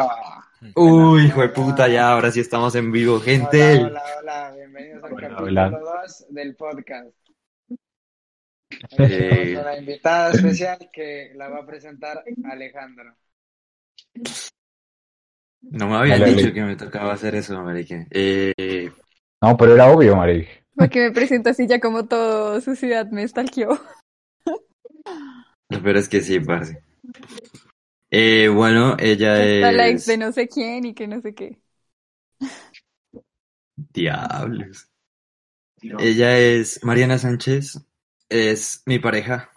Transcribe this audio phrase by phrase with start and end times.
[0.00, 0.44] Ah,
[0.76, 3.78] Uy, hijo de puta, ya, ahora sí estamos en vivo, gente.
[3.78, 5.70] Hola, hola, hola, bienvenidos al Hola, capítulo hola.
[5.70, 7.16] 2 del podcast.
[7.68, 7.78] Hoy
[8.98, 9.18] Eh.
[9.18, 13.16] tenemos una invitada especial que la va a presentar Alejandro.
[15.62, 18.06] No me habían Dale, dicho que me tocaba hacer eso, marica.
[18.10, 18.92] Eh,
[19.42, 20.64] No, pero era obvio, Maric.
[20.76, 23.80] Porque me presento así ya como todo su ciudad me stalkeó.
[25.82, 26.80] pero es que sí, parce.
[28.10, 30.06] Eh, bueno, ella Está la ex es...
[30.06, 31.60] de no sé quién y que no sé qué.
[33.94, 34.88] Diablos.
[35.98, 37.78] Ella es Mariana Sánchez,
[38.28, 39.50] es mi pareja.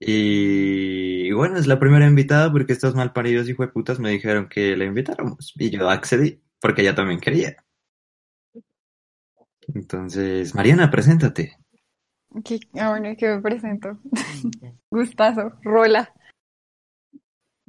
[0.00, 4.84] Y bueno, es la primera invitada porque estos malparidos y putas me dijeron que la
[4.84, 5.52] invitáramos.
[5.56, 7.56] Y yo accedí porque ella también quería.
[9.74, 11.58] Entonces, Mariana, preséntate.
[12.42, 13.98] Que, ah, bueno, que me presento.
[14.90, 16.12] Gustazo, rola.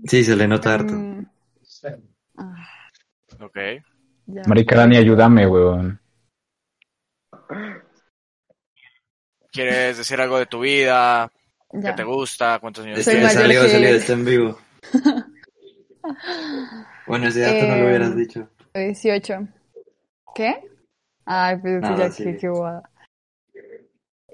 [0.06, 0.96] Sí, se le nota harto.
[0.96, 1.26] Mm,
[2.38, 2.68] ah,
[3.42, 3.58] Ok.
[4.26, 4.42] ya.
[4.48, 6.00] Marica, Dani, ayúdame, weón.
[9.52, 11.32] ¿Quieres decir algo de tu vida?
[11.72, 12.60] ¿Qué te gusta?
[12.60, 13.34] ¿Cuántos años Es Soy que tienes?
[13.34, 14.60] salió, que salió, está en vivo.
[17.08, 18.50] Bueno, ese dato no lo Eh, hubieras dicho.
[18.74, 19.48] 18.
[20.34, 20.56] ¿Qué?
[21.26, 22.34] Ay, pues Nada, ya sigue.
[22.34, 22.90] que qué bobada.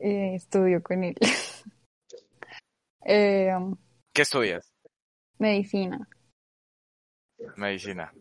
[0.01, 1.15] Eh, estudio con él.
[3.03, 3.51] Eh,
[4.13, 4.71] ¿Qué estudias?
[5.39, 6.07] medicina.
[7.55, 8.13] Medicina.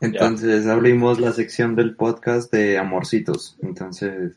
[0.00, 3.56] Entonces abrimos la sección del podcast de amorcitos.
[3.62, 4.36] Entonces.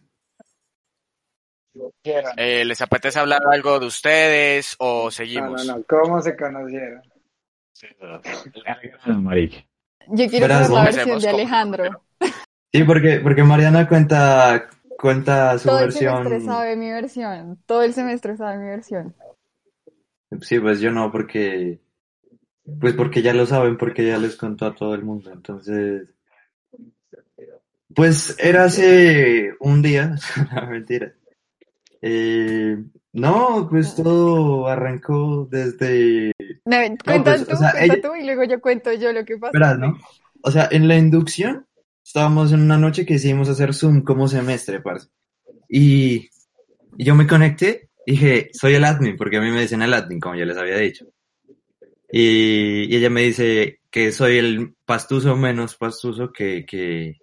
[2.03, 5.65] Eh, ¿Les apetece hablar algo de ustedes o No, no, seguimos?
[5.65, 7.02] no, ¿cómo se conocieron?
[9.23, 9.67] Maric.
[10.07, 12.03] Yo quiero saber la versión de Alejandro.
[12.71, 14.69] sí, porque, porque Mariana cuenta,
[15.00, 16.23] cuenta su Todo el versión.
[16.23, 17.58] semestre sabe mi versión.
[17.66, 19.16] Todo el semestre sabe mi versión.
[20.42, 21.80] Sí, pues yo no, porque,
[22.80, 25.31] pues porque ya lo saben, porque ya les contó a todo el mundo.
[25.31, 26.08] Entonces,
[27.95, 30.15] pues era hace un día,
[30.70, 31.14] mentira.
[32.02, 32.77] Eh,
[33.14, 36.32] no, pues todo arrancó desde,
[36.65, 39.26] No, cuenta pues, o tú, sea, cuenta ella- tú y luego yo cuento yo lo
[39.26, 39.58] que pasó.
[40.42, 41.65] O sea, en la inducción
[42.09, 45.09] estábamos en una noche que decidimos hacer Zoom como semestre, parce.
[45.70, 46.27] Y,
[46.97, 50.20] y yo me conecté, dije, soy el admin, porque a mí me dicen el admin,
[50.20, 51.05] como ya les había dicho.
[52.11, 57.20] Y, y ella me dice que soy el pastuso menos pastuso que, que,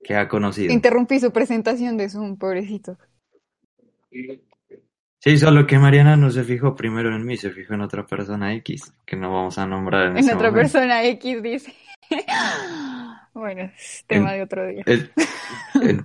[0.00, 0.72] que ha conocido.
[0.72, 2.98] Interrumpí su presentación de Zoom, pobrecito.
[5.18, 8.54] Sí, solo que Mariana no se fijó primero en mí, se fijó en otra persona
[8.54, 10.72] X, que no vamos a nombrar en, En este otra momento.
[10.72, 11.74] persona X dice.
[13.54, 14.82] bueno, es tema En- de otro día.
[14.86, 15.10] El-
[15.82, 16.04] el-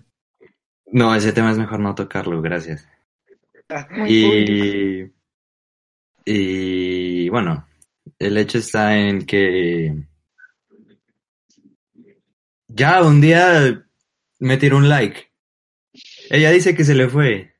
[0.87, 2.87] no, ese tema es mejor no tocarlo, gracias.
[3.91, 5.11] Muy público.
[6.25, 7.67] Y, y bueno,
[8.19, 9.95] el hecho está en que
[12.67, 13.85] ya un día
[14.39, 15.31] me tiró un like.
[16.29, 17.55] Ella dice que se le fue.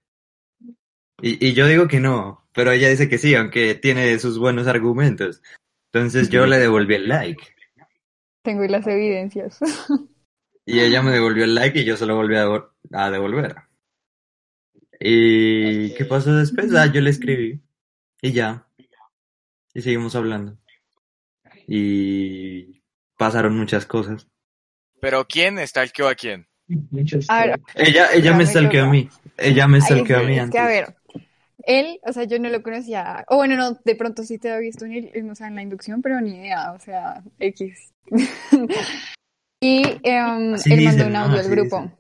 [1.21, 4.67] Y, y yo digo que no, pero ella dice que sí, aunque tiene sus buenos
[4.67, 5.41] argumentos.
[5.91, 7.43] Entonces yo le devolví el like.
[8.45, 9.59] Tengo las evidencias.
[10.67, 13.55] Y ella me devolvió el like y yo se lo volví a, devol- a devolver.
[14.99, 16.73] ¿Y qué pasó después?
[16.73, 17.61] Ah, yo le escribí.
[18.19, 18.67] Y ya.
[19.75, 20.57] Y seguimos hablando.
[21.67, 22.81] Y
[23.15, 24.27] pasaron muchas cosas.
[24.99, 26.47] ¿Pero quién stalkeó a quién?
[27.27, 29.07] A ver, Ella, ella Ya me stalkeó a mí.
[29.37, 30.51] Ella me stalkeó a mí es antes.
[30.55, 30.95] que a ver,
[31.65, 34.61] él, o sea, yo no lo conocía, o bueno, no, de pronto sí te había
[34.61, 37.93] visto en, o sea, en la inducción, pero ni idea, o sea, X.
[39.61, 41.19] y Así él mandó dicen, un ¿no?
[41.19, 41.91] audio al Así grupo.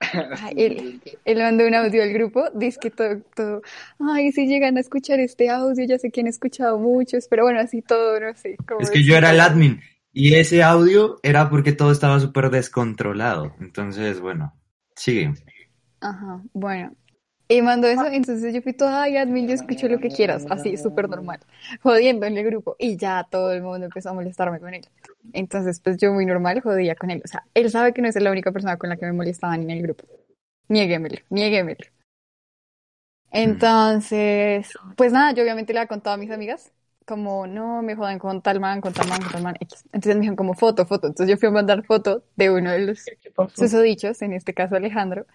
[0.00, 3.62] Ay, él, él mandó un audio al grupo, dice que todo, todo,
[3.98, 7.60] ay, si llegan a escuchar este audio, ya sé que han escuchado muchos, pero bueno,
[7.60, 8.56] así todo, no sé.
[8.66, 9.80] cómo Es que yo era el admin.
[10.12, 13.54] Y ese audio era porque todo estaba súper descontrolado.
[13.60, 14.52] Entonces, bueno,
[14.96, 15.32] sigue.
[16.00, 16.96] Ajá, bueno.
[17.50, 20.76] Y mandó eso, entonces yo fui toda, ay, admin, yo escucho lo que quieras, así,
[20.76, 21.40] súper normal,
[21.82, 22.76] jodiendo en el grupo.
[22.78, 24.86] Y ya todo el mundo empezó a molestarme con él.
[25.32, 27.20] Entonces, pues yo muy normal jodía con él.
[27.24, 29.62] O sea, él sabe que no es la única persona con la que me molestaban
[29.62, 30.04] en el grupo.
[30.68, 31.80] Niéguemelo, niéguemelo.
[33.32, 36.72] Entonces, pues nada, yo obviamente le había contado a mis amigas,
[37.04, 39.82] como, no, me jodan con tal man, con tal man, con tal man, X.
[39.86, 41.08] Entonces me dijeron como foto, foto.
[41.08, 43.04] Entonces yo fui a mandar foto de uno de los
[43.56, 45.26] susodichos, en este caso Alejandro,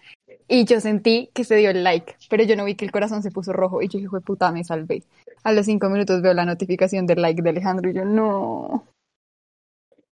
[0.48, 3.22] y yo sentí que se dio el like, pero yo no vi que el corazón
[3.22, 5.02] se puso rojo y yo dije, "Jue puta, me salvé.
[5.42, 8.86] A los cinco minutos veo la notificación del like de Alejandro y yo, no.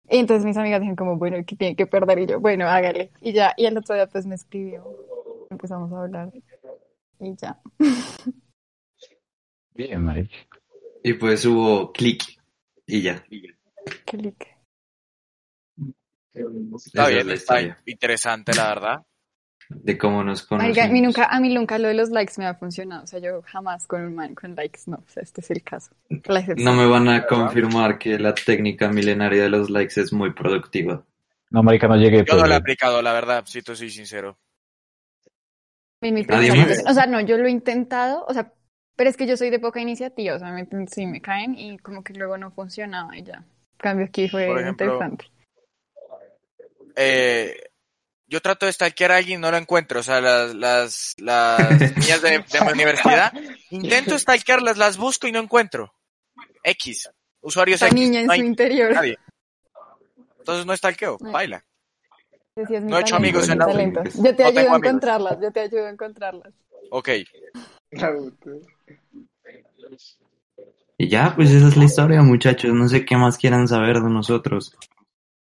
[0.08, 2.18] Y entonces mis amigas dijeron como, bueno, que tiene que perder?
[2.20, 3.10] Y yo, bueno, hágale.
[3.20, 4.84] Y ya, y el otro día pues me escribió,
[5.50, 6.30] empezamos a hablar
[7.20, 7.60] y ya.
[9.74, 10.30] Bien, Maric.
[11.02, 12.22] Y pues hubo clic
[12.86, 13.24] y ya.
[14.04, 14.54] Clic.
[16.32, 19.02] Está bien, está interesante, la verdad.
[19.68, 22.46] De cómo nos Marica, a mí nunca, a mí nunca lo de los likes me
[22.46, 23.04] ha funcionado.
[23.04, 24.96] O sea, yo jamás con un man con likes, no.
[24.96, 25.92] O sea, este es el caso.
[26.26, 26.44] La.
[26.56, 31.02] No me van a confirmar que la técnica milenaria de los likes es muy productiva.
[31.50, 32.18] No, marica, no llegué.
[32.18, 32.58] Yo pues, no lo he güey.
[32.58, 34.36] aplicado, la verdad, si te soy sincero.
[36.00, 38.52] Mi O sea, no, yo lo he intentado, o sea,
[38.94, 41.78] pero es que yo soy de poca iniciativa, o sea, me, sí me caen y
[41.78, 43.42] como que luego no funcionaba y ya.
[43.78, 45.26] Cambio aquí fue Por ejemplo, interesante.
[46.96, 47.56] Eh,
[48.26, 50.00] yo trato de stalkear a alguien y no lo encuentro.
[50.00, 53.32] O sea, las, las, las niñas de, de mi universidad,
[53.70, 55.92] intento stalkearlas, las busco y no encuentro.
[56.62, 57.10] X.
[57.40, 58.00] Usuarios Esa X.
[58.00, 58.92] niña en no su interior.
[58.92, 59.18] nadie.
[60.38, 61.64] Entonces no stalkeo, baila.
[62.56, 63.66] Ese sí es mi No he hecho amigos en la.
[63.66, 64.76] Yo te No ayudo a amigos.
[64.78, 66.52] encontrarlas, yo te ayudo a encontrarlas.
[66.90, 67.08] Ok.
[70.96, 72.72] Y ya, pues esa es la historia, muchachos.
[72.72, 74.76] No sé qué más quieran saber de nosotros.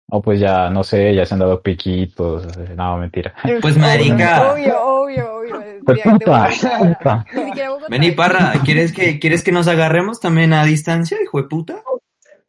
[0.09, 2.57] No, pues ya, no sé, ya se han dado piquitos.
[2.77, 3.35] No, mentira.
[3.61, 4.53] Pues, marica.
[4.53, 5.59] Obvio, obvio, obvio.
[5.59, 6.49] de- Pues puta,
[6.79, 7.27] puta.
[7.89, 11.83] Vení, Parra, ¿quieres que, ¿quieres que nos agarremos también a distancia, hijo de puta?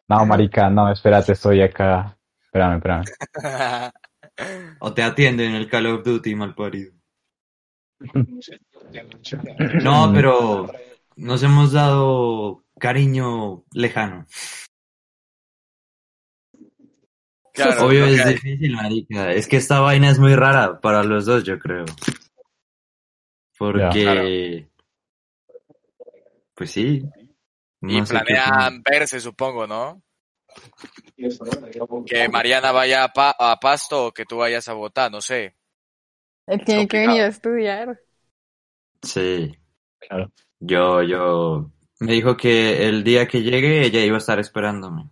[0.10, 2.18] No, marica, no, espérate, estoy acá.
[2.44, 3.04] Espérame, espérame.
[4.80, 6.94] O te atienden en el Call of Duty, mal parido.
[9.84, 10.72] No, pero
[11.16, 14.26] nos hemos dado cariño lejano.
[17.58, 18.34] Claro, Obvio es hay.
[18.36, 19.32] difícil, marica.
[19.34, 21.86] Es que esta vaina es muy rara para los dos, yo creo.
[23.58, 24.70] Porque...
[26.54, 27.04] Pues sí.
[27.82, 30.04] Y No qué planean verse, supongo, ¿no?
[32.06, 35.56] Que Mariana vaya a, Pa- a Pasto o que tú vayas a Bogotá, no sé.
[36.46, 38.00] Él tiene que venir a estudiar.
[39.02, 39.52] Sí.
[40.00, 40.32] Claro.
[40.60, 41.72] Yo, yo...
[42.00, 45.10] Me dijo que el día que llegue ella iba a estar esperándome.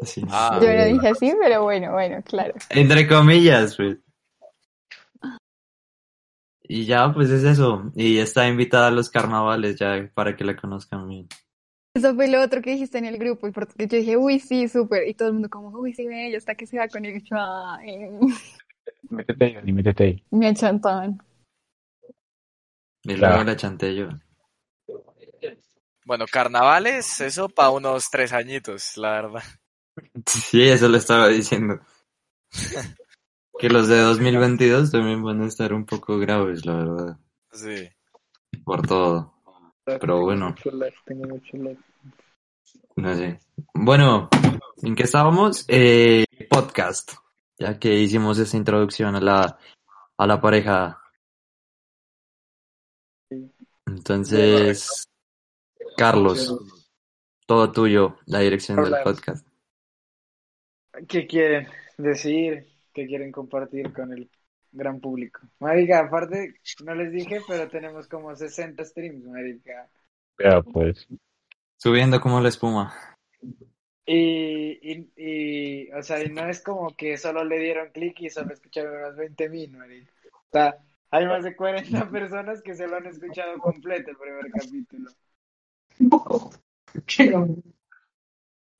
[0.00, 0.22] Así.
[0.30, 0.58] Ah.
[0.62, 2.54] Yo lo dije así, pero bueno, bueno, claro.
[2.70, 3.98] Entre comillas, pues.
[6.62, 7.90] Y ya, pues es eso.
[7.94, 11.28] Y está invitada a los carnavales ya para que la conozcan bien.
[11.94, 14.66] Eso fue lo otro que dijiste en el grupo, y porque yo dije, uy, sí,
[14.66, 17.04] súper, y todo el mundo como, uy, sí, ve, ella hasta que se va con
[17.04, 18.08] el ay,
[19.10, 20.24] Métete ahí, Dani, métete ahí.
[20.30, 21.20] me achantaban.
[23.02, 23.34] Y Claro.
[23.34, 24.08] luego la chanté yo.
[26.06, 29.42] Bueno, carnavales, eso para unos tres añitos, la verdad.
[30.26, 31.80] Sí, eso lo estaba diciendo.
[33.58, 37.18] Que los de 2022 también van a estar un poco graves, la verdad.
[37.52, 37.88] Sí.
[38.64, 39.34] Por todo.
[39.84, 40.54] Pero bueno.
[41.04, 41.76] Tengo mucho lag.
[42.96, 43.40] No sé.
[43.74, 44.28] Bueno,
[44.82, 45.64] ¿en qué estábamos?
[45.68, 47.12] Eh, podcast.
[47.58, 49.58] Ya que hicimos esa introducción a la,
[50.16, 51.00] a la pareja.
[53.86, 55.08] Entonces,
[55.96, 56.54] Carlos,
[57.46, 59.46] todo tuyo, la dirección del podcast.
[61.08, 62.66] ¿Qué quieren decir?
[62.92, 64.30] ¿Qué quieren compartir con el
[64.70, 65.40] gran público?
[65.60, 66.54] Marica, aparte,
[66.84, 69.88] no les dije, pero tenemos como 60 streams, marica.
[70.38, 71.08] Ya, pues.
[71.76, 72.94] Subiendo como la espuma.
[74.04, 78.30] Y, y, y, o sea, y no es como que solo le dieron clic y
[78.30, 80.12] solo escucharon unos 20 mil, marica.
[80.32, 80.76] O sea,
[81.10, 85.10] hay más de 40 personas que se lo han escuchado completo el primer capítulo.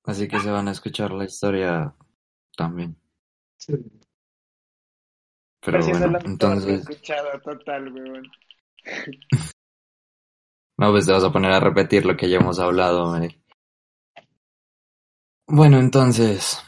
[0.04, 1.94] Así que se van a escuchar la historia
[2.56, 2.96] también.
[5.64, 8.30] Pero bueno, entonces, escuchado total, weón.
[10.78, 13.40] no, pues te vas a poner a repetir lo que ya hemos hablado, Mary.
[15.46, 16.62] Bueno, entonces,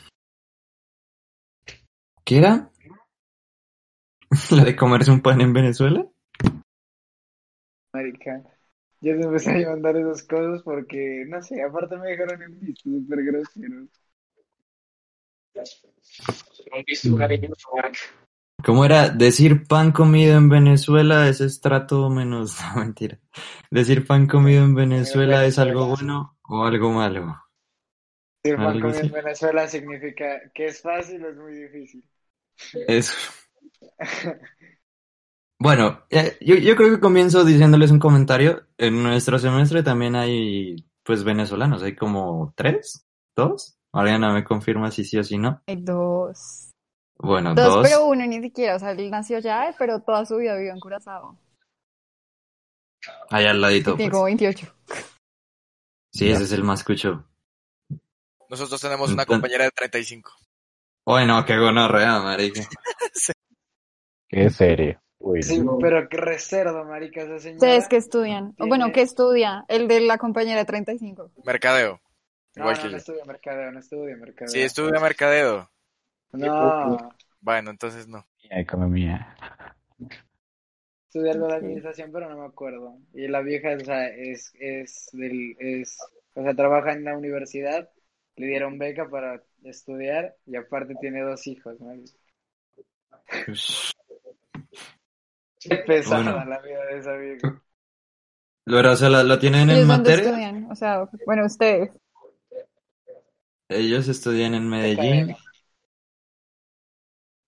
[2.25, 2.71] ¿qué era?
[4.51, 6.07] ¿La de comerse un pan en Venezuela?
[7.93, 8.43] Marica.
[9.01, 12.91] Yo te empecé a mandar esas cosas porque, no sé, aparte me dejaron en visto,
[12.91, 13.21] súper
[15.55, 15.95] grosero.
[18.65, 19.11] ¿Cómo era?
[19.11, 22.59] Decir pan comido en Venezuela es estrato menos.
[22.75, 23.19] No, mentira.
[23.71, 27.41] Decir pan comido en Venezuela es algo bueno o algo malo.
[28.43, 29.13] El pan comido en.
[29.13, 32.05] Venezuela significa que es fácil o es muy difícil.
[32.89, 33.15] Eso.
[35.59, 38.67] Bueno, eh, yo, yo creo que comienzo diciéndoles un comentario.
[38.77, 41.83] En nuestro semestre también hay, pues, venezolanos.
[41.83, 43.79] Hay como tres, dos.
[43.95, 45.63] Mariana me confirma si sí o si no.
[45.67, 46.73] Hay dos.
[47.17, 47.83] Bueno, Dos, dos.
[47.89, 50.81] pero uno ni siquiera, o sea, él nació ya, pero toda su vida vivió en
[50.81, 51.39] Curazao.
[53.31, 53.95] Allá al ladito.
[53.95, 54.13] Tiene pues.
[54.13, 54.75] como 28.
[56.13, 57.25] Sí, ese es el más cucho.
[58.49, 60.31] Nosotros tenemos una compañera de 35.
[61.07, 62.63] Bueno, qué gonorrea, marica.
[64.29, 65.01] Qué serio.
[65.21, 67.57] Uy, Sí, pero qué recerdo, marica, esa señora.
[67.57, 68.55] Ustedes que estudian.
[68.55, 69.65] Tiene- bueno, ¿qué estudia?
[69.69, 71.31] El de la compañera 35.
[71.45, 72.01] Mercadeo.
[72.57, 72.99] No, Igual no, que no yo.
[72.99, 74.51] estudia mercadeo, no estudia mercadeo.
[74.53, 75.71] Sí, estudia mercadeo.
[76.33, 78.27] No, Bueno, entonces no.
[78.51, 79.37] economía.
[81.09, 82.99] estudia algo de administración, pero no me acuerdo.
[83.15, 85.99] Y la vieja, o sea, es, es del, es,
[86.35, 87.91] o sea, trabaja en la universidad,
[88.37, 92.13] le dieron beca para estudiar y aparte tiene dos hijos, marica.
[95.59, 96.45] Qué pesada Bueno.
[96.45, 97.61] la vida de esa vieja.
[98.65, 100.11] Pero, o sea, ¿la, la tienen en ¿Ellos dónde materia?
[100.11, 100.71] estudian?
[100.71, 101.91] O sea, bueno, ustedes.
[103.69, 105.35] Ellos estudian en Medellín.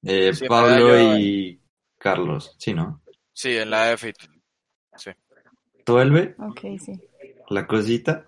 [0.02, 1.61] Eh, Sí, Pablo Medallo- y
[1.99, 3.00] Carlos, sí, ¿no?
[3.32, 4.16] Sí, en la EFIT.
[4.96, 5.11] Sí.
[5.85, 6.35] ¿Tuelve?
[6.38, 6.92] Ok, sí.
[7.50, 8.25] La cosita.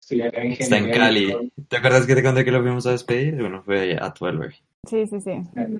[0.00, 1.52] Está en Cali.
[1.68, 3.36] ¿Te acuerdas que te conté que lo fuimos a despedir?
[3.40, 4.54] Bueno, fue a Tuelve.
[4.88, 5.30] Sí, sí, sí.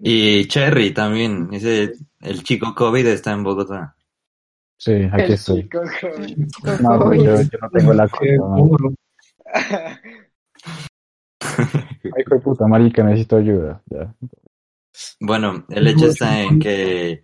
[0.03, 1.49] Y Cherry también.
[1.53, 3.97] Ese, el chico COVID está en Bogotá.
[4.77, 5.63] Sí, aquí El estoy.
[5.63, 5.81] chico.
[6.27, 7.23] Chico No, COVID.
[7.23, 8.25] yo, yo no tengo la cosa.
[11.41, 13.83] Ay, hijo de puta, marica, necesito ayuda.
[13.87, 14.15] Ya.
[15.21, 17.23] Bueno, el hecho está en que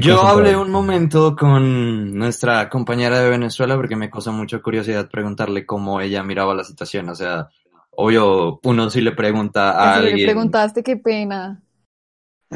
[0.00, 5.64] yo hablé un momento con nuestra compañera de Venezuela porque me causó mucha curiosidad preguntarle
[5.64, 7.08] cómo ella miraba la situación.
[7.08, 7.48] O sea,
[7.90, 10.26] obvio, uno sí le pregunta a Si le alguien.
[10.26, 11.62] preguntaste, qué pena.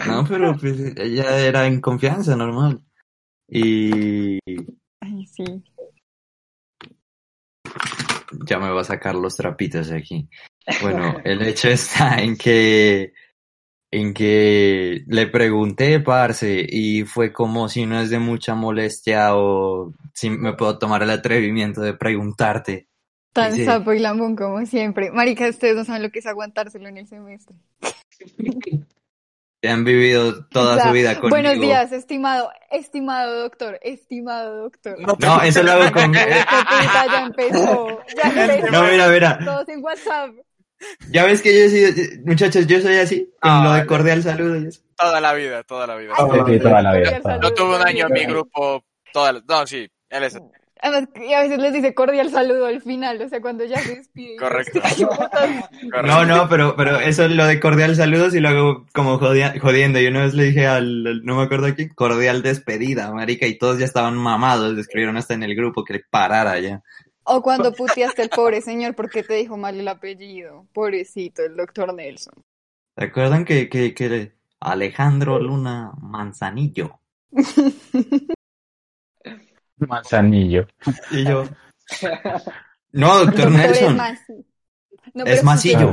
[0.08, 2.80] No, pero pues, ella era en confianza, normal.
[3.48, 4.38] Y
[5.00, 5.44] Ay, sí.
[8.46, 10.28] Ya me va a sacar los trapitos de aquí.
[10.82, 13.12] Bueno, el hecho está en que
[13.90, 19.94] en que le pregunté, parce, y fue como si no es de mucha molestia o
[20.12, 22.88] si me puedo tomar el atrevimiento de preguntarte.
[23.32, 25.12] Tan sapo y lambón como siempre.
[25.12, 27.54] Marica, ustedes no saben lo que es aguantárselo en el semestre.
[29.64, 31.30] Que han vivido toda O sea, su vida conmigo.
[31.30, 35.00] Buenos días, estimado, estimado doctor, estimado doctor.
[35.00, 36.12] No No, eso lo hago con...
[36.12, 37.98] Ya empezó.
[38.14, 38.70] Ya empezó.
[38.70, 39.38] No, mira, mira.
[39.42, 40.32] Todos en WhatsApp.
[41.08, 41.92] Ya ves que yo he sido...
[42.26, 43.32] Muchachos, yo soy así.
[43.40, 44.82] Con Ah, lo de cordial saludo y eso.
[44.98, 46.12] Toda la vida, toda la vida.
[46.14, 47.20] Ay, Sí, sí, toda la vida.
[47.42, 48.84] Yo tuve un año en mi grupo.
[49.14, 50.38] Toda la- No, sí, él es.
[50.86, 53.96] Además, y a veces les dice cordial saludo al final, o sea, cuando ya se
[53.96, 54.36] despide.
[54.36, 54.80] Correcto.
[56.04, 59.58] No, no, pero, pero eso es lo de cordial saludos y lo hago como jodia-
[59.58, 59.98] jodiendo.
[59.98, 63.46] Y una vez le dije al, al- no me acuerdo a quién, cordial despedida, marica,
[63.46, 66.82] y todos ya estaban mamados, le escribieron hasta en el grupo que le parara ya.
[67.22, 70.66] O cuando puteaste al pobre señor porque te dijo mal el apellido.
[70.74, 72.34] Pobrecito, el doctor Nelson.
[72.98, 77.00] ¿Se acuerdan que, que, que Alejandro Luna Manzanillo?
[79.88, 80.66] Manzanillo.
[81.10, 81.44] Y yo,
[82.92, 83.98] no, doctor Nelson.
[85.14, 85.92] No, Es Masillo.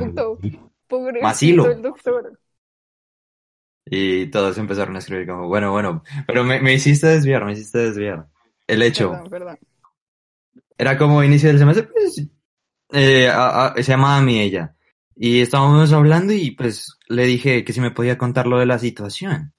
[1.22, 1.70] Masilo.
[1.72, 2.40] el doctor.
[3.86, 7.78] y todos empezaron a escribir como, bueno, bueno, pero me, me hiciste desviar, me hiciste
[7.80, 8.28] desviar.
[8.68, 9.60] El hecho, Perdón, perdón.
[10.78, 12.26] era como inicio del semestre, pues,
[12.92, 14.76] eh, a- a- se llamaba a mí ella.
[15.16, 18.80] Y estábamos hablando y pues le dije que si me podía contar lo de la
[18.80, 19.54] situación.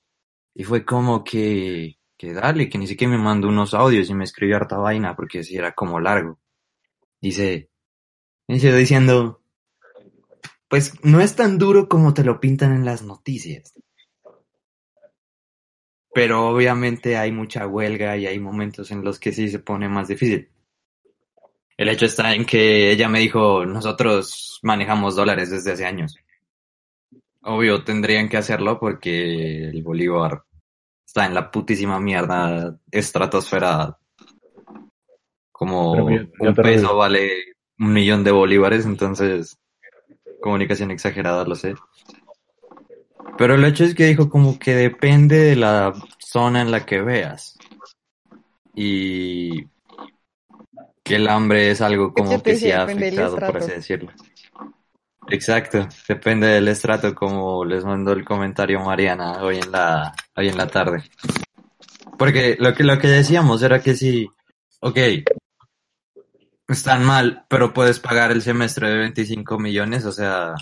[0.54, 4.22] Y fue como que, que dale, que ni siquiera me mandó unos audios y me
[4.22, 6.38] escribió harta vaina porque sí era como largo.
[7.20, 7.68] Dice,
[8.46, 9.42] inició diciendo,
[10.68, 13.74] pues no es tan duro como te lo pintan en las noticias.
[16.14, 20.06] Pero obviamente hay mucha huelga y hay momentos en los que sí se pone más
[20.06, 20.48] difícil.
[21.76, 26.16] El hecho está en que ella me dijo, nosotros manejamos dólares desde hace años.
[27.40, 30.44] Obvio, tendrían que hacerlo porque el bolívar
[31.12, 33.99] está en la putísima mierda estratosfera.
[35.52, 36.97] Como Pero yo- yo un peso digo.
[36.97, 37.31] vale
[37.78, 39.59] un millón de bolívares, entonces
[40.40, 41.75] comunicación exagerada, lo sé.
[43.37, 47.02] Pero el hecho es que dijo como que depende de la zona en la que
[47.02, 47.59] veas.
[48.75, 49.66] Y
[51.04, 52.73] que el hambre es algo ¿Qué como que dice?
[52.73, 54.12] ha afectado, por así decirlo.
[55.28, 60.56] Exacto, depende del estrato, como les mandó el comentario Mariana hoy en la, hoy en
[60.56, 61.04] la tarde.
[62.18, 64.28] Porque lo que, lo que decíamos era que si,
[64.80, 64.98] ok,
[66.68, 70.54] están mal, pero puedes pagar el semestre de 25 millones, o sea,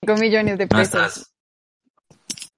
[0.00, 0.82] 5 millones de no pesos.
[0.82, 1.32] estás,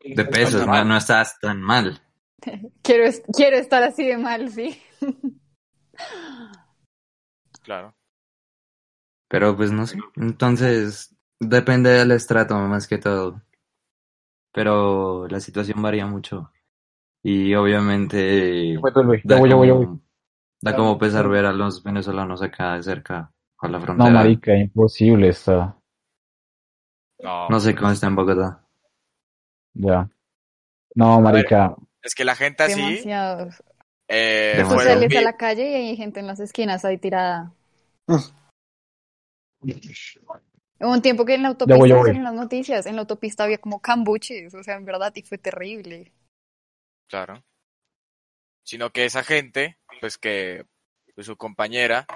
[0.05, 2.01] de pesos, no, no estás tan mal.
[2.83, 4.81] Quiero, es- quiero estar así de mal, sí.
[7.63, 7.95] Claro.
[9.29, 9.99] Pero pues no sé.
[10.17, 13.41] Entonces, depende del estrato más que todo.
[14.53, 16.51] Pero la situación varía mucho.
[17.23, 19.23] Y obviamente Luis.
[19.25, 20.01] da como, voy.
[20.61, 24.11] da como pesar ver a los venezolanos acá de cerca a la No, frontera.
[24.11, 25.77] marica, imposible está.
[27.23, 27.49] No.
[27.49, 28.65] No sé cómo está en Bogotá.
[29.75, 30.09] Ya.
[30.95, 31.77] No, marica.
[32.03, 33.63] Es que la gente así, Demasiados.
[34.09, 34.83] eh, Demasiado.
[34.83, 37.53] Tú sales a la calle y hay gente en las esquinas ahí tirada.
[39.61, 42.07] Hubo un tiempo que en la autopista voy, ya voy.
[42.07, 45.39] salieron las noticias, en la autopista había como cambuches, o sea, en verdad, y fue
[45.39, 46.13] terrible.
[47.09, 47.45] Claro.
[48.63, 50.67] Sino que esa gente, pues que
[51.15, 52.07] pues, su compañera,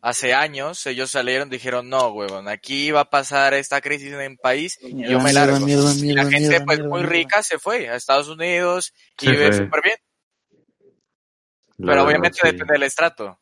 [0.00, 4.36] hace años ellos salieron, dijeron, no, huevón, aquí va a pasar esta crisis en el
[4.36, 5.58] país y yo me largo.
[5.66, 9.96] y la gente, pues muy rica, se fue a Estados Unidos y vive súper bien.
[11.76, 12.48] La Pero verdad, obviamente sí.
[12.48, 13.38] depende del estrato.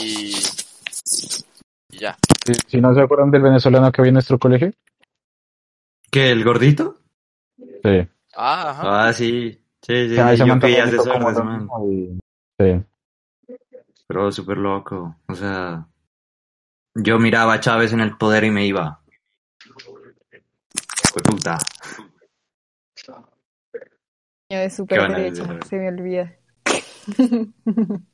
[0.00, 0.34] Y,
[1.94, 2.16] y ya.
[2.46, 4.72] Si, si no se acuerdan del venezolano que había en nuestro colegio.
[6.10, 6.98] ¿Qué, el gordito?
[7.56, 8.08] Sí.
[8.36, 9.06] Ah, ajá.
[9.08, 9.60] Ah, sí.
[9.82, 10.44] Sí, sí, O sea, sí, yo
[11.12, 11.68] como de man.
[11.90, 12.18] y-
[12.58, 12.82] Sí.
[14.06, 15.16] Pero súper loco.
[15.26, 15.86] O sea,
[16.94, 19.00] yo miraba a Chávez en el poder y me iba.
[21.12, 21.58] Fue puta.
[24.50, 26.32] Yo de a derecha, se me olvida.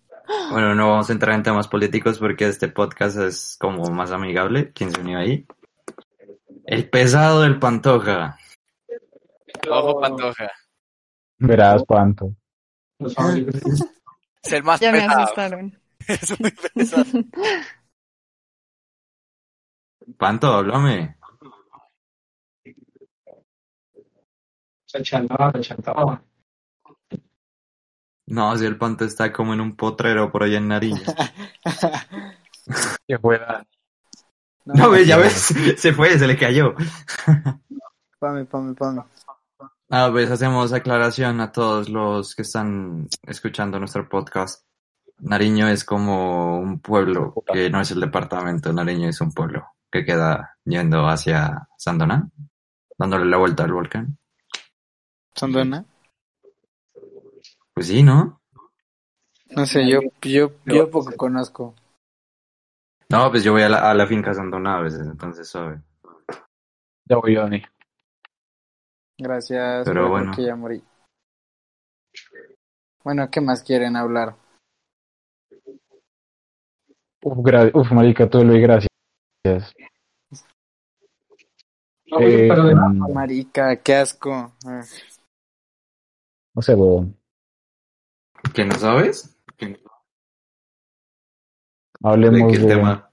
[0.50, 4.72] Bueno, no vamos a entrar en temas políticos porque este podcast es como más amigable.
[4.72, 5.46] ¿Quién se unió ahí?
[6.66, 8.38] El pesado del Pantoja.
[9.68, 10.50] Ojo, Pantoja.
[11.38, 12.34] Verás cuánto.
[14.42, 15.78] Es el más Ya me asustaron.
[16.06, 17.04] Es muy pesado.
[20.16, 21.16] Panto, háblame.
[28.30, 31.02] No, si el Panto está como en un potrero por allá en Nariño.
[33.06, 33.66] Que juega.
[34.64, 35.32] No, ves, ya ves,
[35.76, 36.75] se fue, se le cayó.
[38.20, 39.02] Pame, pame, pame.
[39.88, 44.64] A ver, hacemos aclaración a todos los que están escuchando nuestro podcast.
[45.18, 50.04] Nariño es como un pueblo que no es el departamento, Nariño es un pueblo que
[50.04, 52.28] queda yendo hacia Sandoná,
[52.96, 54.18] dándole la vuelta al volcán.
[55.34, 55.84] ¿Sondona?
[57.80, 58.38] Pues sí, ¿no?
[59.56, 61.75] No sé, yo, yo, yo poco conozco.
[63.08, 65.80] No, pues yo voy a la, a la finca Sandoná a veces, entonces suave.
[67.06, 67.62] Ya voy, Dani.
[69.16, 70.26] Gracias, Pero bueno.
[70.26, 70.84] porque ya morí.
[73.02, 74.36] Bueno, ¿qué más quieren hablar?
[77.23, 78.90] Uf, gra- Uf, marica, todo lo y gracias.
[82.19, 84.52] Eh, mm, Marica, qué asco.
[84.66, 84.82] Ah.
[86.54, 87.20] no sé, weón.
[88.54, 89.36] ¿Que no sabes?
[89.58, 89.78] De
[92.02, 92.75] Hablemos que el de...
[92.75, 93.10] tema,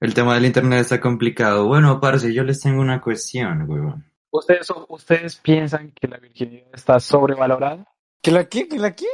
[0.00, 1.66] el tema del internet está complicado.
[1.66, 4.04] Bueno, parce, yo les tengo una cuestión, weón.
[4.30, 7.84] ¿Ustedes, ¿Ustedes piensan que la virginidad está sobrevalorada?
[8.22, 8.68] ¿Que la qué?
[8.68, 9.06] ¿Que la qué?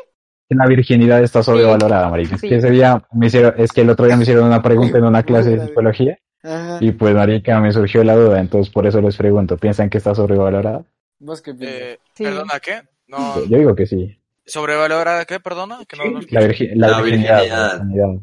[0.48, 2.36] Que la virginidad está sobrevalorada, marica.
[2.36, 2.46] Sí.
[2.46, 4.98] Es que ese día me hicieron, es que el otro día me hicieron una pregunta
[4.98, 6.78] en una clase de psicología Ajá.
[6.80, 10.14] y pues, marica, me surgió la duda, entonces por eso les pregunto, ¿piensan que está
[10.14, 10.84] sobrevalorada?
[11.20, 11.54] ¿Vos qué?
[11.60, 12.24] Eh, Sí.
[12.24, 12.82] ¿Perdona qué?
[13.08, 14.20] No, Yo digo que sí.
[14.46, 15.40] ¿Sobrevalorada qué?
[15.40, 15.84] ¿Perdona?
[15.86, 17.40] Que no, no La, virgi- la La virginidad.
[17.40, 17.78] virginidad.
[17.78, 18.20] la virginidad.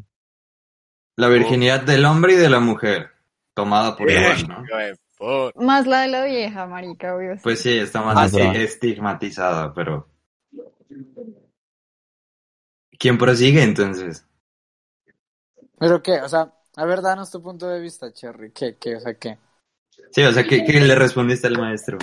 [1.16, 3.10] La virginidad del hombre y de la mujer,
[3.54, 4.64] tomada por igual, ¿no?
[5.56, 7.36] Más la de la vieja, marica, obvio.
[7.42, 10.08] Pues sí, está más Ah, así estigmatizada, pero...
[12.98, 14.26] ¿Quién prosigue entonces?
[15.78, 16.20] ¿Pero qué?
[16.22, 18.52] O sea, a ver, danos tu punto de vista, Cherry.
[18.52, 18.96] ¿Qué, qué?
[18.96, 19.38] O sea, ¿qué?
[20.12, 21.98] Sí, o sea, ¿qué, qué le respondiste al maestro?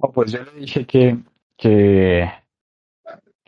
[0.00, 1.18] No, pues yo le dije que,
[1.56, 2.30] que,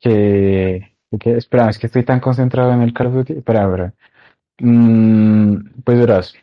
[0.01, 3.33] que, que, espera, es que estoy tan concentrado en el Call of Duty.
[3.35, 3.95] Espera, espera.
[4.61, 6.35] Mm, pues verás,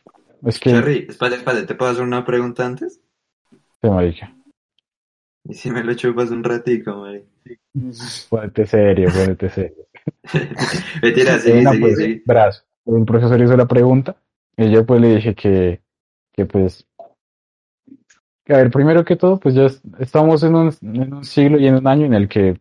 [0.46, 3.00] es que, Cherry, espérate, espérate, ¿te puedo hacer una pregunta antes?
[3.82, 4.34] Sí, marica,
[5.46, 7.24] Y si me lo chupas un ratico, Mari.
[8.30, 9.86] ponete serio, ponete serio.
[11.04, 12.24] Mentira, Eh, sí, no, sí, pues, sí.
[12.26, 14.15] verás, el profesor hizo la pregunta
[14.58, 15.82] y yo pues le dije que,
[16.34, 16.88] que pues,
[18.50, 21.67] a ver, primero que todo, pues ya es- estamos en un, en un siglo y
[21.67, 22.60] en un año en el que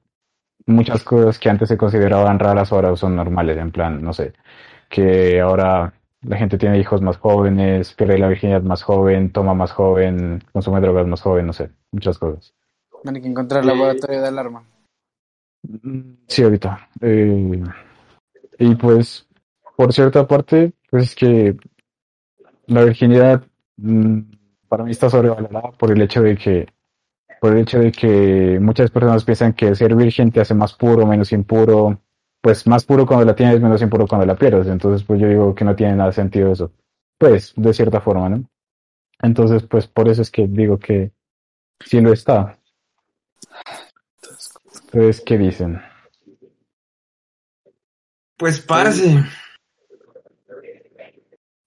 [0.67, 4.33] muchas cosas que antes se consideraban raras ahora son normales, en plan, no sé,
[4.89, 9.73] que ahora la gente tiene hijos más jóvenes, pierde la virginidad más joven, toma más
[9.73, 12.53] joven, consume drogas más joven, no sé, muchas cosas.
[13.03, 14.65] Tienen que encontrar el laboratorio de alarma.
[15.63, 16.89] Mm, Sí, ahorita.
[17.01, 17.63] Eh,
[18.59, 19.27] y pues,
[19.77, 21.57] por cierta parte, pues es que
[22.67, 23.45] la virginidad
[23.77, 24.21] mm,
[24.69, 26.67] para mí está sobrevalorada por el hecho de que,
[27.40, 31.07] por el hecho de que muchas personas piensan que ser virgen te hace más puro,
[31.07, 32.01] menos impuro,
[32.40, 34.68] pues más puro cuando la tienes, menos impuro cuando la pierdes.
[34.68, 36.72] Entonces, pues yo digo que no tiene nada sentido eso.
[37.18, 38.49] Pues, de cierta forma, ¿no?
[39.22, 41.12] Entonces, pues por eso es que digo que
[41.85, 42.59] sí lo está.
[44.85, 45.81] Entonces, ¿qué dicen?
[48.37, 49.25] Pues, parce.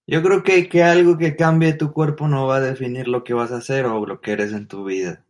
[0.06, 3.34] Yo creo que, que algo que cambie tu cuerpo no va a definir lo que
[3.34, 5.24] vas a hacer o lo que eres en tu vida.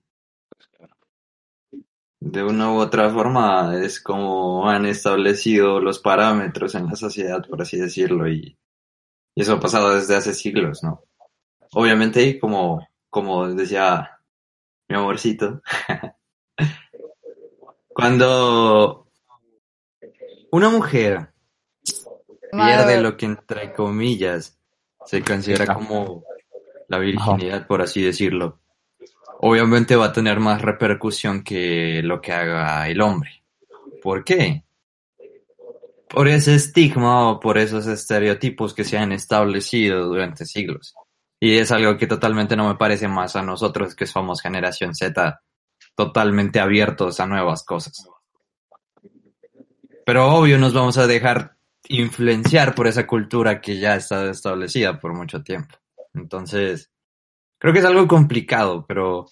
[2.20, 7.62] De una u otra forma es como han establecido los parámetros en la sociedad, por
[7.62, 8.58] así decirlo, y,
[9.34, 11.02] y eso ha pasado desde hace siglos, ¿no?
[11.72, 14.18] Obviamente, como, como decía
[14.88, 15.62] mi amorcito,
[17.88, 19.08] cuando
[20.50, 21.32] una mujer
[22.50, 24.58] pierde lo que entre comillas
[25.06, 26.24] se considera como
[26.88, 28.59] la virginidad, por así decirlo,
[29.42, 33.42] obviamente va a tener más repercusión que lo que haga el hombre.
[34.02, 34.64] ¿Por qué?
[36.08, 40.94] Por ese estigma o por esos estereotipos que se han establecido durante siglos.
[41.38, 45.40] Y es algo que totalmente no me parece más a nosotros que somos generación Z,
[45.94, 48.06] totalmente abiertos a nuevas cosas.
[50.04, 51.56] Pero obvio nos vamos a dejar
[51.88, 55.76] influenciar por esa cultura que ya está establecida por mucho tiempo.
[56.12, 56.89] Entonces,
[57.60, 59.26] creo que es algo complicado, pero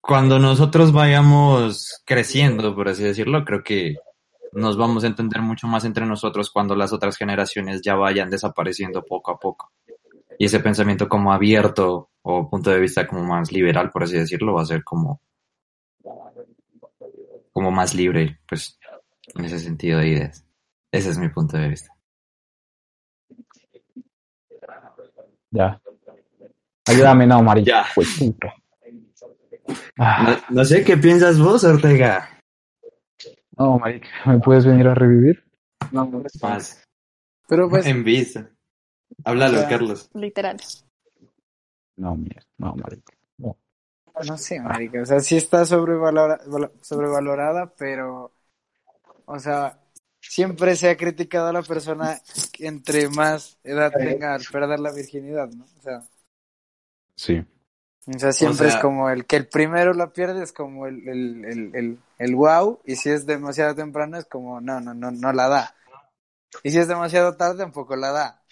[0.00, 3.96] cuando nosotros vayamos creciendo, por así decirlo, creo que
[4.52, 9.04] nos vamos a entender mucho más entre nosotros cuando las otras generaciones ya vayan desapareciendo
[9.04, 9.70] poco a poco.
[10.38, 14.54] Y ese pensamiento como abierto o punto de vista como más liberal, por así decirlo,
[14.54, 15.20] va a ser como,
[17.52, 18.78] como más libre, pues,
[19.34, 20.44] en ese sentido de ideas.
[20.90, 21.92] Ese es mi punto de vista.
[25.50, 25.80] Ya.
[26.88, 27.64] Ayúdame, no, Mari.
[27.64, 27.84] Ya.
[27.94, 28.08] Pues.
[29.98, 32.40] Ah, No, no sé qué piensas vos, Ortega.
[33.56, 35.44] no, marica, ¿me puedes venir a revivir?
[35.92, 36.82] No, no es Más
[37.48, 38.48] Pero pues, en vista.
[39.24, 40.10] Háblalo, O sea, Carlos.
[40.14, 40.56] literal.
[41.96, 43.12] No, mierda, no, marica.
[43.38, 43.56] No.
[44.26, 46.40] no sé, marica, o sea, sí está sobrevalora-
[46.80, 48.32] sobrevalorada, pero,
[49.26, 49.78] o sea,
[50.20, 52.18] siempre se ha criticado a la persona
[52.52, 55.64] que entre más edad tenga al perder la virginidad, ¿no?
[55.78, 56.02] O sea,
[57.18, 57.44] Sí.
[58.06, 61.06] o sea siempre sea- es como el que el primero la pierde es como el,
[61.08, 65.10] el, el, el, el wow, y si es demasiado temprano es como, no, no, no,
[65.10, 65.74] no la da.
[66.62, 68.42] Y si es demasiado tarde, tampoco la da.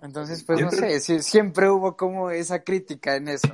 [0.00, 3.48] Entonces, pues no creo- sé, siempre hubo como esa crítica en eso.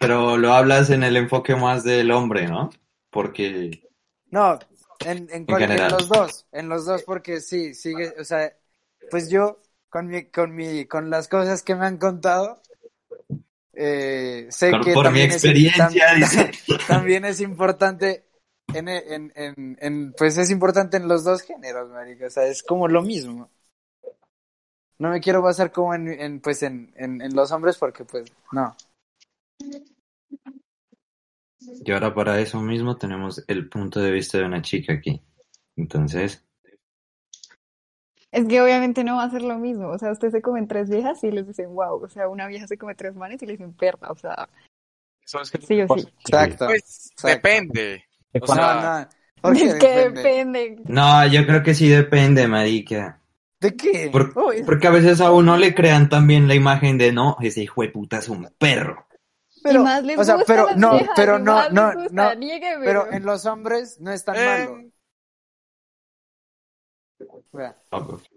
[0.00, 2.70] Pero lo hablas en el enfoque más del hombre, ¿no?
[3.10, 3.82] Porque
[4.30, 4.58] No,
[5.04, 8.52] en, en, cual- en los dos, en los dos, porque sí, sigue, o sea,
[9.10, 9.62] pues yo,
[9.96, 12.60] con mi, con mi, con las cosas que me han contado,
[13.72, 16.50] eh, sé por, que por mi también es- experiencia, dice.
[16.86, 18.26] también es importante
[18.74, 22.62] en, en, en, en- pues es importante en los dos géneros, marica, o sea, es
[22.62, 23.50] como lo mismo.
[24.98, 28.76] No me quiero basar como en, en pues en, en los hombres porque pues no.
[31.86, 35.22] Y ahora para eso mismo tenemos el punto de vista de una chica aquí.
[35.74, 36.45] Entonces,
[38.32, 39.88] Es que obviamente no va a ser lo mismo.
[39.88, 42.02] O sea, usted se comen tres viejas y les dicen wow.
[42.04, 44.10] O sea, una vieja se come tres manes y le dicen perra.
[44.10, 44.48] O sea,
[45.24, 46.08] sí o sí.
[46.20, 46.66] Exacto.
[46.66, 47.28] Pues Exacto.
[47.28, 48.04] depende.
[48.40, 49.16] O sea, no.
[49.40, 50.60] ¿Por qué Es que depende?
[50.60, 50.82] depende.
[50.92, 53.20] no, yo creo que sí depende, marica.
[53.60, 54.10] ¿De qué?
[54.12, 54.62] Por- Uy.
[54.64, 57.88] porque a veces a uno le crean también la imagen de no, ese hijo de
[57.88, 59.06] puta es un perro.
[59.62, 62.40] Pero, y más les o sea, gustan pero no, viejas, pero no, no, gusta, no.
[62.84, 64.90] Pero en los hombres no es tan Eh, malo.
[67.56, 67.76] Vea.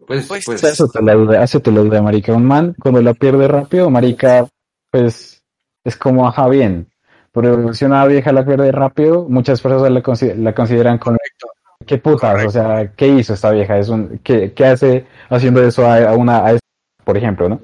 [0.07, 2.33] Pues, Pues, pues, Eso te la duda, eso te la duda, marica.
[2.33, 4.47] Un man, cuando la pierde rápido, marica,
[4.91, 5.43] pues,
[5.83, 6.87] es como, ajá, bien.
[7.31, 11.47] Pero si una vieja la pierde rápido, muchas personas la, consi- la consideran como, correcto.
[11.85, 12.31] ¿qué putas?
[12.31, 12.47] Correcto.
[12.49, 13.77] O sea, ¿qué hizo esta vieja?
[13.77, 16.65] Es un, ¿qué, qué hace haciendo eso a, a una, a esta,
[17.03, 17.61] por ejemplo, no?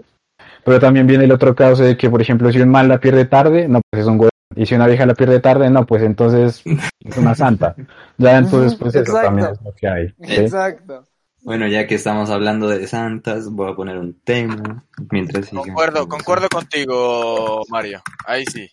[0.64, 3.26] Pero también viene el otro caso de que, por ejemplo, si un man la pierde
[3.26, 4.30] tarde, no, pues es un güey.
[4.56, 6.64] Y si una vieja la pierde tarde, no, pues entonces
[7.04, 7.76] es una santa.
[8.18, 9.28] Ya entonces, pues eso exacto.
[9.28, 10.08] también es lo que hay.
[10.10, 10.16] ¿sí?
[10.34, 11.06] Exacto.
[11.46, 16.18] Bueno, ya que estamos hablando de santas, voy a poner un tema mientras Concuerdo, con-
[16.18, 18.02] concuerdo contigo, Mario.
[18.26, 18.70] Ahí sí.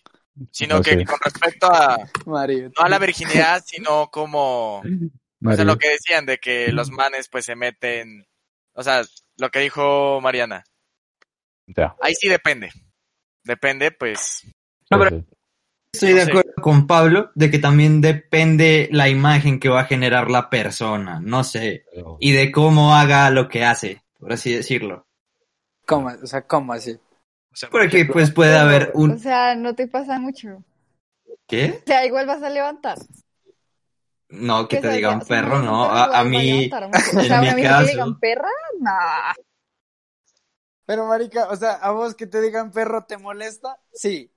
[0.51, 2.71] Sino No que con respecto a, Mario.
[2.75, 4.91] no a la virginidad, sino como, o sea,
[5.39, 5.65] Mario.
[5.65, 8.25] lo que decían de que los manes pues se meten,
[8.73, 9.03] o sea,
[9.37, 10.63] lo que dijo Mariana.
[11.67, 12.71] Ya, Ahí sí depende.
[13.43, 14.41] Depende, pues,
[14.89, 15.35] No, pero- sí, sí.
[15.93, 20.29] Estoy de acuerdo con Pablo de que también depende la imagen que va a generar
[20.31, 21.85] la persona, no sé,
[22.19, 25.05] y de cómo haga lo que hace, por así decirlo.
[25.85, 26.09] ¿Cómo?
[26.21, 26.91] O sea, ¿cómo así?
[26.93, 29.19] o sea, por Porque pues puede haber O un...
[29.19, 30.63] sea, no te pasa mucho.
[31.45, 31.81] ¿Qué?
[31.83, 32.97] O sea, igual vas a levantar.
[34.29, 35.83] No, que te sea, digan perro, no.
[35.83, 36.71] A, a a mí.
[36.73, 39.33] O en sea, mi una vieja que caso- le digan perra, nah.
[40.85, 43.77] Pero, marica, o sea, ¿a vos que te digan perro te molesta?
[43.93, 44.32] Sí.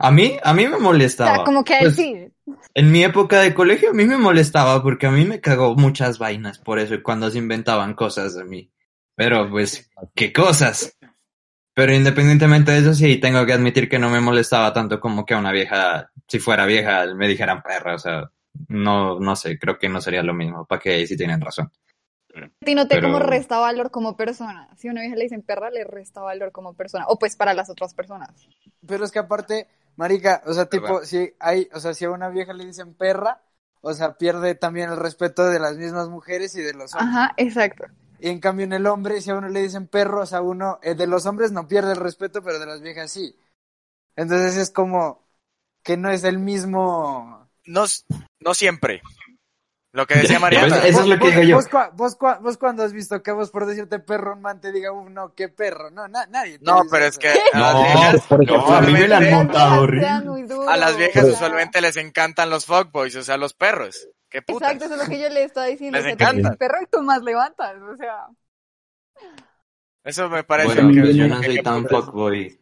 [0.00, 1.36] A mí, a mí me O molestaba.
[1.36, 2.26] sea, como que Pues, sí.
[2.74, 6.18] En mi época de colegio a mí me molestaba porque a mí me cagó muchas
[6.18, 8.70] vainas por eso y cuando se inventaban cosas de mí.
[9.14, 10.96] Pero pues, ¿qué cosas?
[11.74, 15.34] Pero independientemente de eso, sí, tengo que admitir que no me molestaba tanto como que
[15.34, 18.30] a una vieja, si fuera vieja, me dijeran perra, o sea,
[18.68, 21.70] no, no sé, creo que no sería lo mismo, para que ahí sí tienen razón.
[22.34, 24.68] A ti no te Pero- como resta valor como persona.
[24.76, 27.06] Si a una vieja le dicen perra, le resta valor como persona.
[27.08, 28.30] O pues para las otras personas.
[28.86, 29.66] Pero es que aparte,
[30.00, 33.42] marica, o sea, tipo, si hay, o sea, si a una vieja le dicen perra,
[33.82, 37.10] o sea, pierde también el respeto de las mismas mujeres y de los hombres.
[37.10, 37.84] Ajá, exacto.
[38.18, 40.78] Y en cambio en el hombre, si a uno le dicen perro, o sea, uno,
[40.82, 43.36] eh, de los hombres no pierde el respeto, pero de las viejas sí.
[44.16, 45.22] Entonces es como
[45.82, 47.50] que no es el mismo...
[47.66, 47.84] No,
[48.40, 49.02] no siempre.
[49.92, 50.76] Lo que decía Mariana.
[50.86, 51.56] Eso es lo que Vos- digo yo.
[51.56, 54.60] Vos, cua- vos, cua- vos cuando has visto que vos por decirte perro un man
[54.60, 55.90] te diga, uff, no, qué perro.
[55.90, 56.58] No, na- nadie.
[56.60, 57.18] No, pero eso.
[57.18, 59.86] es que a las No, viejas, por ejemplo, a mí me la han usualmente- montado
[59.86, 60.30] Las viejas sean horrible.
[60.30, 64.08] muy duros, a las viejas usualmente les encantan los fuckboys, o sea, los perros.
[64.28, 64.74] ¿Qué putas?
[64.74, 65.98] Exacto, eso es lo que yo le estaba diciendo.
[65.98, 66.56] Les o sea, tú encanta.
[66.56, 68.26] perro y tú más levantas, o sea.
[70.04, 72.58] Eso me parece Bueno, que yo no soy tan fuckboy.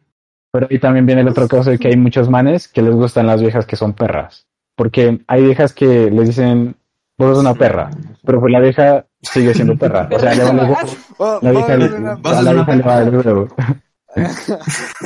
[0.51, 3.27] Pero ahí también viene el otro caso de que hay muchos manes que les gustan
[3.27, 4.47] las viejas que son perras.
[4.75, 6.75] Porque hay viejas que les dicen,
[7.19, 7.91] vos sos una perra,
[8.25, 10.09] pero pues la vieja sigue siendo perra.
[10.11, 10.77] O sea, le vale huevo.
[11.17, 13.47] Oh, La vieja, una Vos a la vieja le vale huevo.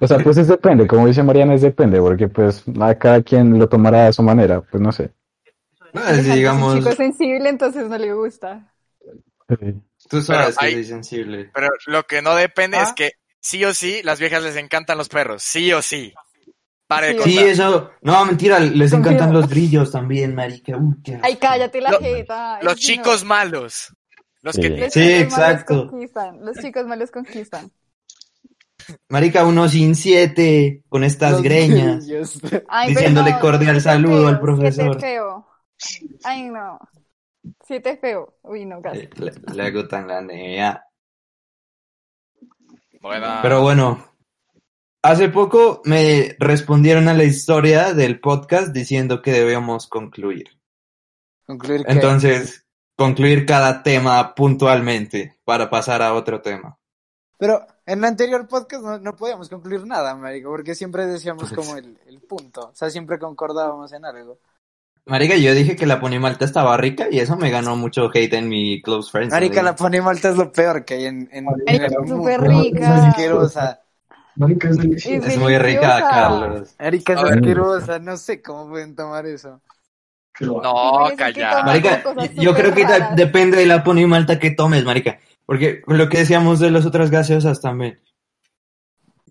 [0.00, 3.58] O sea, pues es depende, como dice Mariana, es depende, porque pues a cada quien
[3.58, 5.10] lo tomará a su manera, pues no sé.
[5.94, 8.72] No, es digamos, un chico sensible, entonces no le gusta.
[9.48, 9.80] Sí.
[10.10, 11.50] tú sabes Pero que hay- soy sensible.
[11.54, 12.82] Pero lo que no depende ¿Ah?
[12.82, 15.42] es que sí o sí, las viejas les encantan los perros.
[15.42, 16.12] Sí o sí.
[16.86, 19.10] Pare de Sí, eso, no, mentira, les Confío.
[19.12, 20.76] encantan los grillos también, marica.
[20.76, 22.58] Uy, qué Ay, cállate la Lo- jeta.
[22.62, 22.78] Los no.
[22.78, 23.92] chicos malos.
[24.42, 24.60] Los Sí.
[24.62, 25.74] que Los Sí, chicos exacto.
[25.74, 26.44] malos conquistan.
[26.44, 27.70] Los chicos malos conquistan.
[29.08, 32.06] Marica, uno sin siete, con estas Los greñas.
[32.68, 34.92] Ay, Diciéndole no, cordial saludo al profesor.
[34.92, 35.46] Siete feo.
[36.22, 36.78] Ay, no.
[37.66, 38.36] Siete feo.
[38.42, 39.00] Uy, no, casi.
[39.00, 40.84] Eh, Le, le gustan la nea.
[43.00, 43.40] Buena.
[43.42, 44.04] Pero bueno,
[45.06, 50.48] hace poco me respondieron a la historia del podcast diciendo que debíamos concluir.
[51.46, 51.84] Concluir.
[51.86, 52.66] Entonces,
[52.96, 56.78] concluir cada tema puntualmente para pasar a otro tema.
[57.38, 61.76] Pero en el anterior podcast no, no podíamos concluir nada, marico, porque siempre decíamos como
[61.76, 62.70] el, el punto.
[62.70, 64.38] O sea, siempre concordábamos en algo.
[65.04, 68.48] Marica, yo dije que la ponimalta estaba rica y eso me ganó mucho hate en
[68.48, 69.32] mi close friends.
[69.32, 69.76] Marica, la ¿no?
[69.76, 72.62] ponimalta es lo peor que hay en, en, en Es el súper mundo.
[72.62, 72.96] rica.
[72.96, 73.82] Es asquerosa.
[74.38, 76.00] Es muy rica.
[76.10, 76.74] Carlos.
[76.78, 77.98] Marica, es asquerosa.
[77.98, 79.60] No sé cómo pueden tomar eso.
[80.40, 81.62] No, calla.
[81.64, 82.02] Marica,
[82.34, 85.18] yo creo que depende de la ponimalta que tomes, marica.
[85.46, 88.00] Porque lo que decíamos de las otras gaseosas también.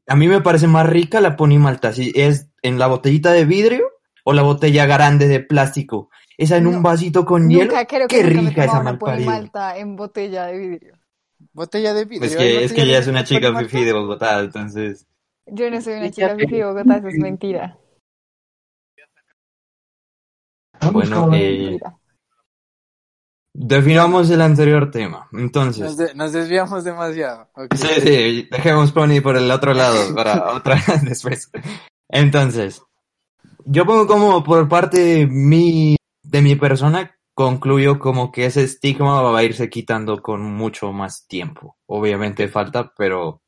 [0.08, 3.92] A mí me parece más rica la ponimalta, si es en la botellita de vidrio
[4.24, 6.10] o la botella grande de plástico.
[6.38, 7.66] Esa en No, un vasito con hielo.
[7.66, 10.96] Nunca creo que Qué nunca me rica esa tomado una malta en botella de vidrio.
[11.56, 12.28] Botella de vidrio.
[12.28, 15.08] Es ¿hay que, es que ella es una chica fifi de Bogotá, entonces.
[15.46, 17.80] Yo no soy una ¿Y chica fifi de Bogotá, eso es mentira.
[20.92, 21.80] Bueno, eh,
[23.54, 25.30] definamos el anterior tema.
[25.32, 27.50] Nos, Entonces, de- nos desviamos demasiado.
[27.74, 31.50] sí, sí, dejemos Pony por el otro lado para otra después.
[32.10, 32.82] Entonces,
[33.64, 39.22] yo pongo como por parte de mi, de mi persona, concluyo como que ese estigma
[39.22, 41.78] va a irse quitando con mucho más tiempo.
[41.86, 43.44] Obviamente falta, pero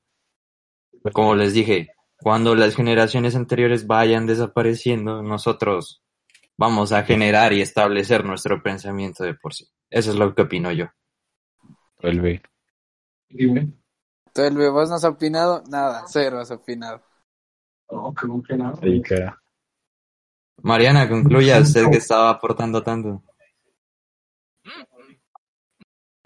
[1.14, 1.90] como les dije,
[2.22, 6.04] cuando las generaciones anteriores vayan desapareciendo, nosotros
[6.58, 9.68] vamos a generar y establecer nuestro pensamiento de por sí.
[9.90, 10.88] Eso es lo que opino yo.
[12.02, 12.42] Vuelve.
[13.30, 15.64] Luego, ¿vos no has opinado?
[15.70, 17.02] Nada, cero has opinado.
[18.82, 19.42] Rica.
[20.62, 23.24] Mariana, concluya usted que estaba aportando tanto.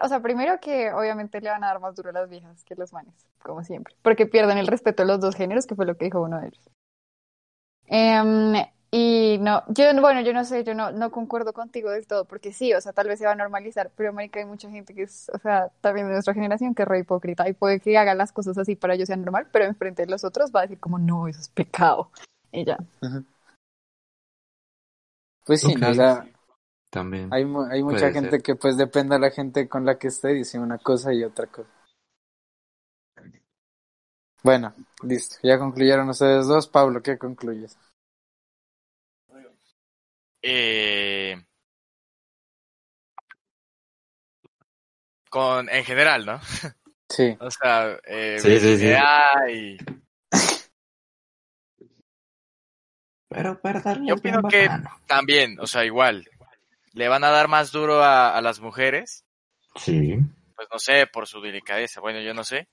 [0.02, 2.74] O sea, primero que obviamente le van a dar más duro a las viejas que
[2.74, 5.96] los manes, como siempre, porque pierden el respeto a los dos géneros, que fue lo
[5.96, 6.70] que dijo uno de ellos.
[7.86, 8.54] Em,
[8.90, 12.52] y no, yo, bueno, yo no sé, yo no, no concuerdo contigo del todo, porque
[12.52, 15.04] sí, o sea, tal vez se va a normalizar, pero marica, hay mucha gente que
[15.04, 18.14] es, o sea, también de nuestra generación que es re hipócrita y puede que haga
[18.14, 20.80] las cosas así para ellos sea normal, pero enfrente de los otros va a decir
[20.80, 22.10] como, no, eso es pecado.
[22.50, 22.76] Y ya.
[25.46, 25.78] Pues sí, Ok.
[25.78, 25.90] ¿no?
[25.90, 26.26] o sea,
[26.92, 27.32] También.
[27.32, 28.42] hay, mu- hay mucha gente ser.
[28.42, 31.46] que pues depende de la gente con la que esté, dice una cosa y otra
[31.46, 31.70] cosa.
[34.42, 35.36] Bueno, listo.
[35.42, 36.68] Ya concluyeron ustedes dos.
[36.68, 37.78] Pablo, ¿qué concluyes?
[40.42, 41.42] Eh,
[45.30, 46.40] con, en general, ¿no?
[47.08, 47.36] Sí.
[47.40, 48.68] O sea, eh, Sí, sí, sí.
[48.68, 49.78] virginidad y-
[53.28, 54.90] Pero perderle Yo opino que bacano.
[55.06, 56.28] también, o sea, igual,
[56.94, 59.24] le van a dar más duro a, a las mujeres,
[59.76, 60.16] Sí.
[60.54, 62.68] pues no sé, por su delicadeza, bueno, yo no sé.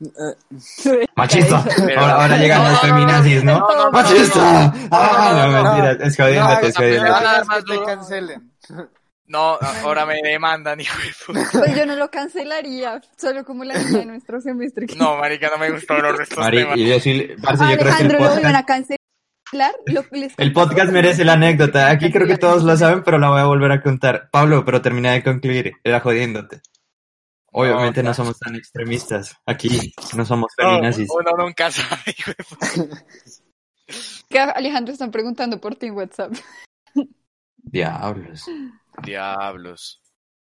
[1.16, 1.62] Machista.
[1.86, 3.58] Pero- Ahora, ahora llegan los No, no, no, feminazis, ¿no?
[3.58, 4.72] no, no, ¡Machista!
[4.90, 7.84] Ah, no, mentira, es jodiéndote, es jodiéndote.
[7.84, 8.52] cancelen.
[9.26, 11.48] No, ahora me demandan, hijo de puta.
[11.52, 14.86] Pues yo no lo cancelaría, solo como la niña de nuestro semestre.
[14.96, 16.76] No, marica, no me gustó los restos Mari, temas.
[16.78, 18.99] y decirle, parce, yo creo que el Alejandro lo podcast, a cancelar.
[19.86, 21.90] Lo- les- el podcast merece la anécdota.
[21.90, 24.28] Aquí creo que todos lo saben, pero la voy a volver a contar.
[24.30, 25.72] Pablo, pero termina de concluir.
[25.82, 26.60] Era jodiéndote.
[27.52, 29.36] Obviamente no, No, somos tan extremistas.
[29.44, 31.08] Aquí no somos No, feminazis.
[31.12, 32.14] uno nunca sabe,
[34.28, 36.32] que Alejandro están preguntando por ti en WhatsApp.
[37.56, 38.44] Diablos.
[39.02, 40.00] Diablos.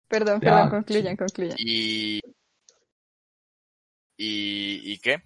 [0.08, 1.56] Perdón, Ya, perdón, concluyan, concluyan.
[1.60, 2.20] Y...
[4.18, 5.22] ¿Y, ¿Y qué?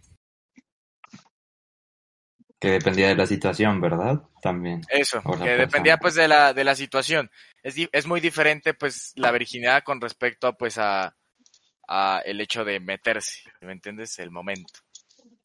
[2.60, 4.22] Que dependía de la situación, ¿verdad?
[4.42, 4.82] También.
[4.90, 5.52] Eso, que persona.
[5.56, 7.32] dependía pues de la, de la situación.
[7.64, 11.16] Es, di- es muy diferente pues la virginidad con respecto pues a,
[11.88, 14.20] a el hecho de meterse, ¿me entiendes?
[14.20, 14.74] El momento.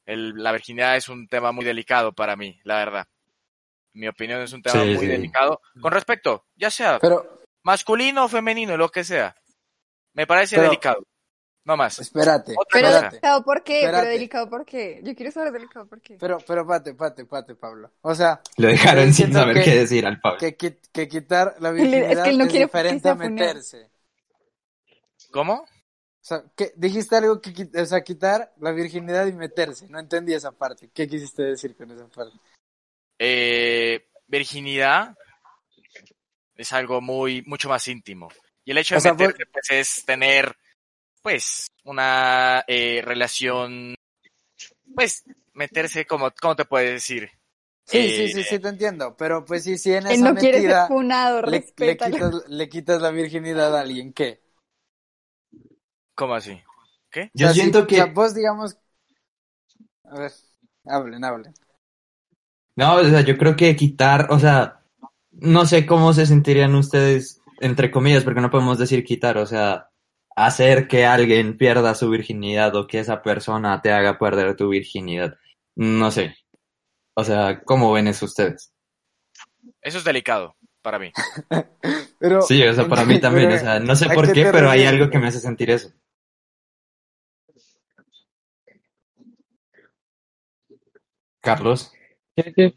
[0.06, 3.06] El, la virginidad es un tema muy delicado para mí, la verdad.
[3.92, 5.06] Mi opinión es un tema Sí, muy sí.
[5.06, 9.36] delicado con respecto, ya sea Pero, masculino o femenino, lo que sea.
[10.14, 11.06] Me parece Pero- delicado.
[11.66, 11.98] No más.
[11.98, 13.08] espérate, Pero espérate.
[13.16, 13.80] delicado, ¿por qué?
[13.84, 15.00] Pero delicado, ¿por qué?
[15.02, 16.16] Yo quiero saber delicado, ¿por qué?
[16.20, 17.90] Pero, pero, pate, pate, pate, Pablo.
[18.02, 20.38] O sea, Lo dejaron sin saber que- qué decir al Pablo.
[20.38, 23.90] que, que quitar la Es que él virginidad no es quiere diferente a meterse.
[25.30, 25.54] ¿Cómo?
[25.54, 29.86] O sea, que dijiste algo que, o sea, quitar la virginidad y meterse.
[29.88, 30.90] No entendí esa parte.
[30.92, 32.36] ¿Qué quisiste decir con esa parte?
[33.18, 35.16] Eh, virginidad
[36.56, 38.28] es algo muy, mucho más íntimo.
[38.64, 40.56] Y el hecho de O sea, meterse, pues, es tener,
[41.24, 43.96] pues, una eh, relación,
[44.94, 47.30] pues, meterse como, ¿cómo te puedes decir?
[47.86, 49.16] Sí, Eh, sí, sí, sí, te entiendo.
[49.16, 53.00] Pero pues sí, si en esa no quiere ser funado, le, le, quitas, le quitas
[53.02, 54.42] la virginidad a alguien, ¿qué?
[56.14, 56.60] ¿Cómo así?
[57.10, 57.32] ¿Qué?
[57.34, 57.94] Yo O sea, si- siento o que...
[57.94, 58.76] sea, vos digamos...
[60.04, 60.32] A ver,
[60.86, 61.54] hablen, hablen.
[62.76, 64.80] No, o sea, yo creo que quitar, o sea,
[65.32, 69.90] no sé cómo se sentirían ustedes, entre comillas, porque no podemos decir quitar, o sea,
[70.36, 75.36] hacer que alguien pierda su virginidad o que esa persona te haga perder tu virginidad.
[75.76, 76.36] No sé.
[77.14, 78.72] O sea, ¿cómo ven eso ustedes?
[79.80, 81.12] Eso es delicado para mí.
[82.18, 84.46] Pero, Sí, o sea, para mí también, pero, o sea, no sé ¿a por qué
[84.50, 85.92] pero hay algo que me hace sentir eso.
[91.40, 91.92] Carlos.
[92.34, 92.74] ¿Qué, qué?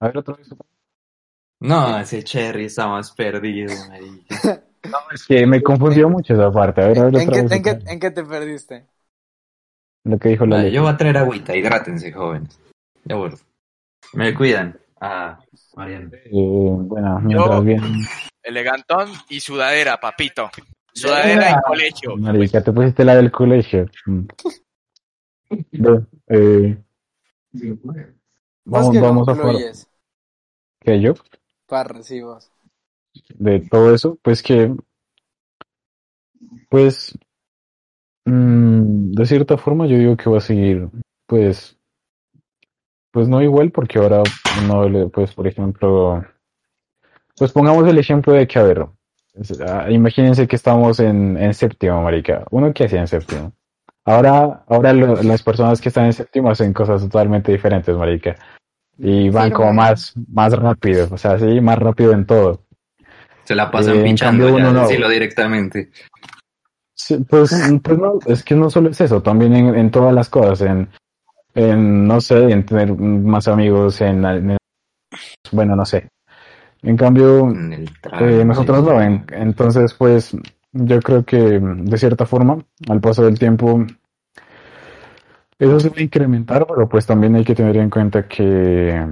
[0.00, 0.48] A ver, otra vez.
[1.60, 4.64] No, ese Cherry está más perdido, marica.
[4.90, 6.82] No, es que me confundió mucho esa parte.
[6.82, 7.52] A ver, a ver, ¿En otra qué, vez.
[7.52, 8.86] en, qué, en qué te perdiste?
[10.04, 12.58] Lo que dijo la Vale, yo voy a traer agüita, hidrátense, jóvenes.
[13.04, 13.38] Ya vuelvo.
[14.12, 14.78] Me cuidan.
[15.00, 15.38] Ah,
[15.74, 16.10] Mariano.
[16.14, 17.82] Eh, bueno, mientras Yo- bien.
[18.42, 20.48] Elegantón y sudadera, papito.
[20.94, 22.16] Sudadera en colegio.
[22.16, 23.86] Marica, te pusiste la del colegio.
[24.06, 24.20] Mm.
[26.28, 26.76] Eh,
[27.52, 27.94] ¿Vos
[28.64, 29.56] vamos, vamos a jugar.
[30.80, 31.14] ¿Qué yo?
[31.66, 32.50] Parra, sí, vos.
[33.34, 34.74] De todo eso, pues que,
[36.68, 37.18] pues,
[38.24, 40.88] mm, de cierta forma yo digo que va a seguir,
[41.26, 41.78] pues,
[43.12, 44.22] pues no igual, porque ahora
[44.66, 46.24] no pues, por ejemplo,
[47.36, 48.86] pues pongamos el ejemplo de que, a ver,
[49.66, 53.52] ah, imagínense que estamos en, en séptimo, marica, uno que hacía en séptimo.
[54.04, 58.36] Ahora, ahora lo- las personas que están en séptimo hacen cosas totalmente diferentes, marica.
[58.98, 62.65] Y van como más, más rápido, o sea, sí, más rápido en todo.
[63.46, 64.86] Se la pasan Eh, en pinchando, cambio ya, uno no.
[64.86, 65.90] decirlo directamente.
[66.94, 67.50] Sí, pues,
[67.82, 70.88] pues no, es que no solo es eso, también en, en todas las cosas, en,
[71.54, 74.56] en, no sé, en tener más amigos, en, en-
[75.52, 76.08] bueno, no sé.
[76.82, 80.36] En cambio, eh, nosotros no, en- entonces, pues,
[80.72, 83.84] yo creo que de cierta forma, al paso del tiempo,
[85.58, 89.06] eso se va a incrementar, pero pues también hay que tener en cuenta que,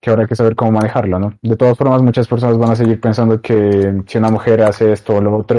[0.00, 1.34] que ahora hay que saber cómo manejarlo, ¿no?
[1.42, 5.16] De todas formas, muchas personas van a seguir pensando que si una mujer hace esto
[5.16, 5.58] o lo otro,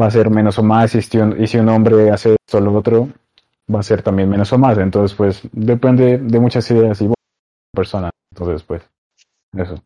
[0.00, 2.58] va a ser menos o más, y si un, y si un hombre hace esto
[2.58, 3.08] o lo otro,
[3.74, 4.78] va a ser también menos o más.
[4.78, 7.10] Entonces, pues, depende de muchas ideas y
[7.74, 8.10] personas.
[8.32, 8.82] Entonces, pues,
[9.56, 9.82] eso.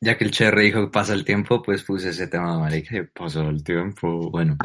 [0.00, 3.02] Ya que el Cherry dijo que pasa el tiempo, pues puse ese tema, marica, y
[3.02, 4.30] pasó el tiempo.
[4.30, 4.56] Bueno,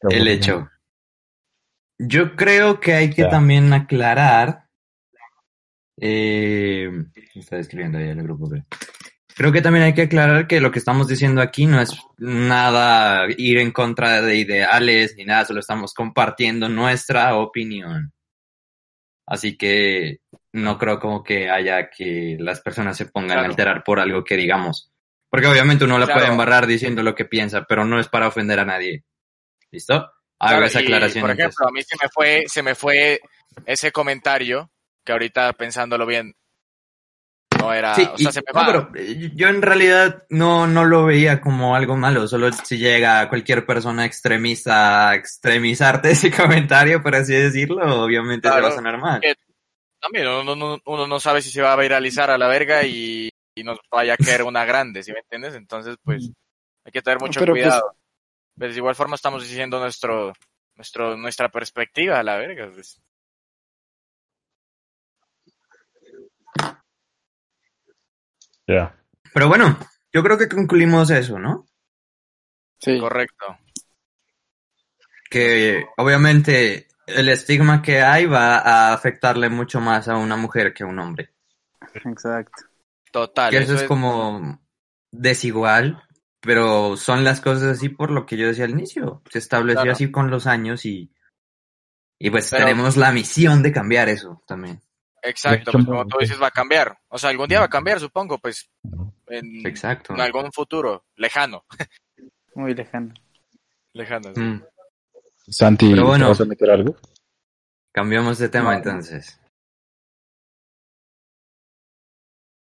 [0.00, 0.68] el hecho.
[1.98, 3.28] Yo creo que hay que Ya.
[3.28, 4.61] también aclarar.
[6.04, 6.90] Eh,
[7.36, 8.48] está escribiendo ahí en el grupo.
[8.50, 8.64] creo.
[9.34, 13.26] Creo que también hay que aclarar que lo que estamos diciendo aquí no es nada
[13.38, 18.12] ir en contra de ideales ni nada, solo estamos compartiendo nuestra opinión.
[19.26, 20.18] Así que
[20.52, 23.48] no creo como que haya que las personas se pongan a Claro.
[23.50, 24.90] alterar por algo que digamos.
[25.30, 26.20] Porque obviamente uno la Claro.
[26.20, 29.04] puede embarrar diciendo lo que piensa, pero no es para ofender a nadie.
[29.70, 29.94] ¿Listo?
[29.94, 31.22] Hago Claro, esa y, aclaración.
[31.22, 31.54] por entonces.
[31.58, 33.20] ejemplo, a mí se me fue, se me fue
[33.64, 34.70] ese comentario
[35.04, 36.34] que ahorita pensándolo bien
[37.58, 38.66] no era, Sí, o sea, y- se me no, va.
[38.66, 43.28] pero eh, yo en realidad no, no lo veía como algo malo, solo si llega
[43.28, 48.76] cualquier persona extremista a extremizarte ese comentario, por así decirlo, obviamente se Claro, va a
[48.76, 49.20] sonar mal.
[49.20, 49.34] que
[50.00, 53.28] También uno, no- uno no sabe si se va a viralizar a la verga y,
[53.54, 55.54] y nos vaya a caer una grande, ¿sí me entiendes?
[55.54, 56.30] Entonces, pues,
[56.84, 57.94] hay que tener mucho Pero, pues, cuidado.
[58.58, 60.32] Pero de igual forma estamos diciendo nuestro,
[60.74, 63.00] nuestro, nuestra perspectiva a la verga, pues.
[68.66, 68.94] Ya.
[69.34, 69.78] Pero bueno,
[70.12, 71.66] yo creo que concluimos eso, ¿no?
[72.78, 72.98] Sí.
[72.98, 73.58] Correcto.
[75.30, 80.84] Que obviamente el estigma que hay va a afectarle mucho más a una mujer que
[80.84, 81.32] a un hombre.
[81.94, 82.64] Exacto.
[83.10, 83.50] Total.
[83.50, 84.60] Que eso es como
[85.10, 86.02] desigual,
[86.40, 89.22] pero son las cosas así por lo que yo decía al inicio.
[89.30, 89.92] Se estableció Claro.
[89.92, 91.12] así con los años y,
[92.18, 94.80] y pues Pero- tenemos la misión de cambiar eso también.
[95.22, 96.98] Exacto, pues como tú dices, va a cambiar.
[97.08, 98.68] O sea, algún día va a cambiar, supongo, pues,
[99.28, 100.14] en, Exacto.
[100.14, 101.64] en algún futuro, lejano.
[102.54, 103.14] Muy lejano.
[103.92, 104.34] Lejano.
[104.34, 104.40] sí.
[104.40, 104.62] Mm,
[105.48, 106.26] Santi, Pero bueno.
[106.26, 106.96] ¿te vas a meter algo?
[107.92, 108.76] Cambiamos de tema No, no.
[108.78, 109.40] entonces.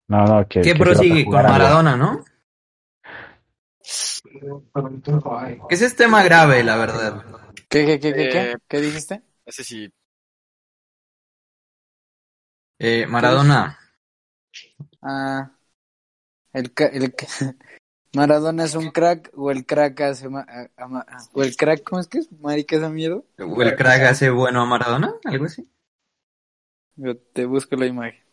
[0.07, 0.61] No, no, que.
[0.61, 1.35] ¿Qué que prosigue con.
[1.35, 2.23] Maradona, no?
[5.67, 7.23] Que ese es tema grave, la verdad.
[7.69, 8.51] ¿Qué, qué, qué, qué, qué?
[8.51, 9.21] Eh, ¿Qué dijiste?
[9.45, 9.93] Ese sí.
[12.79, 13.77] Eh, Maradona,
[15.01, 15.51] Ah,
[16.53, 17.13] el, el
[18.13, 21.83] Maradona es un crack o el crack hace ma- a- a ma- o el crack
[21.83, 22.31] ¿cómo es que es?
[22.31, 23.25] Marica da miedo.
[23.37, 25.13] ¿o el crack hace bueno a Maradona?
[25.25, 25.69] ¿Algo así?
[26.95, 28.23] Yo te busco la imagen.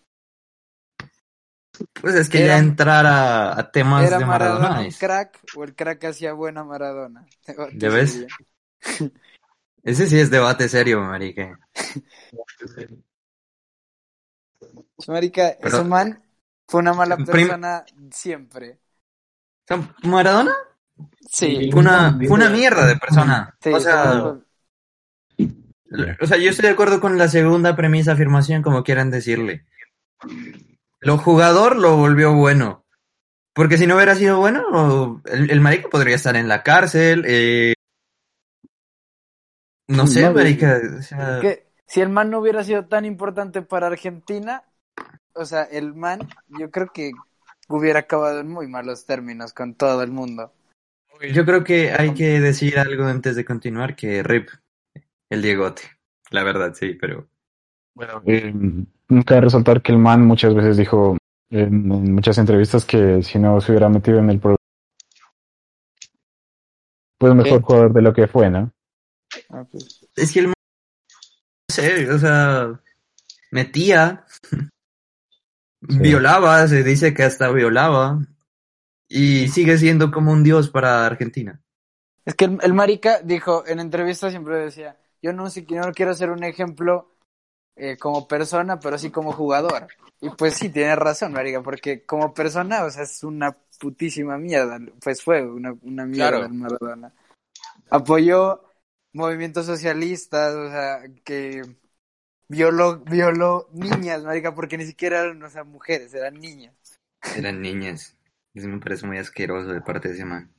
[2.00, 5.40] Pues es que Era- ya entrar a, a temas ¿Era de Maradona Maradona es- crack
[5.56, 7.26] o el crack hacía bueno a Maradona?
[7.74, 8.26] ¿Ya ves?
[9.82, 11.58] Ese sí es debate serio, marica.
[15.08, 16.22] Marica, Pero- ese man
[16.66, 18.78] fue una mala Prim- persona siempre.
[20.04, 20.52] Maradona
[21.28, 21.70] Sí.
[21.70, 23.56] fue una, fue una mierda de persona.
[23.60, 24.36] Sí, o sea,
[26.20, 29.64] O sea, yo estoy de acuerdo con la segunda premisa, afirmación, como quieran decirle.
[31.00, 32.84] Lo jugador lo volvió bueno.
[33.52, 37.24] Porque si no hubiera sido bueno, el, el marica podría estar en la cárcel.
[37.26, 37.74] eh,
[39.88, 40.80] no sé, No, marica.
[40.98, 44.64] o sea, que si el man no hubiera sido tan importante para Argentina,
[45.36, 47.12] o sea, el man, yo creo que
[47.68, 50.52] hubiera acabado en muy malos términos con todo el mundo.
[51.32, 54.48] yo creo que hay que decir algo antes de continuar, que rip
[55.30, 55.82] el Diegote.
[56.30, 57.28] La verdad, sí, pero...
[57.94, 58.52] Bueno, eh,
[59.24, 61.16] cabe resaltar que el man muchas veces dijo
[61.50, 64.56] en, en muchas entrevistas que si no se hubiera metido en el programa,
[67.18, 68.70] pues mejor jugador de lo que fue, ¿no?
[69.50, 70.46] Ah, pues, Es que el...
[70.48, 70.54] No
[71.72, 72.80] sé, o sea...
[73.50, 74.24] Metía...
[75.80, 78.18] Violaba, se dice que hasta violaba.
[79.08, 81.60] Y sigue siendo como un dios para Argentina.
[82.24, 85.92] Es que el, el marica dijo, en entrevistas siempre decía, yo no sé, yo no
[85.92, 87.14] quiero ser un ejemplo
[87.76, 89.86] eh, como persona, pero sí como jugador.
[90.20, 94.80] Y pues sí, tiene razón, marica, porque como persona, o sea, es una putísima mierda.
[95.02, 96.48] Pues fue una, una mierda Claro.
[96.48, 97.12] Maradona.
[97.90, 98.62] Apoyó
[99.12, 101.62] movimientos socialistas, o sea, que
[102.48, 106.74] violó, violó niñas, marica, porque ni siquiera eran, o sea, mujeres, eran niñas.
[107.36, 108.16] Eran niñas.
[108.54, 110.52] Eso me parece muy asqueroso de parte de ese man.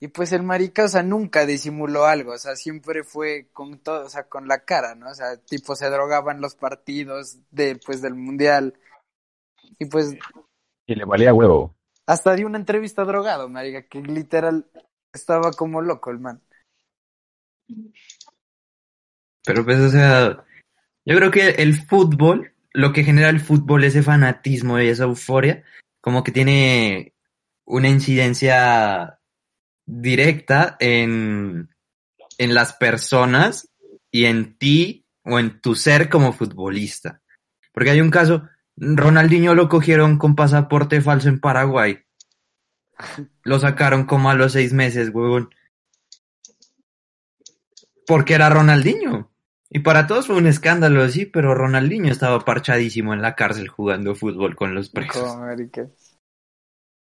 [0.00, 4.04] Y pues el marica, o sea, nunca disimuló algo, o sea, siempre fue con todo,
[4.04, 5.08] o sea, con la cara, ¿no?
[5.08, 8.78] O sea, tipo se drogaba en los partidos de, pues, del mundial.
[9.78, 10.14] Y pues
[10.86, 11.74] Y le valía huevo.
[12.06, 14.66] hasta dio una entrevista drogado, marica, que literal
[15.12, 16.42] estaba como loco el man.
[19.44, 20.44] Pero pues, o sea,
[21.04, 25.64] yo creo que el fútbol, lo que genera el fútbol, ese fanatismo y esa euforia,
[26.00, 27.14] como que tiene
[27.64, 29.18] una incidencia
[29.86, 31.70] directa en,
[32.38, 33.68] en las personas
[34.10, 37.20] y en ti o en tu ser como futbolista.
[37.72, 41.98] Porque hay un caso, Ronaldinho lo cogieron con pasaporte falso en Paraguay.
[43.42, 45.50] Lo sacaron como a los seis meses, huevón.
[48.06, 49.33] Porque era Ronaldinho.
[49.70, 54.14] Y para todos fue un escándalo, sí, pero Ronaldinho estaba parchadísimo en la cárcel jugando
[54.14, 55.38] fútbol con los presos.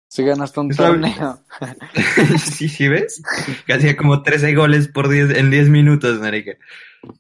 [0.08, 1.44] Si ganaste un torneo.
[2.40, 3.22] sí, sí, ¿ves?
[3.66, 6.54] Que hacía como 13 goles por 10, en 10 minutos, marica.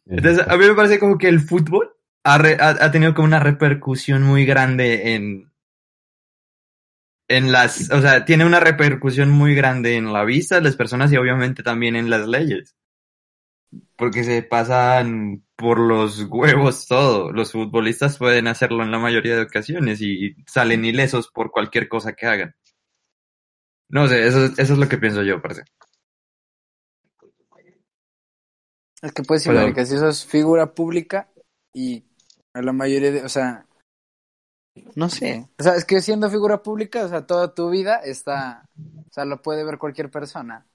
[0.05, 3.27] Entonces, a mí me parece como que el fútbol ha, re- ha- ha tenido como
[3.27, 5.51] una repercusión muy grande en,
[7.27, 11.11] en las, o sea, tiene una repercusión muy grande en la vista de las personas
[11.11, 12.75] y obviamente también en las leyes.
[13.97, 17.31] Porque se pasan por los huevos todo.
[17.31, 22.13] Los futbolistas pueden hacerlo en la mayoría de ocasiones y salen ilesos por cualquier cosa
[22.13, 22.55] que hagan.
[23.89, 25.63] No sé, eso, eso es lo que pienso yo, parece.
[29.01, 29.61] Es que pues Hola.
[29.61, 31.29] marica, si sos figura pública
[31.73, 32.03] y
[32.53, 33.67] a la mayoría de, o sea,
[34.95, 38.67] no sé, o sea, es que siendo figura pública, o sea, toda tu vida está,
[38.77, 40.65] o sea, lo puede ver cualquier persona.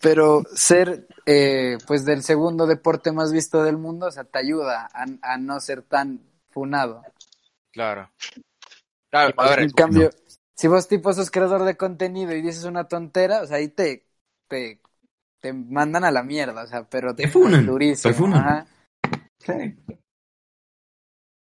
[0.00, 4.88] Pero ser, eh, pues, del segundo deporte más visto del mundo, o sea, te ayuda
[4.92, 6.20] a, a no ser tan
[6.50, 7.02] funado.
[7.72, 8.10] Claro.
[9.10, 10.10] Claro, a ver, En cambio,
[10.54, 14.06] si vos tipo sos creador de contenido y dices una tontera, o sea, ahí te,
[14.48, 14.80] te,
[15.40, 18.40] te mandan a la mierda, o sea, pero Te funan, durísimo, te funan.
[18.40, 18.66] ajá.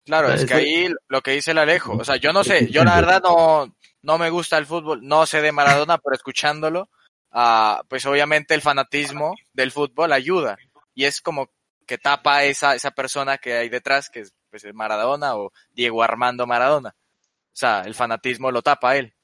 [0.04, 2.84] Claro, es que ahí lo que dice el Alejo, o sea, yo no sé, yo
[2.84, 3.72] la verdad no,
[4.02, 6.88] no me gusta el fútbol, no sé de Maradona, pero escuchándolo,
[7.32, 10.56] ah, pues obviamente el fanatismo del fútbol ayuda
[10.94, 11.48] y es como
[11.86, 16.02] que tapa esa, esa persona que hay detrás, que es pues, es Maradona o Diego
[16.02, 16.90] Armando Maradona.
[16.90, 19.14] O sea, el fanatismo lo tapa a él.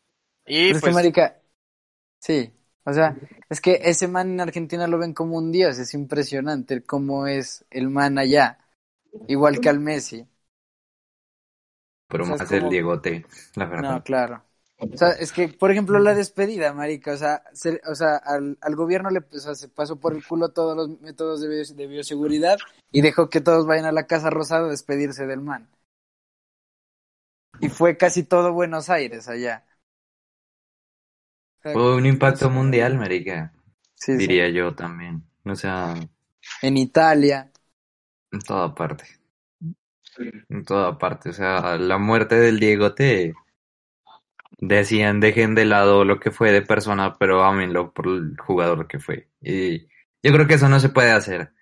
[0.46, 1.38] Y pues, marica,
[2.18, 2.50] sí,
[2.84, 3.14] o sea,
[3.50, 7.64] es que ese man en Argentina lo ven como un dios, es impresionante cómo es
[7.70, 8.58] el man allá,
[9.28, 10.26] igual que al Messi.
[12.08, 13.92] Pero O sea, más el como- Diegote, la verdad.
[13.92, 14.42] No, claro.
[14.80, 18.58] O sea, es que, por ejemplo, la despedida, marica, o sea, se- o sea al,
[18.60, 21.74] al gobierno le o sea, se pasó por el culo todos los métodos de, bio-
[21.76, 22.62] de bioseguridad
[22.92, 25.68] y dejó que todos vayan a la Casa Rosada a despedirse del man.
[27.60, 29.64] Y fue casi todo Buenos Aires allá.
[31.58, 33.52] O sea, Fue un impacto mundial, marica,
[33.94, 34.30] sí, sí.
[34.30, 35.24] diría yo también.
[35.44, 35.94] O sea,
[36.62, 37.50] En Italia.
[38.32, 39.04] en toda parte.
[40.48, 41.30] En toda parte.
[41.30, 43.34] O sea, la muerte del Diegote
[44.58, 48.98] decían dejen de lado lo que fue de persona, pero ámenlo por el jugador que
[48.98, 49.28] fue.
[49.40, 49.86] Y
[50.22, 51.52] yo creo que eso no se puede hacer.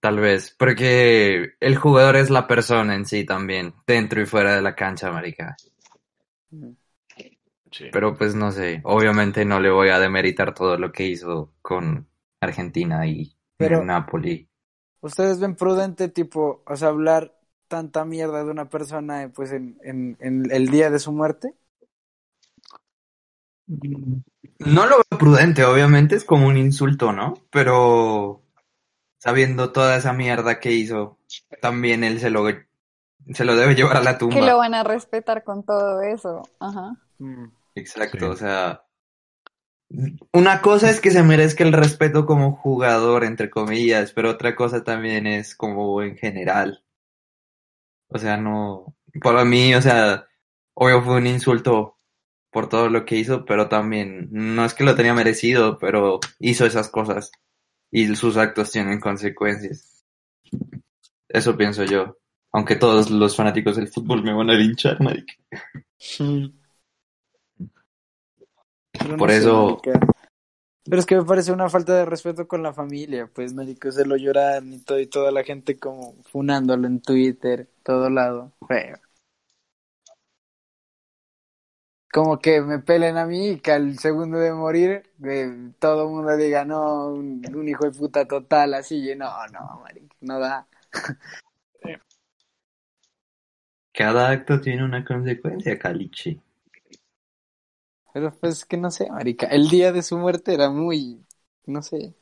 [0.00, 4.62] Tal vez, porque el jugador es la persona en sí también, dentro y fuera de
[4.62, 5.54] la cancha, marica.
[7.70, 7.88] Sí.
[7.92, 12.08] Pero pues no sé, obviamente no le voy a demeritar todo lo que hizo con
[12.40, 14.48] Argentina y Pero- Napoli.
[15.02, 17.34] ¿Ustedes ven prudente, tipo, o sea, hablar
[17.68, 21.54] tanta mierda de una persona, eh, pues, en, en, en el día de su muerte?
[24.58, 27.34] No lo veo prudente, obviamente es como un insulto, ¿no?
[27.50, 28.42] Pero
[29.18, 31.18] sabiendo toda esa mierda que hizo,
[31.60, 32.46] también él se lo,
[33.32, 34.34] se lo debe llevar a la tumba.
[34.34, 36.42] Que lo van a respetar con todo eso.
[36.58, 36.96] Ajá.
[37.74, 38.24] Exacto, Sí.
[38.24, 38.82] o sea,
[40.32, 44.84] una cosa es que se merezca el respeto como jugador, entre comillas, pero otra cosa
[44.84, 46.84] también es como en general.
[48.08, 50.26] O sea, no, para mí, o sea,
[50.74, 51.99] obvio fue un insulto
[52.50, 56.66] por todo lo que hizo, pero también no es que lo tenía merecido, pero hizo
[56.66, 57.30] esas cosas
[57.90, 60.04] y sus actos tienen consecuencias.
[61.28, 62.16] Eso pienso yo.
[62.52, 64.98] Aunque todos los fanáticos del fútbol me van a linchar.
[68.98, 69.80] Pero Por eso-.
[70.84, 74.04] Pero es que me parece una falta de respeto con la familia, pues, marico, se
[74.04, 78.52] lo lloran y todo, y toda la gente como funándolo en Twitter, todo lado.
[78.66, 78.98] Feo.
[82.12, 86.10] Como que me pelen a mí y que al segundo de morir eh, todo el
[86.10, 90.40] mundo diga, no, un, un hijo de puta total, así, y no, no, marico, no
[90.40, 90.66] da.
[93.92, 96.40] Cada acto tiene una consecuencia, Caliche.
[98.12, 101.24] Pero pues que no sé, marica, el día de su muerte era muy,
[101.66, 102.14] no sé.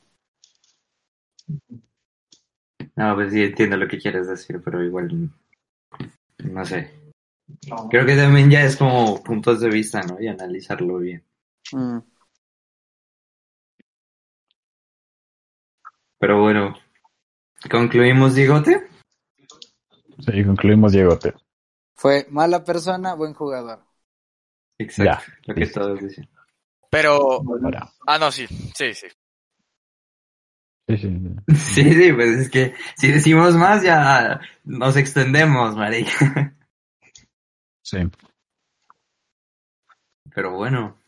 [2.96, 5.30] No, pues sí entiendo lo que quieres decir, pero igual
[6.44, 6.97] no sé.
[7.90, 10.20] Creo que también ya es como puntos de vista, ¿no?
[10.20, 11.24] Y analizarlo bien.
[11.72, 11.98] Mm.
[16.18, 16.74] Pero bueno,
[17.70, 18.88] concluimos, Diegote.
[20.18, 21.34] Sí, concluimos, Diegote.
[21.94, 23.84] Fue mala persona, buen jugador.
[24.78, 26.28] Exacto, Ya, lo que todos dicen.
[26.90, 27.42] pero,
[28.06, 29.06] ah, no, sí, sí, sí.
[30.88, 31.54] Sí, sí, sí.
[31.54, 36.54] Sí, sí, pues es que si decimos más ya nos extendemos, marica.
[37.88, 37.96] Sí.
[40.34, 40.98] Pero bueno.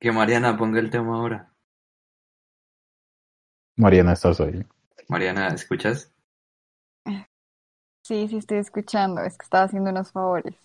[0.00, 1.54] Que Mariana ponga el tema ahora.
[3.76, 4.66] Mariana, estás ahí.
[5.08, 6.12] Mariana, ¿escuchas?
[8.02, 9.22] Sí, sí, estoy escuchando.
[9.22, 10.56] Es que estaba haciendo unos favores.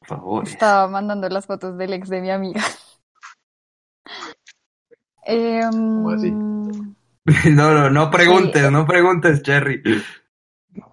[0.00, 0.46] Por favor.
[0.46, 2.60] Estaba mandando las fotos del ex de mi amiga.
[5.22, 6.30] Em, así?
[7.54, 9.82] No, no, no preguntes, no preguntes, Cherry.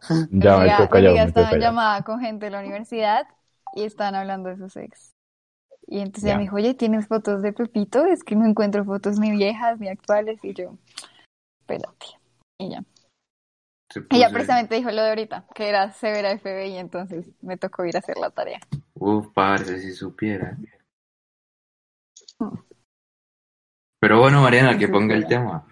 [0.32, 1.60] Ya mi me callado, me estaba en callado.
[1.60, 3.28] llamada con gente de la universidad
[3.76, 5.12] y estaban hablando de sus ex.
[5.88, 6.38] Y entonces ella Ya.
[6.38, 8.06] me dijo, oye, ¿tienes fotos de Pepito?
[8.06, 10.40] Es que no encuentro fotos ni viejas ni actuales.
[10.44, 10.78] Y yo,
[11.62, 12.08] espérate.
[12.60, 12.84] Y ya.
[14.10, 17.96] Ella puso- precisamente dijo lo de ahorita, que era severa FBI, entonces me tocó ir
[17.96, 18.60] a hacer la tarea.
[18.96, 20.58] Uf, parce, si supiera.
[24.00, 25.66] Pero bueno, Mariana, que ponga el tema.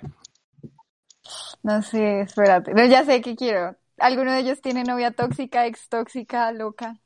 [1.62, 2.74] No sé, espérate.
[2.74, 3.76] No, ya sé qué quiero.
[3.98, 6.98] ¿Alguno de ellos tiene novia tóxica, ex tóxica, loca?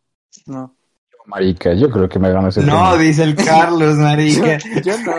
[0.45, 0.75] No.
[1.25, 2.97] Marica, yo creo que me gano ese No, premio.
[2.97, 4.57] dice el Carlos, marica.
[4.83, 5.15] Yo no.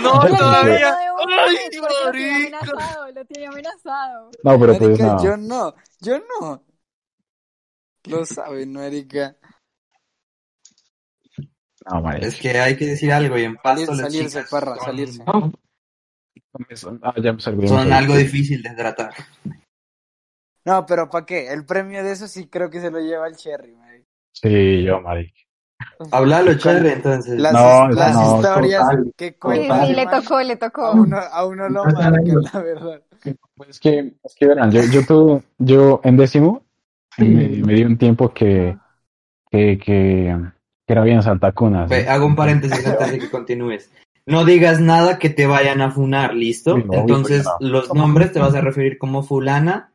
[0.00, 0.96] No, Yo todavía.
[1.28, 2.36] Ay, lo tiene marica.
[2.58, 4.30] amenazado, lo tiene amenazado.
[4.42, 5.22] No, pero pues no.
[5.22, 5.74] yo no.
[6.00, 6.62] Yo no.
[8.06, 9.36] Lo saben, marica.
[11.90, 12.26] No, marica.
[12.26, 15.22] Es que hay que decir algo y en pasto las salirse, chicas parra, son- salirse.
[17.02, 19.12] Ah, ya me Son algo difícil de tratar.
[20.64, 21.52] No, pero ¿para qué?
[21.52, 24.08] El premio de eso sí creo que se lo lleva el Cherry, marica.
[24.32, 25.32] Sí, yo, marica.
[26.10, 27.38] Háblalo, Cherry, entonces.
[27.38, 30.58] Las, No, las no, historias total, que Sí, cuentan sí, le man, tocó, le a
[30.58, 30.92] tocó.
[30.92, 32.10] uno, a uno lo marca,
[32.52, 33.02] la verdad.
[33.56, 36.62] Pues es que, es que verán, yo, yo tuve, yo en décimo
[37.18, 38.76] me, me di un tiempo que,
[39.50, 40.36] que, que,
[40.86, 41.86] que era bien Santa Cuna.
[41.88, 41.94] ¿sí?
[41.94, 43.90] Ve, hago un paréntesis antes de que continúes.
[44.26, 46.76] No digas nada que te vayan a funar, ¿listo?
[46.76, 49.93] Sí, no, Entonces, los nombres te vas a referir como fulana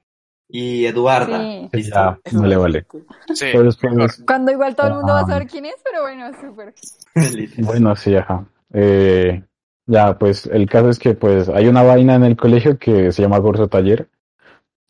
[0.49, 1.39] y Eduarda.
[1.71, 1.83] Sí.
[1.91, 2.85] Ya, vale, vale.
[3.33, 3.45] Sí.
[3.53, 5.27] Después, Cuando igual todo el mundo va a Ah.
[5.27, 6.73] saber quién es, pero bueno, súper.
[7.59, 8.45] bueno, sí, ajá.
[8.73, 9.43] Eh,
[9.85, 13.21] ya, pues el caso es que pues hay una vaina en el colegio que se
[13.21, 14.07] llama curso taller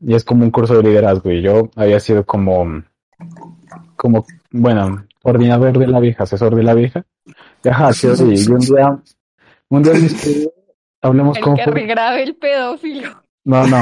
[0.01, 2.84] y es como un curso de liderazgo y yo había sido como,
[3.95, 7.05] como, bueno, coordinador de la vieja, asesor de la vieja.
[7.64, 8.97] Y ajá, sí, sí, y un día,
[9.70, 9.93] un día
[11.01, 13.24] hablemos El con que regrabe el pedófilo.
[13.49, 13.77] No, no,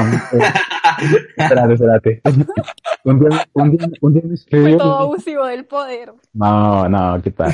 [1.36, 2.22] espérate, espérate.
[3.04, 4.78] Un día, un día, un día me Fue escribió.
[4.78, 6.12] todo abusivo del poder.
[6.32, 7.52] No, no, ¿qué tal?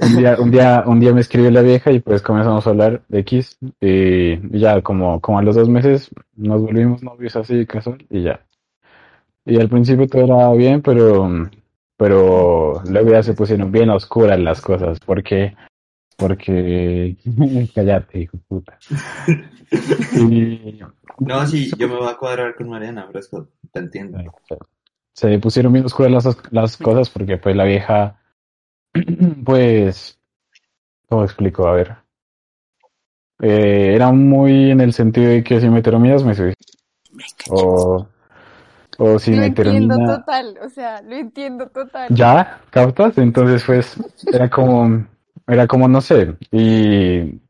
[0.00, 3.02] Un día, un día, un día me escribió la vieja y pues comenzamos a hablar
[3.08, 8.04] de X y ya como, como a los dos meses nos volvimos novios así casual
[8.10, 8.40] y ya.
[9.44, 11.48] Y al principio todo era bien, pero,
[11.96, 15.54] pero luego ya se pusieron bien oscuras las cosas porque,
[16.16, 17.16] porque,
[17.74, 18.76] cállate, hijo puta.
[19.70, 20.80] Y,
[21.18, 24.18] No, sí, yo me voy a cuadrar con Mariana, fresco, te entiendo.
[25.12, 28.20] se pusieron bien oscuras las, las cosas porque pues la vieja,
[29.44, 30.18] pues,
[31.08, 31.66] ¿cómo explico?
[31.66, 31.96] A ver.
[33.40, 36.54] Eh, era muy en el sentido de que si me terminas me suicido.
[37.50, 38.06] O,
[38.98, 40.16] o si lo me entiendo termina...
[40.18, 42.08] total, o sea, lo entiendo total.
[42.14, 42.60] ¿Ya?
[42.70, 43.16] ¿Captas?
[43.18, 43.96] Entonces pues
[44.32, 45.06] era como,
[45.46, 47.40] era como no sé, y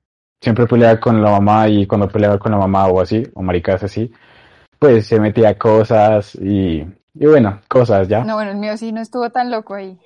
[0.40, 3.82] siempre peleaba con la mamá y cuando peleaba con la mamá o así, o maricas
[3.82, 4.10] así,
[4.78, 6.80] pues se metía cosas y,
[7.14, 8.24] y bueno, cosas ya.
[8.24, 9.98] No, bueno, el mío sí no estuvo tan loco ahí.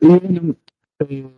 [0.00, 0.56] Y
[1.00, 1.30] eh,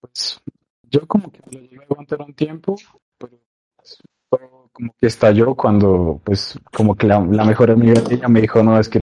[0.00, 0.40] pues
[0.88, 2.76] yo como que lo llegué a aguantar un tiempo,
[3.18, 3.38] pero
[3.76, 3.98] pues,
[4.28, 8.40] todo como que estalló cuando pues como que la, la mejor amiga de ella me
[8.40, 9.00] dijo, no, es que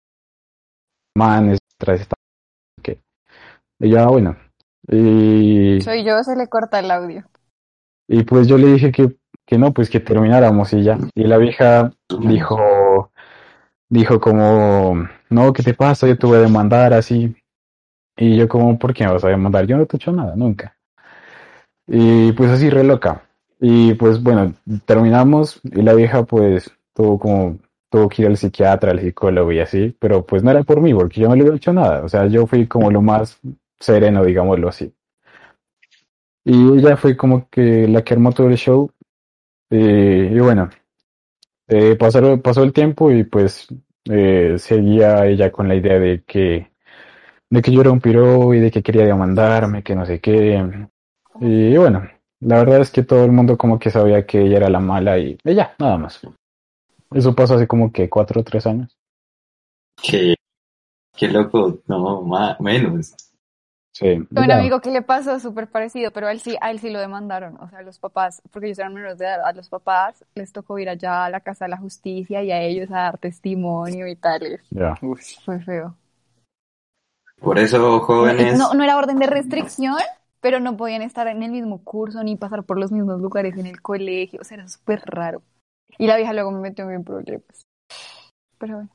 [1.16, 2.14] man, es traes esta
[2.82, 3.00] que
[3.80, 4.36] y yo, ah, bueno.
[4.88, 7.24] Y, Soy yo, se le corta el audio.
[8.08, 10.98] Y pues yo le dije que, que no, pues que termináramos y ya.
[11.14, 13.10] Y la vieja dijo,
[13.88, 16.06] dijo como, no, ¿qué te pasa?
[16.06, 17.34] Yo te voy a demandar así.
[18.16, 19.66] Y yo como, ¿por qué me vas a demandar?
[19.66, 20.76] Yo no te he hecho nada, nunca.
[21.86, 23.22] Y pues así, re loca.
[23.60, 24.54] Y pues bueno,
[24.84, 27.58] terminamos y la vieja pues tuvo como,
[27.90, 30.92] tuvo que ir al psiquiatra, al psicólogo y así, pero pues no era por mí,
[30.94, 32.04] porque yo no le había hecho nada.
[32.04, 33.40] O sea, yo fui como lo más
[33.80, 34.92] sereno, digámoslo así.
[36.48, 38.88] Y ella fue como que la que armó todo el show.
[39.68, 40.70] Eh, y bueno,
[41.66, 43.66] eh, pasó, el tiempo y pues
[44.04, 46.70] eh, seguía ella con la idea de que,
[47.50, 50.86] de que yo era un piro y de que quería demandarme, que no sé qué.
[51.40, 54.70] Y bueno, la verdad es que todo el mundo como que sabía que ella era
[54.70, 56.20] la mala y, ya, nada más.
[57.10, 58.96] Eso pasó hace como que cuatro o tres años.
[60.00, 60.36] Qué,
[61.12, 63.16] qué loco, no, más, menos.
[63.96, 64.04] Sí.
[64.04, 66.90] Tengo un amigo que le pasó súper parecido, pero a él sí, a él sí
[66.90, 67.56] lo demandaron.
[67.62, 70.78] O sea, los papás, porque ellos eran menores de edad, a los papás les tocó
[70.78, 74.14] ir allá a la Casa de la Justicia y a ellos a dar testimonio y
[74.14, 74.60] tales.
[74.68, 74.96] Ya.
[75.46, 75.96] Fue feo.
[77.40, 79.96] Por eso, jóvenes, No, no era orden de restricción,
[80.42, 83.64] pero no podían estar en el mismo curso ni pasar por los mismos lugares en
[83.64, 84.42] el colegio.
[84.42, 85.40] O sea, era súper raro.
[85.96, 87.64] Y la vieja luego me metió en problemas.
[88.58, 88.90] Pero bueno.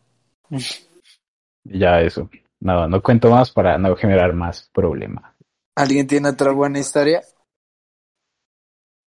[1.64, 2.30] Y ya eso.
[2.62, 5.36] No, no cuento más para no generar más problema.
[5.76, 7.22] ¿Alguien tiene otra buena historia?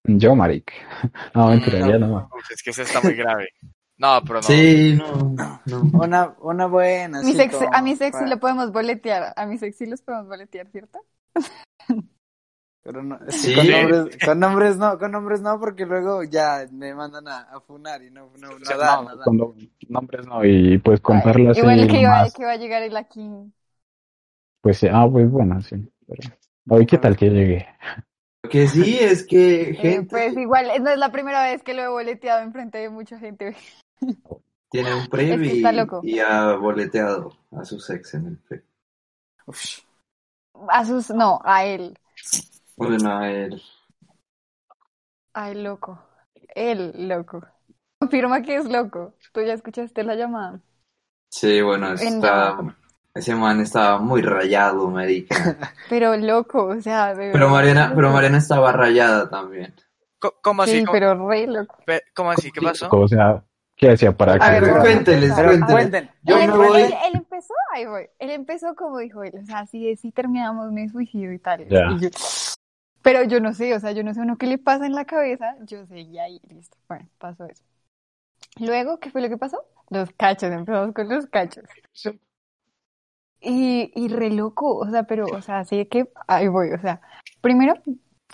[0.06, 0.70] Yo, Maric.
[1.34, 2.28] No, mentira, ya no.
[2.50, 3.48] Es que eso está muy grave.
[3.96, 4.42] No, pero no.
[4.42, 5.82] Sí, no, no.
[5.98, 7.22] Una, una buena.
[7.22, 9.32] Mi sexy- como a mi sexy para- lo podemos boletear.
[9.36, 10.98] A mi sexy los podemos boletear, ¿cierto?
[12.84, 13.54] Pero no, Sí.
[13.54, 17.60] con, nombres, con nombres no, con nombres no, porque luego ya me mandan a, a
[17.60, 19.24] funar y no, no, no da, no da.
[19.24, 19.54] Con no-
[19.88, 23.26] nombres no, y pues contarlas Igual así que iba, que va a llegar el aquí.
[24.60, 25.76] pues sí, ah, pues bueno, sí.
[26.06, 26.36] Pero,
[26.68, 27.66] hoy qué tal que llegue.
[28.42, 31.72] Lo que sí es que Eh, gente pues igual, no es la primera vez que
[31.72, 33.56] lo he boleteado enfrente de mucha gente.
[34.70, 38.66] tiene un Es preview que y, y ha boleteado a su ex en el preview.
[39.46, 39.78] Uf,
[40.68, 41.98] A sus, no, a él.
[42.76, 43.62] Bueno, a él.
[45.32, 45.98] A él loco.
[46.54, 47.42] Él loco.
[47.98, 49.14] Confirma que es loco.
[49.32, 50.60] Tú ya escuchaste la llamada.
[51.30, 52.56] Sí, bueno, En está,
[53.14, 55.36] ese man estaba muy rayado, marica.
[55.88, 57.48] Pero loco, o sea, de Pero.
[57.48, 59.74] Mariana, pero Mariana estaba rayada también.
[60.42, 60.78] ¿Cómo así?
[60.78, 61.76] Sí, ¿Cómo, pero re loco.
[62.14, 62.50] cómo así?
[62.50, 62.88] ¿Qué pasó?
[62.90, 63.44] O sea,
[63.76, 65.72] ¿qué hacía para A que ver, cuénteles, pero cuénteles.
[65.72, 66.10] cuenten.
[66.22, 66.82] Yo él, me él- voy.
[66.82, 68.06] él empezó, ahí voy.
[68.18, 71.68] Él empezó como dijo él, o sea, si, si terminamos me suicidio y tal.
[71.68, 71.90] Ya.
[71.90, 72.08] Y yo-
[73.04, 75.04] pero yo no sé, o sea, yo no sé uno qué le pasa en la
[75.04, 75.56] cabeza.
[75.66, 76.76] Yo seguía ahí, listo.
[76.88, 77.62] Bueno, pasó eso.
[78.58, 79.64] Luego, ¿qué fue lo que pasó?
[79.90, 81.64] Los cachos, empezamos con los cachos.
[83.40, 87.02] Y, y re loco, o sea, pero, o sea, así que ahí voy, o sea,
[87.42, 87.74] primero,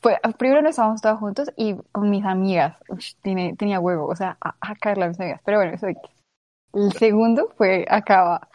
[0.01, 4.15] fue, primero no estábamos todos juntos y con mis amigas, ush, tiene, tenía huevo, o
[4.15, 6.11] sea, a, a caerle a mis amigas, pero bueno, eso de que-
[6.75, 8.49] El segundo fue acá,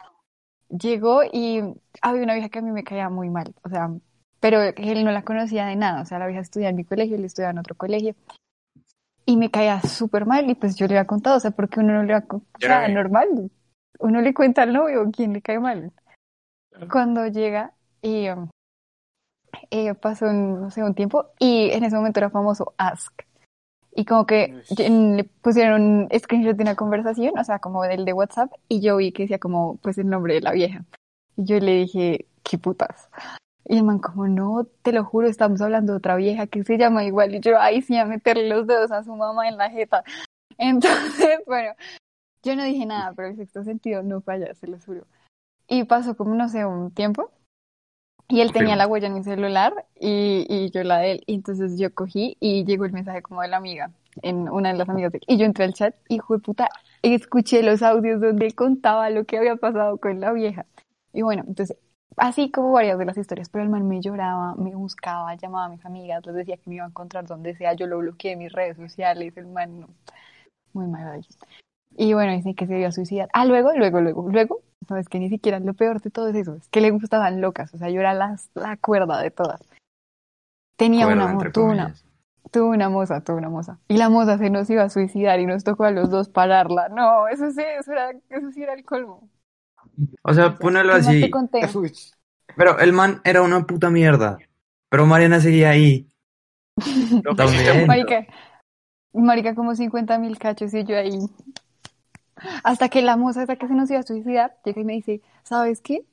[0.70, 1.62] llegó y
[2.02, 3.92] había una vieja que a mí me caía muy mal, o sea,
[4.40, 7.16] pero él no la conocía de nada, o sea, la vieja estudiaba en mi colegio,
[7.16, 8.16] él estudiaba en otro colegio,
[9.26, 11.94] y me caía súper mal, y pues yo le había contado, o sea, porque uno
[11.94, 12.94] no le va a, con- o sea, Jeremy.
[12.94, 13.52] normal,
[14.00, 15.92] uno le cuenta al novio quién le cae mal.
[16.92, 17.72] Cuando llega
[18.02, 18.28] y
[19.72, 23.24] eh, pasó, un, no sé, un tiempo, y en ese momento era famoso Ask.
[23.98, 28.12] Y como que le pusieron un screenshot de una conversación, o sea, como del de
[28.12, 30.84] WhatsApp, y yo vi que decía como, pues, el nombre de la vieja.
[31.38, 33.10] Y yo le dije, qué putas.
[33.68, 36.78] Y el man como, no, te lo juro, estamos hablando de otra vieja que se
[36.78, 37.34] llama igual.
[37.34, 40.04] Y yo, ay, sí, a meterle los dedos a su mamá en la jeta.
[40.58, 41.74] Entonces, bueno,
[42.44, 45.08] yo no dije nada, pero el sexto sentido no falla, se lo juro.
[45.68, 47.32] Y pasó como, no sé, un tiempo.
[48.28, 51.24] Y él tenía la huella en mi celular y, y yo la de él.
[51.28, 53.92] Y entonces yo cogí y llegó el mensaje como de la amiga,
[54.22, 56.70] en una de las amigas de Y yo entré al chat, hijo de puta,
[57.02, 60.66] escuché los audios donde él contaba lo que había pasado con la vieja.
[61.14, 61.78] Y bueno, entonces,
[62.18, 65.70] así como varias de las historias, pero el man me lloraba, me buscaba, llamaba a
[65.70, 68.40] mis amigas, les decía que me iba a encontrar donde sea, yo lo bloqueé en
[68.40, 69.88] mis redes sociales, el man, no,
[70.74, 71.26] muy mal.
[71.98, 73.30] Y bueno, dice que se iba a suicidar.
[73.34, 76.36] Ah, luego, luego, luego, luego, no, es que ni siquiera lo peor de todo es
[76.36, 79.62] eso, es que le gustaban locas, o sea, yo era la, la cuerda de todas.
[80.78, 81.94] Tenía Cuerda, una, mo- entre tuvo una,
[82.52, 83.80] tuvo una moza, tuvo una moza.
[83.88, 86.90] Y la moza se nos iba a suicidar y nos tocó a los dos pararla.
[86.90, 89.30] No, eso sí, eso, era, eso sí era el colmo.
[90.24, 91.22] O sea, ponelo ¿Qué más así.
[91.22, 91.70] te conté?
[91.74, 91.92] Uy,
[92.56, 94.38] Pero el man era una puta mierda.
[94.90, 96.08] Pero Mariana seguía ahí.
[97.38, 97.88] También.
[97.88, 98.28] Marica,
[99.14, 101.20] marica, como 50 mil cachos y yo ahí.
[102.64, 105.22] Hasta que la moza esa que se nos iba a suicidar, llega y me dice,
[105.44, 106.06] ¿sabes qué?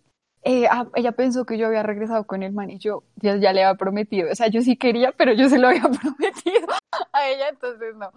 [0.45, 3.53] Eh, ah, ella pensó que yo había regresado con el man y yo ya, ya
[3.53, 4.30] le había prometido.
[4.30, 6.66] O sea, yo sí quería, pero yo se lo había prometido
[7.12, 8.11] a ella, entonces no.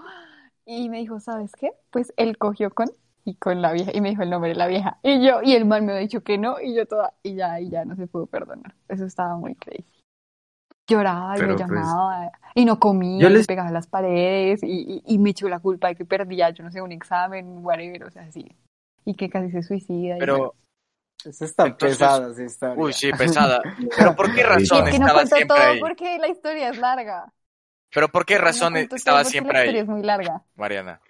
[0.65, 1.71] Y me dijo, ¿sabes qué?
[1.91, 2.89] Pues él cogió con
[3.27, 4.99] y con la vieja y me dijo el nombre de la vieja.
[5.03, 7.59] Y yo, y el man me había dicho que no, y yo toda, y ya,
[7.59, 8.75] y ya no se pudo perdonar.
[8.87, 9.83] Eso estaba muy crazy.
[10.87, 13.71] Lloraba y Pero, me pues, llamaba y no comía, yo y les- me pegaba a
[13.71, 16.79] las paredes y, y, y me echó la culpa de que perdía, yo no sé,
[16.81, 18.45] un examen, whatever, o sea, así.
[19.03, 20.15] Y que casi se suicida.
[20.15, 20.19] y bueno.
[20.19, 20.55] Pero,
[21.25, 22.83] esa está Entonces- pesada esa historia.
[22.83, 23.61] uy, sí, pesada.
[23.97, 25.79] Pero ¿por qué razón es que no estaba cuento siempre todo ahí?
[25.79, 27.33] porque la historia es larga.
[27.91, 30.43] Pero ¿por qué No razón todo estaba porque siempre la historia ahí, es muy larga.
[30.55, 31.01] Mariana?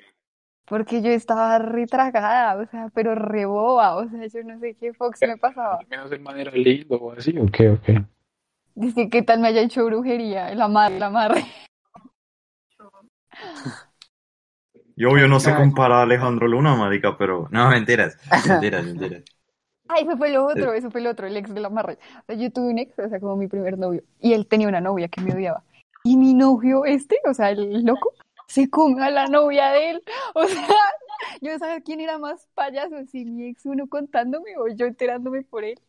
[0.67, 5.19] Porque yo estaba retragada, o sea, pero reboba, o sea, yo no sé qué Fox
[5.21, 5.77] me pasaba.
[5.77, 8.03] Al menos de manera lindo o así, o qué, o qué.
[8.73, 11.45] Dice que tal me haya hecho brujería, el amarre, el amarre.
[14.97, 17.47] Yo, yo no sé comparar a Alejandro Luna, marica, pero...
[17.51, 18.17] No, mentiras.
[18.47, 19.23] Mentiras, mentiras.
[19.87, 21.99] Ah, eso fue lo otro, eso fue lo otro, el ex del amarre.
[22.21, 24.67] O sea, yo tuve un ex, o sea, como mi primer novio, y él tenía
[24.67, 25.63] una novia que me odiaba.
[26.03, 28.13] Y mi novio este, o sea, el loco,
[28.47, 30.03] se come a la novia de él.
[30.35, 30.67] O sea,
[31.41, 35.43] yo no sabía quién era más payaso, si mi ex uno contándome o yo enterándome
[35.43, 35.79] por él.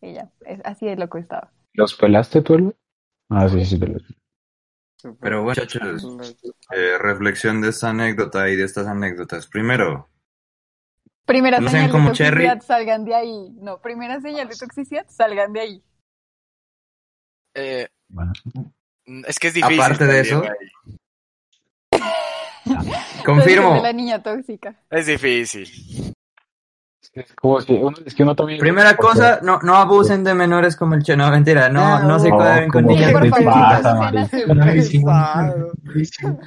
[0.00, 1.52] Y ya, es, así de loco estaba.
[1.74, 2.74] ¿Los pelaste tú?
[3.30, 4.02] Ah, sí, sí, te los.
[5.20, 6.04] Pero bueno, muchachos,
[6.74, 9.46] eh, reflexión de esta anécdota y de estas anécdotas.
[9.46, 10.08] Primero,
[11.24, 12.66] Primera No señal como de toxicidad, Cherry.
[12.66, 13.50] salgan de ahí.
[13.60, 15.82] No, primera señal de toxicidad, salgan de ahí.
[17.54, 18.32] Eh, Bueno,
[19.26, 19.80] es que es difícil.
[19.80, 20.42] Aparte de eso.
[23.24, 23.80] Confirmo.
[23.82, 24.74] La niña tóxica.
[24.90, 26.14] Es difícil.
[27.14, 28.60] Es como si uno, es que uno también.
[28.60, 31.28] Primera cosa, no, no abusen de menores como el Cheno.
[31.30, 33.52] Mentira, no, no se No, cuadren con niñas muy por favor.
[33.54, 33.82] chiquitas.
[33.82, 35.52] pasa,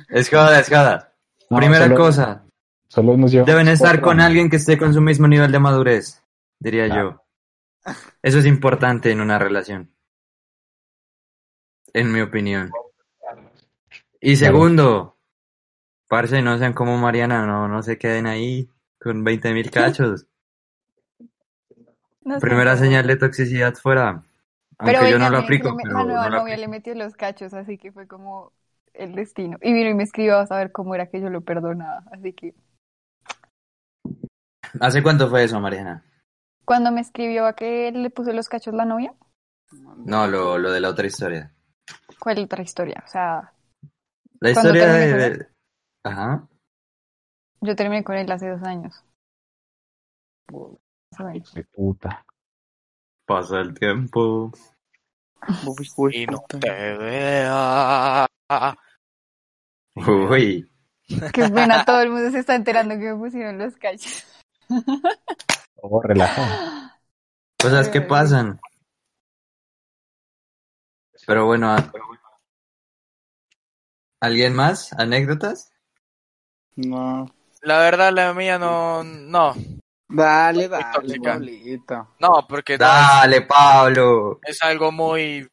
[0.10, 1.14] Es joda, es joda.
[1.50, 2.44] No, Primera solo- cosa,
[2.88, 4.28] Solo nos llevamos deben estar con años.
[4.28, 6.24] alguien que esté con su mismo nivel de madurez,
[6.60, 7.24] diría yo.
[8.22, 9.92] Eso es importante en una relación.
[11.94, 12.72] En mi opinión.
[14.20, 15.18] Y segundo,
[16.08, 18.70] parce, no sean como Mariana, no, no se queden ahí
[19.00, 20.28] con 20 mil cachos.
[22.24, 22.84] No sé Primera cómo.
[22.84, 24.24] señal de toxicidad fuera.
[24.80, 26.72] Aunque Pero yo no lo aplico, me- pero la nueva no lo novia le aplico.
[26.72, 28.54] metió los cachos, así que fue como
[28.94, 29.58] el destino.
[29.62, 32.04] Y vino y me escribió a saber cómo era que yo lo perdonaba.
[32.12, 32.56] Así que
[34.82, 36.04] ¿Hace cuánto fue eso, Mariana?
[36.66, 39.14] cuando me escribió a que le puso los cachos la novia,
[40.06, 41.52] No, lo, lo de la otra historia.
[42.22, 43.04] ¿Cuál otra historia?
[43.04, 43.52] O sea,
[44.40, 45.48] La ¿Cuándo historia terminé de...
[46.04, 46.48] Ajá.
[47.62, 49.04] yo terminé con él hace dos años.
[51.20, 51.54] Menos.
[51.54, 52.24] De puta.
[53.26, 54.52] Pasa el tiempo.
[56.12, 58.28] Y no te vea.
[59.96, 60.72] Uy.
[61.34, 64.26] Qué pena, todo el mundo se está enterando que me pusieron los cachos.
[65.84, 66.92] Oh, relajado.
[67.62, 68.60] Cosas que pasan.
[71.28, 71.92] Pero bueno, ¿a-
[74.22, 74.94] ¿alguien más?
[74.94, 75.74] ¿Anécdotas?
[76.76, 77.26] No.
[77.62, 79.54] La verdad, la mía no, no,
[80.08, 81.20] Dale, dale.
[81.20, 82.08] Pablito.
[82.20, 84.40] no, porque no, Dale, Pablo.
[84.44, 85.48] es algo muy,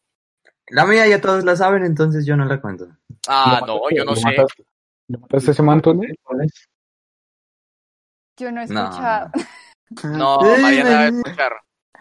[0.68, 2.88] La mía ya todos la saben, entonces yo no la cuento.
[3.26, 4.36] ah, ¿Lo no, yo no ¿Lo sé.
[5.08, 6.02] ¿Le mataste ese manto, no?
[8.36, 8.84] Yo no he No.
[8.84, 9.30] escuchado.
[10.04, 11.52] No, Mariana va a escuchar.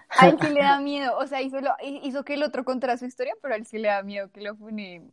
[0.10, 1.18] A él sí le da miedo.
[1.18, 3.78] O sea, hizo, lo- hizo que el otro contara su historia, pero a él sí
[3.78, 5.10] le da miedo que lo pone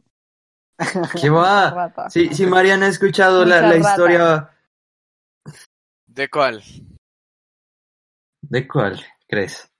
[1.21, 1.93] ¿Qué va?
[2.09, 4.51] Si, si Mariana ha escuchado la, la historia...
[6.07, 6.63] ¿De cuál?
[8.43, 9.71] ¿De cuál crees?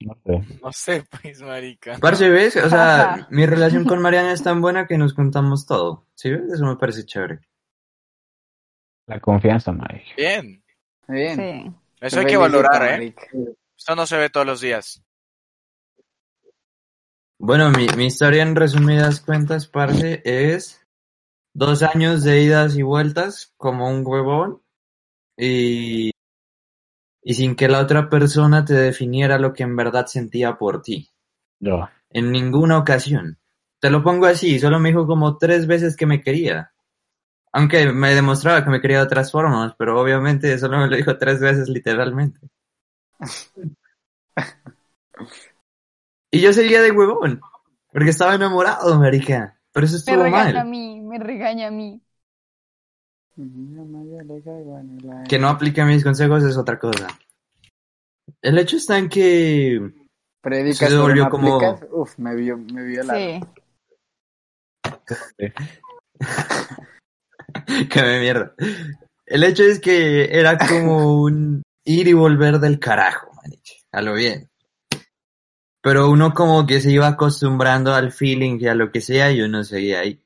[0.00, 0.58] No sé.
[0.62, 1.98] No sé, pues, marica.
[2.00, 2.56] Parce, ¿ves?
[2.56, 6.06] O sea, mi relación con Mariana es tan buena que nos contamos todo.
[6.14, 6.52] ¿Sí ves?
[6.54, 7.40] Eso me parece chévere.
[9.06, 10.14] La confianza, Mike.
[10.16, 10.64] Bien.
[11.06, 11.36] Bien.
[11.36, 11.72] Sí.
[12.00, 12.92] Eso hay que valorar, ¿eh?
[12.92, 13.26] marica.
[13.76, 15.02] Esto no se ve todos los días.
[17.42, 20.86] Bueno, mi, mi historia en resumidas cuentas, parce, es
[21.54, 24.60] dos años de idas y vueltas como un huevón
[25.38, 26.10] y,
[27.22, 31.08] y sin que la otra persona te definiera lo que en verdad sentía por ti.
[31.60, 31.88] Yo.
[32.10, 33.38] En ninguna ocasión.
[33.80, 36.72] Te lo pongo así, solo me dijo como tres veces que me quería.
[37.54, 41.16] Aunque me demostraba que me quería de otras formas, pero obviamente solo me lo dijo
[41.16, 42.38] tres veces literalmente.
[46.30, 47.40] Y yo seguía de huevón,
[47.92, 49.56] porque estaba enamorado, marica.
[49.72, 50.68] Pero eso Me estuvo regaña a mal.
[50.68, 52.00] mí, me regaña a mí.
[55.28, 57.06] Que no aplique mis consejos es otra cosa.
[58.42, 59.92] El hecho está en que
[60.42, 61.88] Predicas Se volvió no como- aplicas.
[61.92, 63.14] Uf, me vio, me vio la.
[63.14, 63.40] Sí.
[67.90, 68.54] que me mierda.
[69.26, 74.14] El hecho es que era como un ir y volver del carajo, maniche, a lo
[74.14, 74.48] bien.
[75.82, 79.40] Pero uno como que se iba acostumbrando al feeling y a lo que sea y
[79.40, 80.22] uno seguía ahí.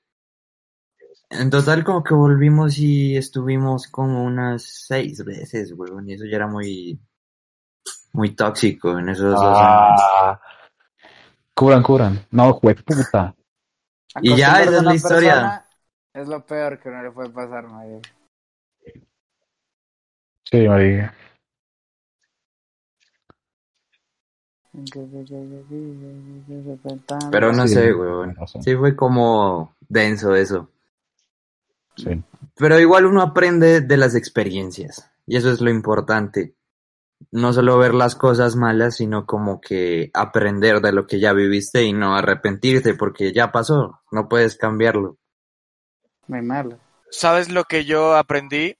[1.31, 6.37] En total como que volvimos y estuvimos como unas seis veces, weón, y eso ya
[6.37, 7.01] era muy,
[8.13, 10.01] muy tóxico en esos dos años.
[10.03, 10.41] Ah.
[11.55, 12.27] Cubran, cubran.
[12.31, 13.35] No, jueputa.
[14.23, 15.65] Y ya, esa es la historia.
[16.13, 18.09] Es lo peor que no le puede pasar, marica.
[20.45, 21.15] Sí, marica.
[27.31, 28.35] Pero no Sí, sé, weón.
[28.35, 28.63] razón.
[28.63, 30.71] Sí fue como denso eso.
[31.97, 32.23] Sí.
[32.57, 35.11] Pero igual uno aprende de las experiencias.
[35.27, 36.55] Y eso es lo importante.
[37.31, 41.85] No solo ver las cosas malas, sino como que aprender de lo que ya viviste
[41.85, 44.01] y no arrepentirte porque ya pasó.
[44.11, 45.17] No puedes cambiarlo.
[46.27, 46.79] Muy malo.
[47.11, 48.77] ¿Sabes lo que yo aprendí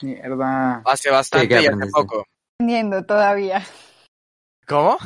[0.00, 0.82] Mierda.
[0.84, 2.24] hace bastante ¿Qué- qué y hace poco?
[2.58, 3.62] Entendiendo todavía.
[4.72, 4.96] ¿Cómo?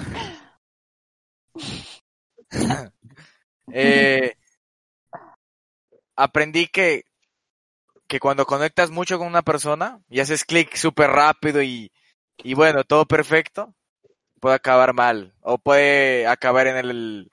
[3.73, 4.37] Eh,
[6.15, 7.03] aprendí que,
[8.07, 11.91] que cuando conectas mucho con una persona y haces clic súper rápido y,
[12.45, 13.75] y bueno, todo perfecto,
[14.41, 17.29] puede acabar mal o puede acabar en el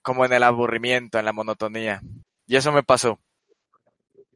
[0.00, 2.00] como en el aburrimiento, en la monotonía.
[2.46, 3.18] Y eso me pasó.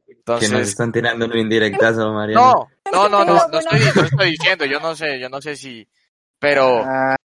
[0.05, 2.41] Que nos Entonces, están tirando un indirectazo, Mariana.
[2.41, 5.55] no, no, no, no, no estoy, no estoy diciendo, yo no sé, yo no sé
[5.55, 5.87] si,
[6.39, 7.15] pero Ah,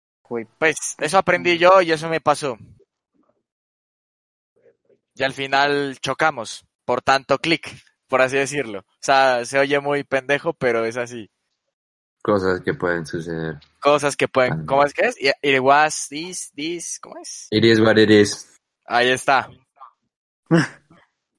[0.58, 2.56] pues eso aprendí yo y eso me pasó.
[5.14, 6.64] Y al final chocamos.
[6.84, 7.70] por tanto clic,
[8.08, 8.80] por así decirlo.
[8.80, 11.30] O sea, se oye muy pendejo, pero es así.
[12.22, 13.58] Cosas que pueden suceder.
[13.80, 14.66] Cosas que pueden.
[14.66, 15.16] ¿cómo es que es?
[15.20, 17.46] It was this, this, ¿cómo es?
[17.50, 18.58] It is what it is.
[18.86, 19.48] Ahí está.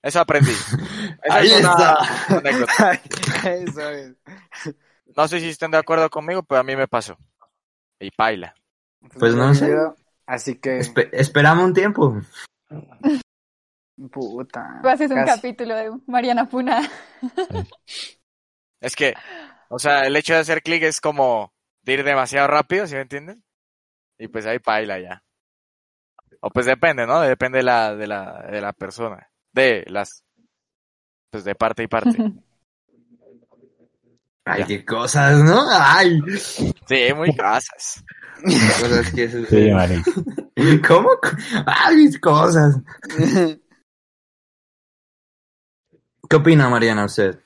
[0.02, 0.52] Eso aprendí.
[1.24, 2.38] Esa Ahí es una está.
[2.38, 3.02] anécdota.
[3.52, 4.14] Eso es.
[5.16, 7.18] No sé si estén de acuerdo conmigo, pero a mí me pasó.
[8.06, 8.54] Y paila.
[9.20, 9.76] Pues no sé.
[10.28, 12.22] Así que, Espe- esperamos un tiempo.
[14.12, 14.80] puta.
[14.82, 15.32] Tú haces un casi.
[15.42, 16.82] capítulo de Mariana Puna.
[18.82, 19.14] Es que,
[19.70, 23.02] o sea, el hecho de hacer clic es como de ir demasiado rápido, ¿sí me
[23.02, 23.44] entienden?
[24.20, 25.24] Y pues ahí paila ya.
[26.42, 27.22] O pues depende, ¿no?
[27.22, 29.30] Depende de la, de la, de la persona.
[29.52, 30.24] De las,
[31.32, 32.12] pues de parte y parte.
[34.46, 34.68] Ay, Ya.
[34.68, 35.66] qué cosas, ¿no?
[35.72, 36.22] Ay,
[36.88, 38.04] Sí, muy grasas.
[38.44, 40.12] cosas que Sí, marica.
[40.88, 41.10] ¿Cómo?
[41.66, 42.76] Ay, cosas.
[46.30, 47.40] ¿Qué opina Mariana usted?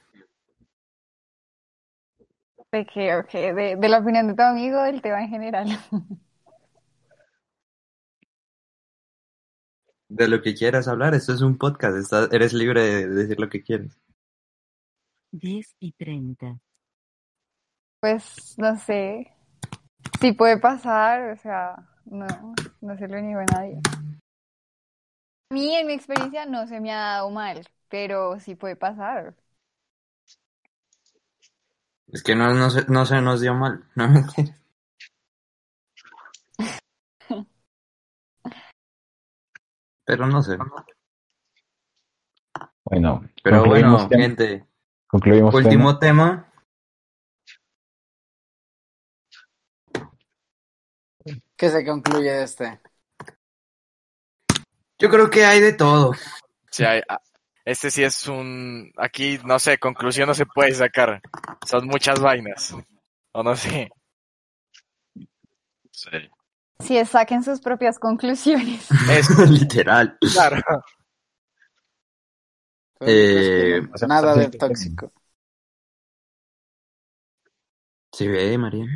[2.71, 3.15] ¿De qué?
[3.15, 5.67] Ok, de, de la opinión de tu amigo del tema en general.
[10.09, 13.47] De lo que quieras hablar, esto es un podcast, estás- eres libre de decir lo
[13.49, 13.99] que quieres.
[15.31, 16.59] 10 y 30.
[17.99, 19.33] Pues no sé.
[20.21, 21.75] Sí puede pasar, o sea,
[22.05, 22.27] no,
[22.81, 23.79] no se lo niego a nadie.
[25.51, 29.35] A mí, en mi experiencia, no se me ha dado mal, pero sí puede pasar.
[32.11, 34.55] Es que no, no, se, no se nos dio mal, no mentira.
[40.05, 40.57] Pero no sé.
[42.83, 44.09] Bueno, Pero bueno, tema.
[44.09, 44.65] gente,
[45.07, 45.65] Concluimos tema.
[45.65, 46.48] último tema.
[51.59, 52.79] ¿Qué se concluye de este?
[54.97, 56.13] Yo creo que hay de todo.
[56.71, 57.19] Sí, hay- ah,
[57.65, 61.21] este sí es un, aquí no sé, conclusión no se puede sacar.
[61.67, 62.73] Son muchas vainas.
[63.33, 63.89] O no sé.
[65.91, 66.09] Sí.
[66.79, 68.87] Sí, saquen sus propias conclusiones.
[69.09, 70.17] Es, Literal.
[70.31, 70.61] claro.
[73.01, 75.11] Eh, Pues que no, nada de tóxico.
[78.13, 78.93] ¿Sí ve, Mariana?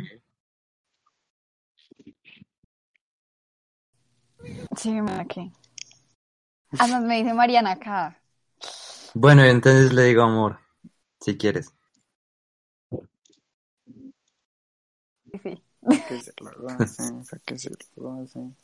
[4.76, 4.92] Sí,
[5.28, 5.50] que.
[6.78, 8.18] Además me dice Mariana acá.
[9.14, 10.58] Bueno, entonces le digo amor,
[11.20, 11.72] si quieres.
[15.30, 15.62] Sí, sí.
[16.08, 17.76] Que se lo gocen, que se lo
[18.10, 18.56] gocen.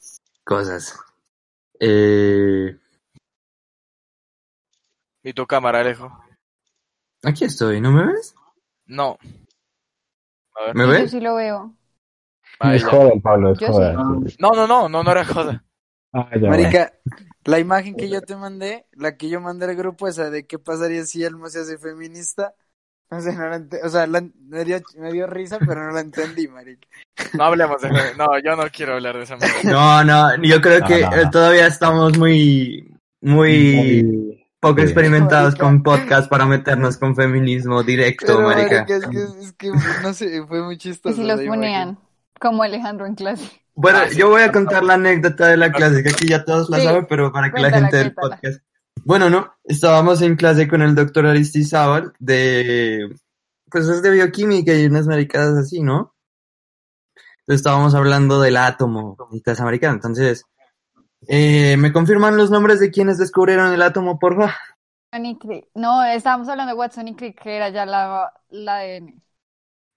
[0.45, 0.99] Cosas.
[1.79, 2.77] Eh,
[5.23, 6.11] ¿Y tu cámara, Alejo?
[7.23, 8.35] aquí estoy, ¿no me ves?
[8.87, 9.19] No.
[10.57, 10.75] A ver.
[10.75, 11.11] ¿Me Yo ves?
[11.11, 11.75] sí lo veo.
[12.75, 13.93] Es joda, Pablo, es Yo joda.
[14.29, 14.37] sí.
[14.39, 15.65] No, no, no, no, no era joda.
[16.13, 16.51] Ah, ya, bueno.
[16.51, 16.93] Marica,
[17.45, 20.59] la imagen que yo te mandé, la que yo mandé al grupo, esa de qué
[20.59, 22.55] pasaría si Elmo se hace feminista.
[23.13, 25.91] No sé, no la ent- o sea, la- me, dio, me dio risa, pero no
[25.91, 26.87] la entendí, marica.
[27.35, 29.37] No hablemos de No, yo no quiero hablar de esa.
[29.65, 31.31] No, no, yo creo No, que no, eh, no.
[31.33, 34.83] todavía estamos muy, muy Muy- poco sí.
[34.85, 35.65] experimentados Marica.
[35.65, 38.85] con podcast para meternos con feminismo directo, Pero, marica.
[38.87, 39.71] marica, es que, es que,
[40.05, 41.17] no sé, fue muy Y chistoso.
[41.17, 41.99] si los ponían,
[42.41, 43.51] como Alejandro en clase.
[43.81, 44.17] Bueno, Ah, sí.
[44.19, 46.85] yo voy a contar la anécdota de la clase, que aquí ya todos la Sí,
[46.85, 48.37] saben, pero para que la cuéntala, gente del cuéntala.
[48.41, 48.63] podcast.
[49.05, 53.09] Bueno, no, estábamos en clase con el doctor Aristizábal de,
[53.71, 56.15] pues es de bioquímica y unas maricadas así, ¿no?
[57.41, 59.17] Entonces estábamos hablando del átomo
[59.47, 59.95] esa maricada.
[59.95, 60.45] Entonces,
[61.27, 64.51] eh, ¿me confirman los nombres de quienes descubrieron el átomo, por favor?
[65.13, 65.67] Watson y Crick.
[65.75, 69.23] No, estábamos hablando de Watson y Crick, que era ya la, la ADN.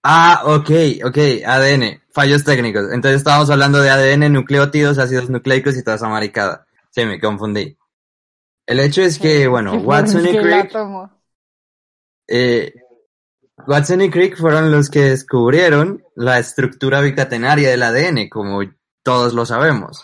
[0.03, 0.69] Ah, ok,
[1.05, 2.91] ok, ADN, fallos técnicos.
[2.91, 6.67] Entonces estábamos hablando de ADN, nucleótidos, ácidos nucleicos y toda esa maricada.
[6.89, 7.77] Sí, me confundí.
[8.65, 10.73] El hecho es que, bueno, Watson y Crick,
[12.27, 12.73] eh,
[13.65, 18.61] Watson y Crick fueron los que descubrieron la estructura bicatenaria del ADN, como
[19.03, 20.03] todos lo sabemos.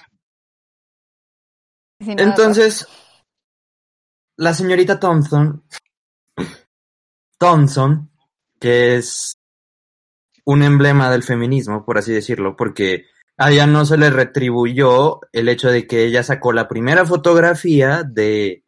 [1.99, 2.87] Sin Entonces,
[4.37, 5.63] la señorita Thompson,
[7.37, 8.09] Thompson,
[8.59, 9.38] que es
[10.51, 13.05] un emblema del feminismo, por así decirlo, porque
[13.37, 18.03] a ella no se le retribuyó el hecho de que ella sacó la primera fotografía
[18.03, 18.63] de,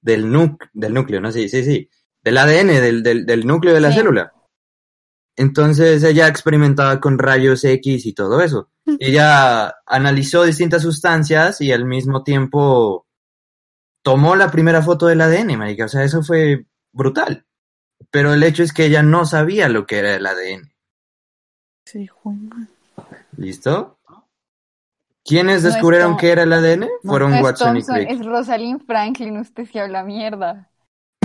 [0.00, 1.32] del, nuc- del núcleo, ¿no?
[1.32, 1.90] Sí, sí, sí,
[2.22, 3.98] del ADN, del, del, del núcleo de la Sí.
[3.98, 4.32] célula.
[5.36, 8.70] Entonces ella experimentaba con rayos X y todo eso.
[9.00, 13.06] Ella analizó distintas sustancias y al mismo tiempo
[14.02, 15.86] tomó la primera foto del ADN, marica.
[15.86, 17.44] O sea, eso fue brutal.
[18.12, 20.70] Pero el hecho es que ella no sabía lo que era el ADN.
[23.36, 23.98] ¿Listo?
[25.24, 26.80] ¿Quiénes No es descubrieron Tom- que era el ADN?
[26.80, 28.10] No, Fueron no es Watson y Crick.
[28.10, 30.70] es Rosalind Franklin, usted sí habla mierda.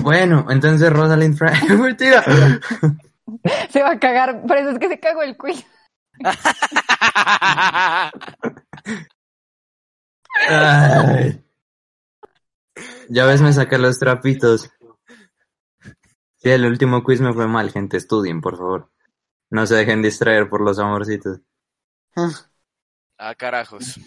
[0.01, 1.81] Bueno, entonces Rosalind Franklin.
[1.81, 2.23] Mentira.
[3.69, 5.63] Se va a cagar, por eso es que se cagó el quiz.
[10.47, 11.43] Ay.
[13.09, 14.69] Ya ves, me saqué los trapitos.
[16.37, 17.97] Sí, el último quiz me fue mal, gente.
[17.97, 18.89] Estudien, por favor.
[19.49, 21.39] No se dejen distraer por los amorcitos.
[23.17, 23.99] ah, carajos.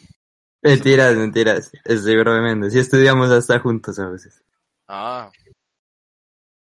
[0.62, 1.72] Mentiras, mentiras.
[1.84, 2.70] Estoy bromeando.
[2.70, 4.42] Sí estudiamos hasta juntos a veces.
[4.86, 5.30] Ah,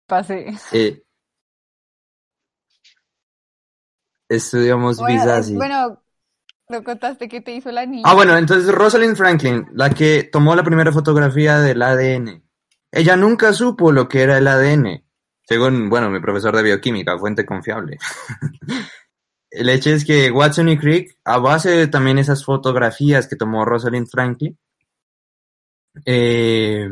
[0.07, 0.53] Pasé.
[0.71, 1.03] Eh,
[4.30, 5.55] estudiamos Bueno, visas y...
[5.55, 6.03] bueno,
[6.69, 8.03] lo contaste que te hizo la niña.
[8.05, 12.43] Ah, bueno, entonces Rosalind Franklin, la que tomó la primera fotografía del ADN.
[12.91, 15.03] Ella nunca supo lo que era el ADN,
[15.44, 17.98] según, bueno, mi profesor de bioquímica, fuente confiable.
[19.52, 23.66] el hecho es que Watson y Crick, a base de también esas fotografías que tomó
[23.66, 24.58] Rosalind Franklin,
[26.06, 26.88] eh,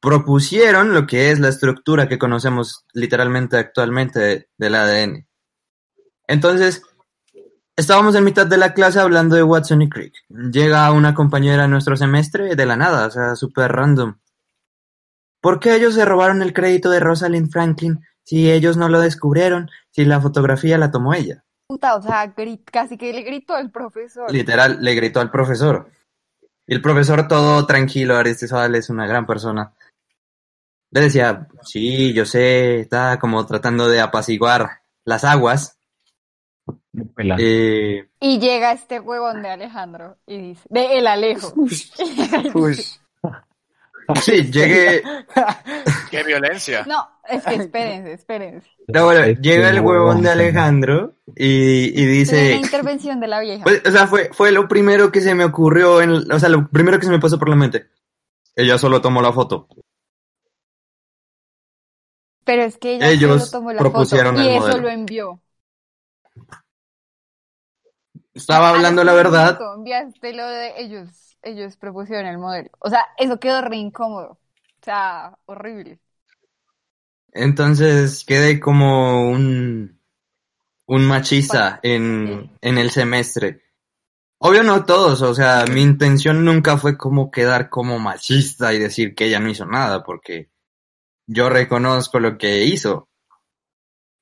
[0.00, 5.26] propusieron lo que es la estructura que conocemos literalmente actualmente de- del ADN.
[6.28, 6.82] Entonces,
[7.78, 10.14] Estábamos en mitad de la clase hablando de Watson y Crick.
[10.30, 14.16] Llega una compañera de nuestro semestre de la nada, o sea, súper random.
[15.40, 19.70] ¿Por qué ellos se robaron el crédito de Rosalind Franklin si ellos no lo descubrieron,
[19.90, 21.44] si la fotografía la tomó ella?
[21.68, 24.32] Puta, o sea, grit- casi que le gritó al profesor.
[24.32, 25.90] Literal, le gritó al profesor.
[26.66, 29.72] Y el profesor todo tranquilo, Aristizábal es una gran persona.
[30.90, 35.78] Le decía, sí, yo sé, está como tratando de apaciguar las aguas.
[37.38, 41.52] Eh, Y llega este huevón de Alejandro y dice, de el Alejo.
[42.54, 42.76] Uy.
[44.22, 45.02] sí, llegué,
[46.10, 46.84] qué violencia.
[46.86, 48.68] No, es que espérense, espérense.
[48.88, 50.30] No, bueno, llega el huevón de.
[50.30, 53.64] Alejandro y, y dice, una intervención de la vieja.
[53.64, 56.68] pues, o sea, fue, fue lo primero que se me ocurrió, en, o sea, lo
[56.68, 57.88] primero que se me pasó por la mente.
[58.54, 59.68] Ella solo tomó la foto.
[62.44, 64.82] Pero es que ella ellos solo tomó la propusieron foto y el eso modelo.
[64.82, 65.42] lo envió.
[68.34, 69.58] Estaba hablando la verdad.
[69.74, 72.70] Enviaste lo de ellos, ellos propusieron el modelo.
[72.80, 74.38] O sea, eso quedó re incómodo.
[74.80, 75.98] O sea, horrible.
[77.32, 80.00] Entonces quedé como un,
[80.86, 83.62] un machista en, en el semestre.
[84.38, 89.14] Obvio no todos, o sea, mi intención nunca fue como quedar como machista y decir
[89.14, 90.50] que ella no hizo nada, porque
[91.26, 93.08] yo reconozco lo que hizo.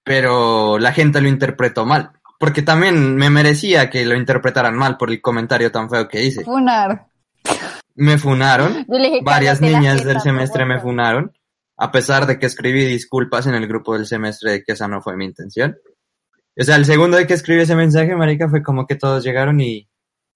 [0.04, 2.12] Pero la gente lo interpretó mal,
[2.44, 6.44] porque también me merecía que lo interpretaran mal por el comentario tan feo que hice.
[6.44, 7.06] Funar.
[7.94, 8.84] Me funaron,
[9.22, 10.92] varias "Cállate la niñas del semestre me por favor".
[10.92, 11.38] funaron,
[11.78, 15.00] a pesar de que escribí disculpas en el grupo del semestre de que esa no
[15.00, 15.78] fue mi intención.
[16.54, 19.58] O sea, el segundo de que escribí ese mensaje, marica, fue como que todos llegaron
[19.62, 19.88] y,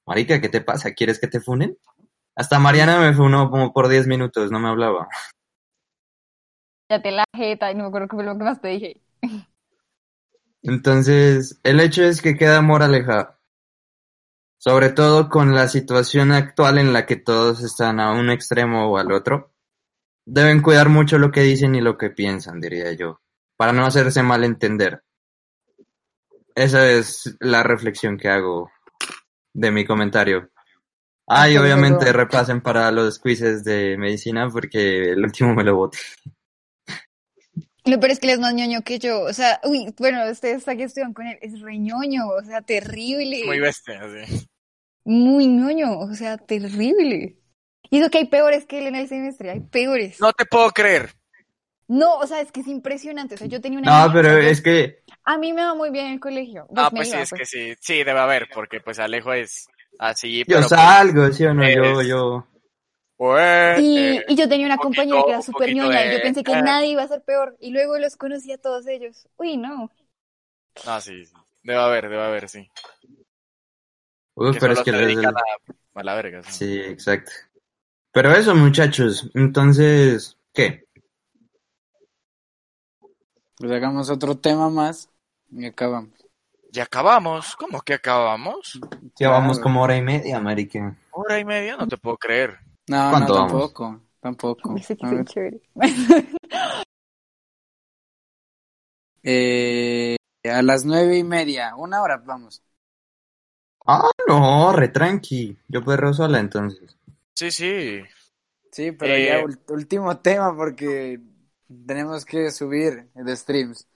[0.07, 0.95] marica, ¿qué te pasa?
[0.95, 1.77] ¿Quieres que te funen?
[2.35, 5.09] Hasta Mariana me funó como por 10 minutos, no me hablaba.
[6.89, 9.03] Cállate la jeta y no me acuerdo qué fue lo que más te dije.
[10.63, 13.39] Entonces, el hecho es que queda moraleja.
[14.59, 18.99] Sobre todo con la situación actual en la que todos están a un extremo o
[18.99, 19.53] al otro.
[20.27, 23.21] Deben cuidar mucho lo que dicen y lo que piensan, diría yo,
[23.57, 25.03] para no hacerse mal entender.
[26.55, 28.71] Esa es la reflexión que hago
[29.55, 30.51] de mi comentario.
[31.27, 35.99] Ah, y obviamente repasen para los quizzes de medicina porque el último me lo boté.
[37.89, 39.23] Lo peor es que él es más ñoño que yo.
[39.23, 41.39] O sea, uy, bueno, ustedes aquí estudian con él.
[41.41, 43.43] Es re ñoño, o sea, terrible.
[43.47, 44.47] Muy bestia, sí.
[45.05, 47.39] Muy ñoño, o sea, terrible.
[47.91, 50.21] Y eso que hay peores que él en el semestre, hay peores.
[50.21, 51.15] No te puedo creer.
[51.87, 53.35] No, o sea, es que es impresionante.
[53.35, 56.07] O sea, yo tenía una No, pero es que A mí me va muy bien
[56.09, 56.67] en el colegio.
[56.77, 57.41] Ah, pues sí, es pues.
[57.41, 57.75] que sí.
[57.81, 59.67] Sí, debe haber, porque pues Alejo es
[59.99, 61.69] así, yo pero pues, salgo, ¿sí o no?
[61.69, 62.47] Yo, yo...
[63.19, 66.13] pues, Y, eh, y yo tenía una un compañera poquito- que era súper ñoña y
[66.17, 66.63] yo pensé que eh.
[66.63, 67.57] nadie iba a ser peor.
[67.61, 69.29] Y luego los conocí a todos ellos.
[69.37, 69.91] Uy, no.
[70.87, 71.35] No, sí, sí.
[71.65, 72.71] Debe haber, debe haber, sí.
[74.37, 76.43] Que pero es que se les- dedican a, a la verga.
[76.45, 76.53] sí.
[76.53, 77.33] Sí, exacto.
[78.13, 80.87] Pero eso, muchachos, entonces, ¿qué?
[83.57, 85.11] Pues hagamos otro tema más
[85.51, 86.11] y acabamos.
[86.71, 87.57] ¿Ya acabamos?
[87.57, 88.79] ¿Cómo que acabamos?
[89.19, 89.63] Ya vamos Claro.
[89.65, 90.97] como hora y media, marica.
[91.11, 91.77] ¿Hora y media?
[91.77, 92.59] No te puedo creer.
[92.89, 94.01] No, no, tampoco.
[94.21, 94.75] Tampoco.
[94.75, 95.61] Que chévere.
[99.23, 102.63] Eh, a las nueve y media, una hora, vamos.
[103.87, 105.57] Ah, no, re tranqui.
[105.69, 106.97] Yo puedo sola entonces.
[107.35, 108.01] Sí, sí.
[108.71, 111.21] Sí, pero Eh, ya ul- último tema porque
[111.87, 113.87] tenemos que subir de streams.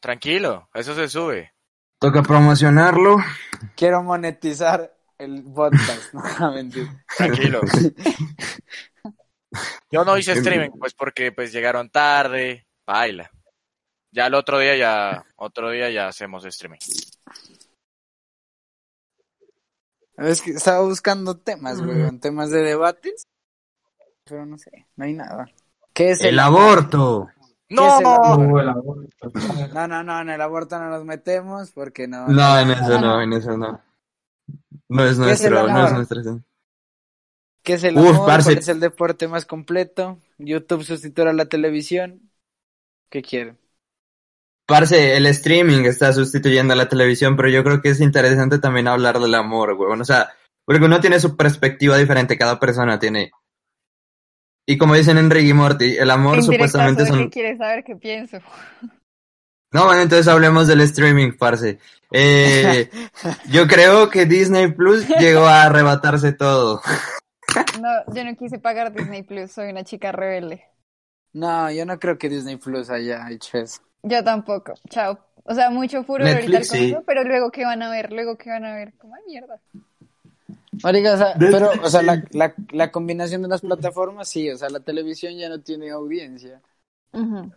[0.00, 1.52] Tranquilo, eso se sube.
[1.98, 3.18] Toca promocionarlo.
[3.76, 6.14] Quiero monetizar el podcast.
[6.40, 7.04] No, mentira.
[7.16, 7.60] Tranquilo.
[9.90, 13.30] Yo no hice streaming, pues porque pues llegaron tarde, baila.
[14.12, 16.78] Ya el otro día ya, otro día ya hacemos streaming.
[20.16, 23.26] Es que estaba buscando temas, güey, temas de debates,
[24.24, 25.46] pero no sé, no hay nada.
[25.94, 27.28] ¿Qué es el, El aborto.
[27.70, 27.86] ¡No!
[27.86, 28.60] es el amor?
[28.60, 29.10] El aborto.
[29.72, 32.26] No, no, no, en el aborto no nos metemos porque no.
[32.26, 33.80] No, en eso no, en eso no.
[34.90, 36.40] No es ¿Qué es el nuestro, no es nuestro.
[37.62, 38.26] ¿Qué es el Uf, amor?
[38.26, 38.50] parce.
[38.50, 40.18] ¿Cuál es el deporte más completo?
[40.38, 42.30] YouTube sustituirá la televisión.
[43.08, 43.56] ¿Qué quieren?
[44.66, 48.88] Parce, el streaming está sustituyendo a la televisión, pero yo creo que es interesante también
[48.88, 50.00] hablar del amor, weón.
[50.00, 50.30] O sea,
[50.64, 53.30] porque uno tiene su perspectiva diferente, cada persona tiene.
[54.66, 57.30] Y como dicen en Ricky Morty, el amor supuestamente son...
[57.30, 58.38] quieres saber qué pienso.
[59.72, 61.78] No, bueno, entonces hablemos del streaming, parce.
[62.10, 62.90] Eh,
[63.50, 66.82] yo creo que Disney Plus llegó a arrebatarse todo.
[67.80, 70.64] No, yo no quise pagar Disney Plus, soy una chica rebelde.
[71.32, 73.80] No, yo no creo que Disney Plus haya hecho eso.
[74.02, 75.18] Yo tampoco, chao.
[75.44, 76.90] O sea, mucho furor Netflix, ahorita sí.
[76.90, 78.92] eso, pero luego qué van a ver, luego qué van a ver.
[78.98, 79.60] ¿Cómo ay, mierda?
[80.82, 84.56] Marica, o sea, pero, o sea, la, la, la combinación de las plataformas, sí, o
[84.56, 86.60] sea, la televisión ya no tiene audiencia.
[87.12, 87.52] Ujú.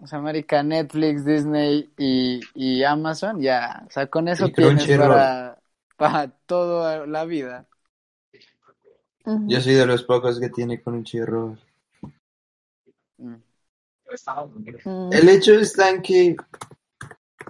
[0.00, 4.84] O sea, Marica, Netflix, Disney y, y Amazon, ya, o sea, con eso Y tienes
[4.84, 5.08] Crunchyroll.
[5.08, 5.58] para,
[5.96, 7.66] para toda la vida.
[9.46, 11.56] Yo soy de los pocos que tiene con un chirro.
[13.18, 13.36] Mm.
[15.12, 16.36] El hecho está en que...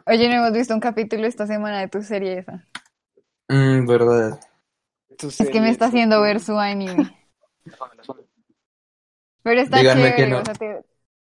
[0.06, 2.64] Oye, no hemos visto un capítulo esta semana de tu serie esa.
[3.48, 4.40] Mm, verdad.
[5.18, 7.16] Tu Es que me está haciendo ver su anime.
[9.42, 10.38] Pero está Díganme chévere, que no.
[10.40, 10.84] o sea, te-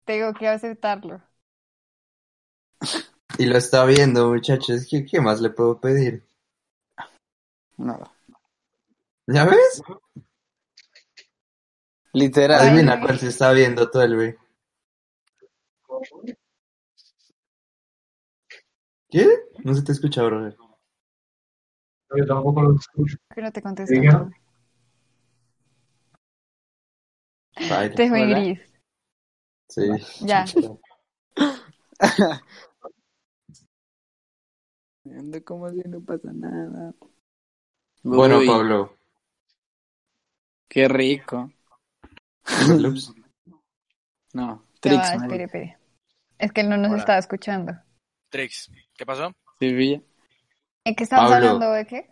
[0.10, 1.22] tengo que aceptarlo.
[3.38, 4.88] Y lo está viendo, muchachos.
[4.90, 6.28] ¿Qué, qué más le puedo pedir?
[7.78, 8.02] No,
[9.28, 9.84] ¿Ya ves?
[12.14, 12.60] literal.
[12.60, 14.36] Adivina cuál se está viendo todo el güey.
[19.12, 19.28] ¿Qué?
[19.64, 20.58] No se te escucha, brother.
[22.18, 23.16] Yo tampoco lo escucho.
[23.36, 23.94] Que no te contesto.
[27.96, 28.40] Te fue Hola.
[28.40, 28.69] gris.
[29.70, 29.88] Sí.
[30.22, 30.46] Ya.
[35.06, 36.94] Ando como si no pasa nada.
[38.04, 38.98] Bueno, Uy, Pablo.
[40.68, 41.52] Qué rico.
[44.32, 45.80] No, Trix, espere, espere.
[46.38, 47.00] Es que él no nos Hola.
[47.00, 47.74] estaba escuchando.
[48.30, 49.32] Trix, ¿qué pasó?
[49.60, 50.04] Sí, Villa.
[50.84, 51.48] ¿En qué estamos Pablo.
[51.48, 52.10] hablando de qué?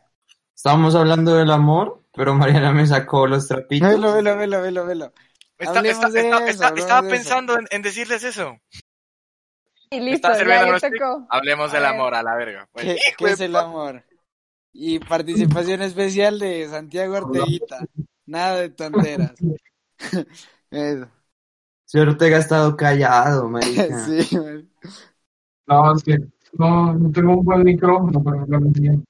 [0.56, 3.88] Estábamos hablando del amor, pero Mariana me sacó los trapitos.
[3.88, 5.14] Velo, velo, velo, velo, velo.
[5.58, 8.58] Está- Hablemos está- de está- eso, está- hablemos estaba de pensando en, en decirles eso.
[9.90, 11.28] Y listo, ya tocó.
[11.30, 11.92] Hablemos A del ver.
[11.94, 12.68] amor, a la verga.
[12.72, 14.04] Pues, ¿Qué, es el amor?
[14.74, 17.80] Y participación especial de Santiago Orteguita.
[18.26, 19.34] Nada de tonteras.
[20.72, 21.08] Eso.
[21.86, 23.88] Si Ortega ha estado callado, marica.
[24.06, 24.70] Sí, man.
[25.68, 26.18] No, es que
[26.54, 29.06] no, no tengo un buen micrófono para hablar bien.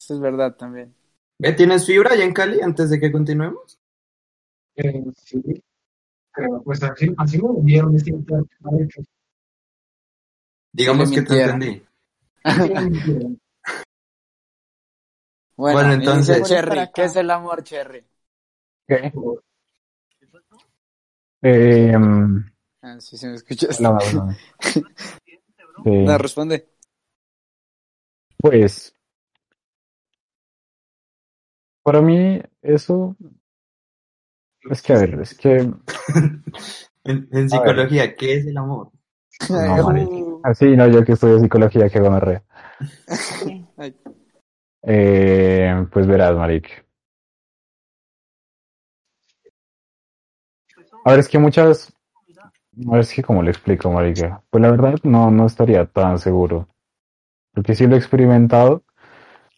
[0.00, 0.94] Eso es verdad también.
[1.40, 3.78] ¿Eh, ¿Tienes fibra allá en Cali antes de que continuemos?
[4.76, 5.42] Eh, sí,
[6.30, 8.48] creo, pues así, así me vendieron este internet.
[10.72, 11.82] Digamos Sí, que te entendí.
[15.54, 16.90] Bueno, Bueno, entonces- Cherry.
[16.94, 18.04] ¿qué es el amor, Cherry?
[18.88, 19.12] ¿Qué?
[21.42, 21.92] Eh,
[22.84, 23.80] Ah, sí, sí me escuchas.
[23.80, 24.32] no, no, no.
[25.84, 26.68] Eh, No, responde.
[28.38, 28.96] Pues,
[31.84, 33.14] para mí eso
[34.70, 35.70] es que, a ver, es que,
[37.04, 38.90] En, en psicología, ¿qué es el amor?
[39.50, 42.42] No, así no, yo que estudio psicología, que gonorrea.
[44.84, 46.84] Eh, pues verás, marica.
[51.04, 51.92] A ver, es que muchas,
[52.36, 54.42] a ver, es que cómo le explico, marica.
[54.50, 56.66] Pues la verdad no, no estaría tan seguro.
[57.54, 58.82] Porque sí lo he experimentado,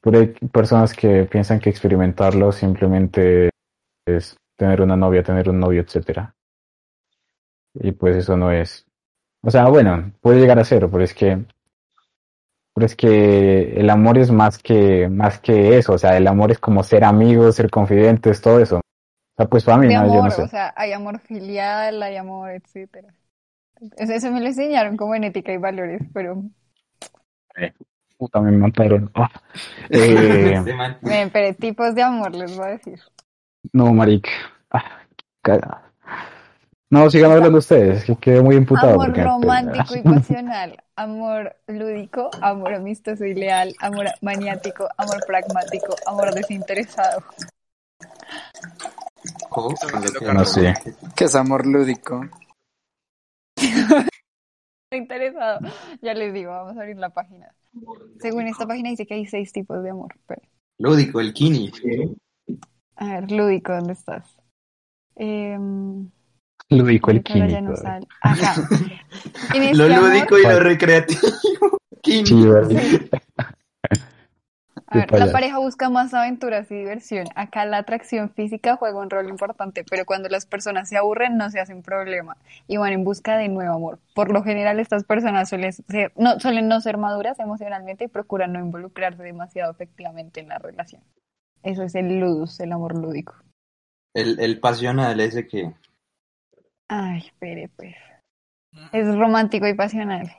[0.02, 3.48] pero hay personas que piensan que experimentarlo simplemente
[4.06, 6.34] es tener una novia, tener un novio, etcétera.
[7.74, 8.86] Y pues eso no es.
[9.42, 11.44] O sea, bueno, puede llegar a ser, pero es que,
[12.74, 15.94] pero es que el amor es más que, más que eso.
[15.94, 18.76] O sea, el amor es como ser amigos, ser confidentes, todo eso.
[18.76, 20.42] O sea, pues para mí, no, yo amor, no sé.
[20.42, 23.12] o sea, hay amor filial, hay amor, etcétera.
[23.96, 26.42] Eso, eso me lo enseñaron como en ética y valores, pero
[28.16, 29.10] Puta, me mataron.
[29.14, 29.28] Ah.
[29.90, 30.62] Eh,
[31.02, 32.98] ven, pero tipos de amor les voy a decir.
[33.72, 34.30] No, marica.
[34.70, 35.00] Ah.
[36.90, 38.94] No, sigan hablando ustedes, que quedé muy imputado.
[39.02, 46.32] Amor romántico y pasional, amor lúdico, amor amistoso y leal, amor maniático, amor pragmático, amor
[46.34, 47.22] desinteresado.
[49.50, 49.68] poco.
[49.68, 50.74] ¿Qué estás con lo haciendo, que- No sé.
[51.16, 52.20] ¿Qué es amor lúdico?
[54.92, 55.60] Interesado.
[56.00, 57.52] Ya les digo, vamos a abrir la página.
[58.20, 60.14] Según esta página dice que hay seis tipos de amor.
[60.26, 60.42] Pero,
[60.78, 61.72] Lúdico, el kini.
[62.96, 64.36] A ver, lúdico, ¿dónde estás?
[65.16, 66.08] Em,
[66.70, 67.60] Lúdico el químico.
[67.60, 67.74] no.
[68.20, 68.54] Acá.
[69.54, 71.20] Este Lo amor- lúdico y lo recreativo.
[72.04, 73.08] Sí, vale.
[74.88, 77.26] A ver, la pareja busca más aventuras y diversión.
[77.34, 81.50] Acá la atracción física juega un rol importante, pero cuando las personas se aburren no
[81.50, 82.36] se hacen problema
[82.68, 83.98] y van en busca de nuevo amor.
[84.14, 88.52] Por lo general estas personas suelen, ser, no, suelen no ser maduras emocionalmente y procuran
[88.52, 91.02] no involucrarse demasiado efectivamente en la relación.
[91.64, 93.34] Eso es el ludus, el amor lúdico.
[94.14, 95.74] El, el pasional ese que...
[96.88, 97.96] Ay, espere, pues.
[98.92, 100.30] Es romántico y pasional.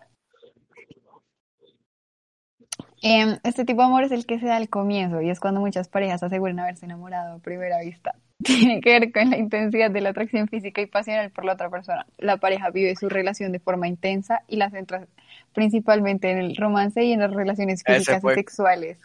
[3.02, 5.62] Em, este tipo de amor es el que se da al comienzo y es cuando
[5.62, 8.16] muchas parejas aseguran haberse enamorado a primera vista.
[8.44, 11.72] Tiene que ver con la intensidad de la atracción física y pasional por la otra
[11.72, 12.06] persona.
[12.20, 15.08] La pareja vive su relación de forma intensa y la centra
[15.54, 19.00] principalmente en el romance y en las relaciones físicas y sexuales.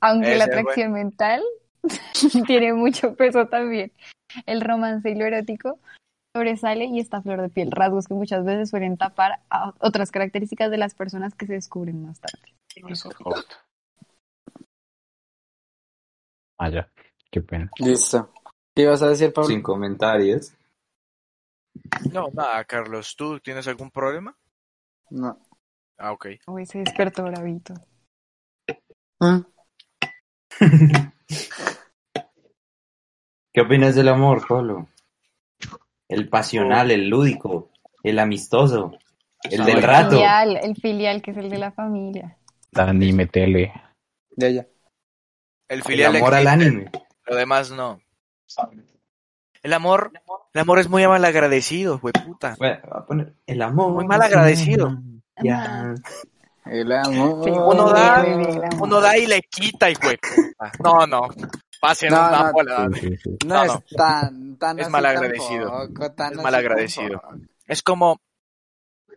[0.00, 0.54] Aunque la fue.
[0.54, 1.42] atracción mental
[2.46, 3.92] tiene mucho peso también.
[4.46, 5.78] El romance y lo erótico
[6.34, 10.10] sobresale y está a flor de piel, rasgos que muchas veces suelen tapar a otras
[10.10, 12.54] características de las personas que se descubren más tarde.
[16.58, 16.88] Ah, ya.
[17.30, 17.70] Qué pena.
[17.78, 18.32] Listo.
[18.74, 19.48] ¿Qué ibas a decir, Pablo?
[19.48, 20.54] Sin comentarios.
[22.12, 24.34] No, nada, Carlos, ¿tú tienes algún problema?
[25.10, 25.38] No.
[25.98, 26.26] Ah, ok.
[26.46, 27.74] Uy, se despertó bravito.
[29.20, 29.42] ¿Ah?
[33.52, 34.88] ¿Qué opinas del amor, Pablo?
[36.08, 37.70] El pasional, el lúdico,
[38.02, 38.92] el amistoso,
[39.44, 40.10] el del El rato.
[40.10, 42.38] filial, el filial que es el de la familia.
[42.70, 43.72] Dani, metele.
[44.36, 44.66] Ya, ya.
[45.68, 46.90] El El filial amor al anime.
[47.26, 48.00] lo demás no.
[49.62, 50.12] El amor,
[50.54, 52.56] el amor es muy mal agradecido, güey, puta.
[52.58, 53.92] Bueno, el amor.
[53.92, 54.98] Muy mal agradecido.
[55.42, 55.94] Ya.
[56.66, 57.44] El amor.
[57.44, 58.24] Sí, Uno da,
[58.80, 60.18] uno da y le quita, y güey.
[60.82, 61.28] No, no.
[61.82, 62.88] Pasen No, una no, bola.
[62.94, 63.36] Sí, sí, sí.
[63.44, 67.18] No, No, es tan, tan Es tampoco, tan Es así malagradecido.
[67.18, 67.44] tampoco.
[67.66, 68.20] Es como,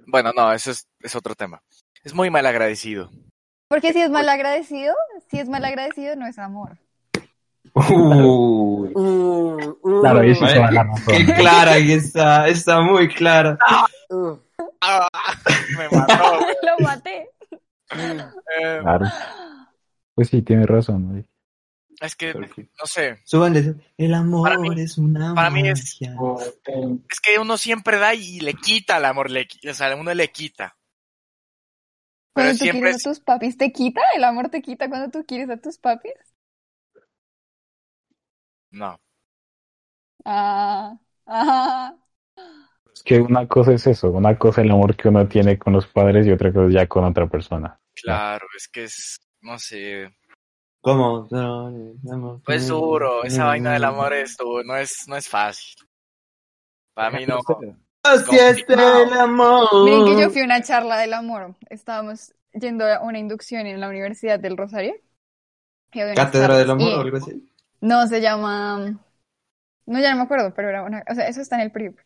[0.08, 1.62] bueno, no, eso es, es otro tema.
[2.04, 3.12] Es muy mal agradecido.
[3.68, 4.96] Porque si es mal agradecido,
[5.30, 6.80] si es mal agradecido no es amor.
[7.76, 8.92] Uy.
[8.96, 11.04] Uh, uh, Claro, sí Vale, razón.
[11.08, 13.60] qué clara que está, está muy clara.
[14.10, 14.38] uh.
[14.82, 15.08] Ah,
[15.78, 16.40] me mató.
[16.64, 17.30] Lo maté.
[17.92, 19.06] Eh, Claro.
[20.16, 21.28] Pues sí, tiene razón.
[22.02, 22.72] Es que, Perfecto.
[22.80, 23.76] no sé, Súbanle.
[23.98, 26.16] El amor Para mí- es una para mí es- magia.
[27.10, 30.30] es que uno siempre da y le quita al amor, le, o sea, uno le
[30.32, 30.78] quita.
[32.34, 34.02] Pero Cuando tú siempre quieres es, a tus papis, ¿te quita?
[34.16, 36.12] ¿El amor te quita cuando tú quieres a tus papis?
[38.72, 39.00] no.
[40.26, 40.98] Ah,
[41.28, 41.96] ah.
[42.94, 45.74] Es que una cosa es eso, una cosa es el amor que uno tiene con
[45.74, 47.80] los padres y otra cosa ya con otra persona.
[47.94, 50.16] Claro, es que es, no sé,
[50.86, 51.28] ¿Cómo?
[51.32, 55.74] No, no, es duro, esa vaina del amor es duro, no es, no es fácil.
[56.94, 57.40] Para mí no.
[58.04, 59.68] Así es el amor.
[59.84, 61.56] Miren que yo fui a una charla del amor.
[61.72, 64.94] Estábamos yendo a una inducción en la Universidad del Rosario.
[65.92, 67.52] Cátedra del amor y- o algo así.
[67.82, 69.00] No, se llama...
[69.88, 71.04] No, ya no me acuerdo, pero era una...
[71.10, 71.98] O sea, eso está en el PRIP.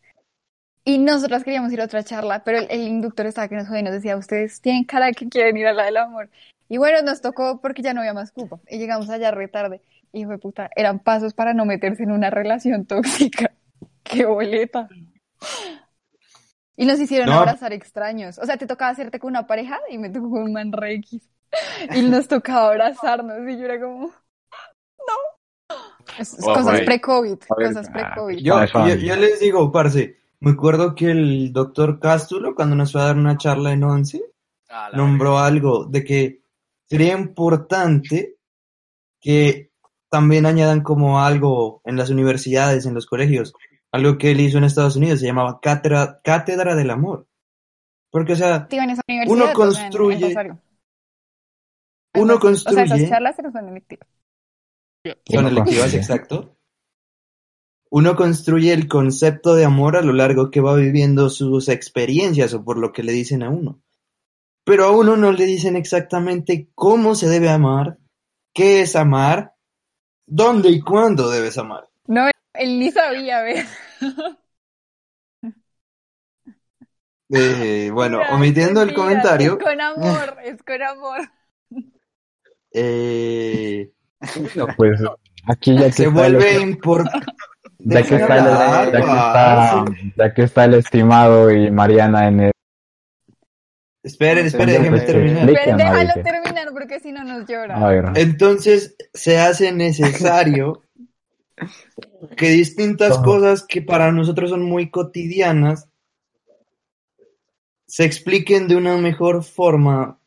[0.84, 3.80] Y nosotras queríamos ir a otra charla, pero el, el inductor estaba que nos jodía
[3.80, 6.30] y nos decía, ustedes tienen cara que quieren ir a la del amor.
[6.70, 8.60] Y bueno, nos tocó porque ya no había más cupo.
[8.68, 9.82] Y llegamos allá re tarde.
[10.12, 13.52] Y fue puta, eran pasos para no meterse en una relación tóxica.
[14.04, 14.88] ¡Qué boleta!
[16.76, 17.40] Y nos hicieron No.
[17.40, 18.38] abrazar extraños.
[18.38, 20.94] O sea, te tocaba hacerte con una pareja y me tocó con un man re
[20.94, 21.28] X.
[21.94, 24.06] Y nos tocaba abrazarnos y yo era como...
[24.06, 25.74] No.
[26.18, 27.38] Es- es Oh, cosas pre-COVID.
[27.48, 28.38] Cosas ah, pre-COVID.
[28.38, 28.64] Yo,
[28.96, 33.16] yo, les digo, parce, me acuerdo que el doctor Cástulo, cuando nos fue a dar
[33.16, 34.22] una charla en once,
[34.72, 36.39] Ah, la nombró algo de que
[36.90, 38.36] sería importante
[39.20, 39.70] que
[40.10, 43.52] también añadan como algo en las universidades, en los colegios,
[43.92, 47.26] algo que él hizo en Estados Unidos, se llamaba cátedra, cátedra del amor.
[48.10, 50.50] Porque, o sea, en esa Uno en- en construye-
[52.16, 54.08] uno O sea, esas construye, charlas son electivas.
[55.26, 56.56] son electivas, exacto.
[57.92, 62.64] Uno construye el concepto de amor a lo largo que va viviendo sus experiencias o
[62.64, 63.80] por lo que le dicen a uno.
[64.70, 67.98] Pero a uno no le dicen exactamente cómo se debe amar,
[68.54, 69.56] qué es amar,
[70.28, 71.88] dónde y cuándo debes amar.
[72.06, 73.66] No, él ni sabía, ¿ves?
[77.30, 81.20] Eh, bueno, Mira, omitiendo el comentario, Es con amor, es con amor.
[82.72, 83.90] eh,
[84.54, 85.00] No, pues
[85.48, 87.10] aquí ya que se vuelve lo- impor-
[87.80, 90.12] Ya que, está el, hablar, ya, que está, parce.
[90.16, 92.52] ya que está el estimado y Mariana en el...
[94.02, 95.76] Espere, espere, Entonces, déjeme eh, terminar.
[95.76, 98.12] Déjalo terminar porque si no nos llora.
[98.16, 100.82] Entonces se hace necesario
[102.36, 105.88] que distintas cosas que para nosotros son muy cotidianas
[107.86, 110.18] se expliquen de una mejor forma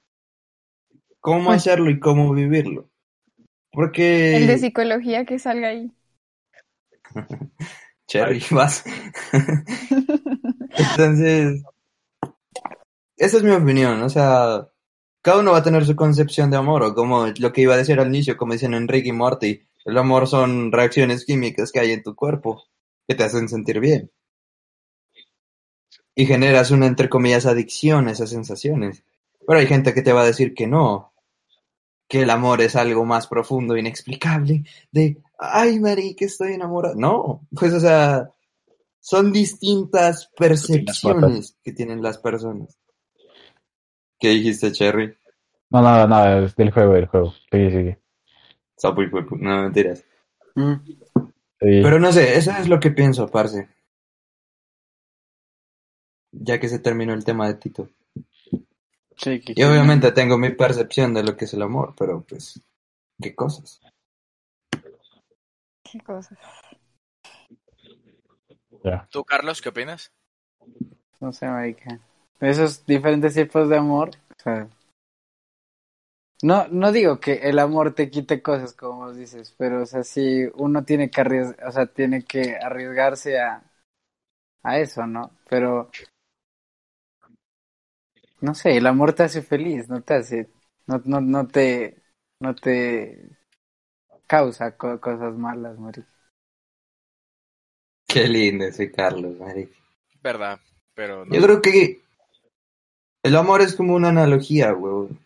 [1.19, 1.55] cómo Uy.
[1.55, 2.89] hacerlo y cómo vivirlo.
[3.71, 4.35] Porque...
[4.35, 5.91] El de psicología que salga ahí.
[8.07, 8.83] Cherry, vas.
[10.77, 11.63] Entonces,
[13.17, 14.67] esa es mi opinión, o sea,
[15.21, 17.77] cada uno va a tener su concepción de amor, o como lo que iba a
[17.77, 21.91] decir al inicio, como dicen Enrique y Morty, el amor son reacciones químicas que hay
[21.91, 22.63] en tu cuerpo
[23.07, 24.11] que te hacen sentir bien.
[26.15, 29.03] Y generas una, entre comillas, adicción a esas sensaciones.
[29.45, 31.13] Pero hay gente que te va a decir que no,
[32.07, 36.95] que el amor es algo más profundo, inexplicable, de, ay, marica, estoy enamorado.
[36.95, 38.29] No, pues, o sea,
[38.99, 42.77] son distintas percepciones que tienen las personas.
[44.23, 45.17] ¿Qué dijiste, Cherry?
[45.69, 47.33] no, nada, nada, es del juego, del juego.
[47.51, 47.99] Sigue, sigue.
[48.77, 50.05] Sapo y huepu- No, mentiras.
[50.55, 50.75] Mm.
[50.85, 51.81] Sí.
[51.83, 53.67] Pero no sé, eso es lo que pienso, parce.
[56.31, 57.89] Ya que se terminó el tema de Tito.
[59.17, 62.61] Sí, que- Y obviamente tengo mi percepción de lo que es el amor, pero pues,
[63.21, 63.81] ¿qué cosas?
[65.83, 66.37] Qué cosa.
[68.85, 69.05] Ya.
[69.11, 70.13] ¿Tú, Carlos, qué opinas?
[71.19, 71.99] No sé, marica.
[72.43, 74.69] Esos diferentes tipos de amor, o sea,
[76.41, 80.03] no, no digo que el amor te quite cosas, como vos dices, pero, o sea,
[80.03, 83.63] sí, uno tiene que arriesgar, o sea, tiene que arriesgarse a,
[84.63, 85.31] a eso, ¿no?
[85.49, 85.89] Pero,
[88.41, 90.49] no sé, el amor te hace feliz, no te hace,
[90.87, 92.03] no, no, no te,
[92.39, 93.29] no te
[94.27, 96.09] causa co- cosas malas, marica.
[98.07, 99.75] Qué lindo ese Carlos, marica.
[100.23, 100.59] Verdad,
[100.95, 101.35] pero no.
[101.35, 102.02] Yo creo que
[103.23, 105.19] el amor es como una analogía, huevón.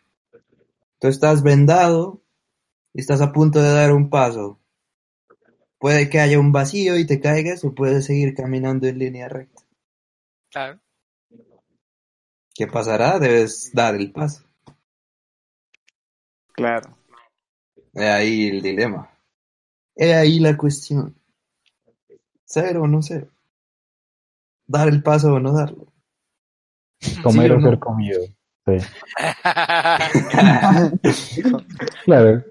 [0.99, 2.21] Tú estás vendado
[2.93, 4.59] y estás a punto de dar un paso.
[5.79, 9.63] Puede que haya un vacío y te caigas o puedes seguir caminando en línea recta.
[10.49, 10.79] Claro.
[12.53, 13.19] ¿Qué pasará?
[13.19, 14.43] Debes dar el paso.
[16.53, 16.97] Claro.
[17.93, 19.11] He ahí el dilema.
[19.95, 21.15] He ahí la cuestión.
[22.45, 23.29] ¿Ser o no ser?
[24.65, 25.91] ¿Dar el paso o no darlo?
[27.23, 27.69] Comer ¿Sí o no?
[27.69, 28.21] ser comido.
[28.65, 28.77] Sí.
[32.03, 32.43] Claro.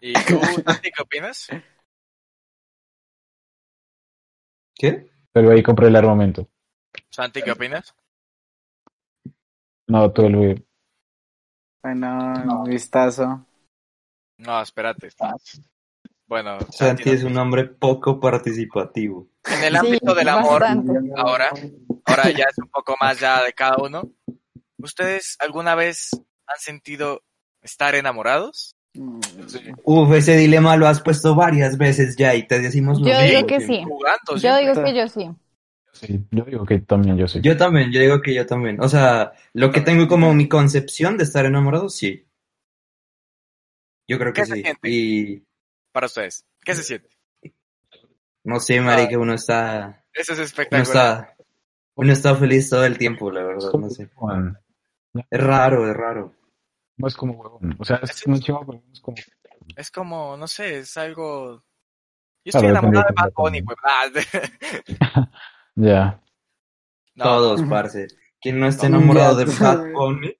[0.00, 1.48] ¿Y tú, Santi, qué opinas?
[4.74, 5.10] ¿Qué?
[5.32, 6.48] Pero ahí compré el armamento.
[7.10, 7.94] Santi, ¿qué opinas?
[9.88, 10.64] No, tú el
[11.82, 13.44] Bueno, un vistazo.
[14.38, 15.08] No, espérate.
[16.26, 19.28] Bueno, Santi Santi, es un hombre poco participativo.
[19.44, 20.92] en el Sí, ámbito del amor, bastante.
[21.16, 21.50] ahora,
[22.04, 24.02] ahora ya es un poco más ya de cada uno.
[24.78, 26.10] ¿Ustedes alguna vez
[26.46, 27.22] han sentido
[27.62, 28.74] estar enamorados?
[29.84, 33.26] Uf, ese dilema lo has puesto varias veces ya y te decimos lo Yo mismo
[33.36, 33.82] digo que sí.
[33.84, 35.30] Jugando, Yo digo que yo sí.
[35.92, 37.40] Sí, yo digo que también yo sí.
[37.40, 38.80] Yo también, yo digo que yo también.
[38.80, 42.26] O sea, lo que tengo como mi concepción de estar enamorado, sí.
[44.08, 44.62] Yo creo que ¿Qué se sí.
[44.62, 44.88] siente?
[44.90, 45.45] Y
[45.96, 47.08] Para ustedes, ¿qué se siente?
[48.44, 50.82] no sé, marica, uno está, Eso es uno espectacular.
[50.82, 51.36] está,
[51.94, 54.10] uno está feliz todo el tiempo, la Es verdad, no sé.
[55.30, 56.34] Es raro, es raro.
[56.98, 57.76] No es como huevón.
[57.78, 59.16] O sea, es un chico, pero es como.
[59.74, 61.64] Es como, no sé, es algo...
[62.44, 63.78] Yo Claro, estoy enamorado de Bad Bunny, pues.
[63.82, 65.30] Ah,
[65.76, 66.22] Ya.
[67.14, 67.70] no, Todos, no.
[67.70, 68.06] parce.
[68.42, 68.98] ¿Quién no está No.
[68.98, 69.46] enamorado de.
[69.46, 70.28] Bad Bunny?
[70.28, 70.38] en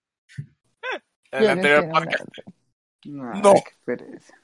[1.33, 2.25] Yo el no anterior estoy podcast.
[3.07, 3.55] No, No.
[3.55, 4.35] qué pereza.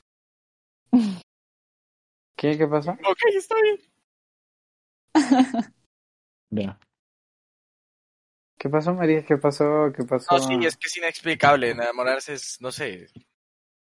[2.36, 2.56] ¿Qué?
[2.58, 2.90] ¿Qué pasó?
[3.08, 3.78] Ok, está bien.
[6.50, 6.78] Ya.
[8.58, 9.24] ¿Qué pasó, María?
[9.24, 9.90] ¿Qué pasó?
[9.96, 10.36] ¿Qué pasó?
[10.36, 11.70] No, sí, es que es inexplicable.
[11.70, 13.06] Enamorarse es, no sé.
[13.16, 13.20] O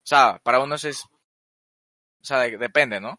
[0.04, 1.04] sea, para unos es.
[1.04, 3.18] O sea, de- depende, ¿no?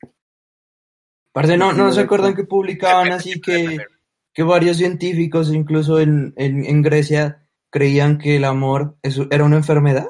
[1.32, 3.84] Parce, no, no se acuerdan que publicaban Depende, así que, depende.
[4.32, 10.08] que varios científicos, incluso en, en, en Grecia, creían que el amor era una enfermedad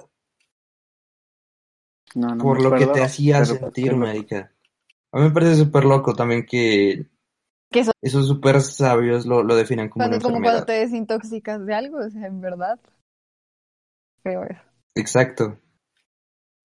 [2.15, 4.53] No, no por me lo que te hacía sentir, marica.
[5.13, 7.07] A mí me parece súper loco también que
[7.71, 10.53] Que eso- esos súper sabios lo, lo definan como Cuando, una como enfermedad.
[10.65, 12.79] cuando te desintoxicas de algo, o sea, en verdad.
[14.23, 14.61] Creo eso.
[14.95, 15.59] Exacto.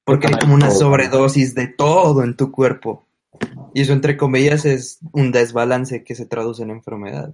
[0.04, 3.08] Porque hay como una sobredosis de todo en tu cuerpo.
[3.74, 7.34] Y eso, entre comillas, es un desbalance que se traduce en enfermedad.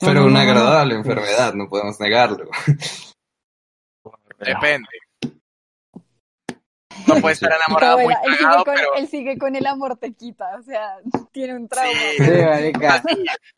[0.00, 2.48] Pero una agradable enfermedad, no podemos negarlo.
[4.38, 4.88] Depende.
[7.06, 9.96] No puede estar enamorado muy él, sigue cagado, con, pero él sigue con el amor
[9.96, 10.96] te quita, o sea,
[11.32, 11.90] tiene un trauma.
[11.92, 12.24] Sí.
[12.24, 13.02] Sí, marica.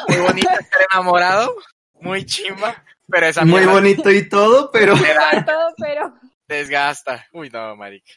[0.08, 1.54] muy bonito estar enamorado,
[2.00, 4.94] muy chimba, pero esa Muy mierda bonito y todo, pero...
[4.96, 6.14] da- todo, pero
[6.48, 7.26] desgasta.
[7.32, 8.12] Uy, no, marica.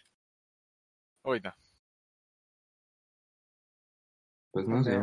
[1.24, 1.54] Uy, no.
[4.52, 5.00] Pues no sé.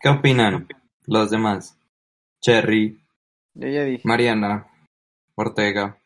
[0.00, 0.66] ¿Qué opinan
[1.06, 1.76] los demás?
[2.40, 2.98] Cherry,
[3.54, 4.02] Yo ya dije.
[4.04, 4.66] Mariana,
[5.34, 5.97] Ortega.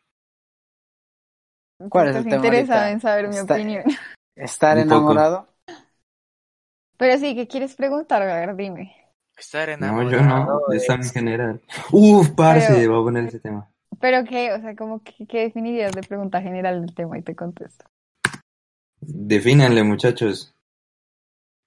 [1.89, 2.91] ¿Cuál es el tema ahorita?
[2.91, 3.83] en saber mi Está- opinión.
[4.35, 5.47] Estar enamorado.
[6.97, 8.21] Pero sí, ¿qué quieres preguntar?
[8.21, 8.95] A ver, dime.
[9.37, 10.11] Estar No, enamorado.
[10.11, 11.61] yo no, de- está en general.
[11.91, 13.69] Uf, parce, Pero- voy a poner ese tema.
[13.99, 14.51] ¿Pero qué?
[14.53, 17.17] O sea, como que, ¿qué definirías de pregunta general del tema?
[17.17, 17.85] Y te contesto.
[19.01, 20.53] Defínanle, muchachos.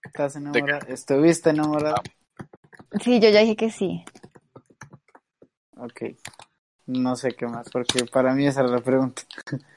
[0.03, 0.87] ¿Estás enamorado?
[0.89, 1.97] ¿Estuviste enamorado?
[3.03, 4.05] Sí, yo ya dije que sí.
[5.77, 6.03] Ok.
[6.87, 9.23] No sé qué más, porque para mí esa era la pregunta.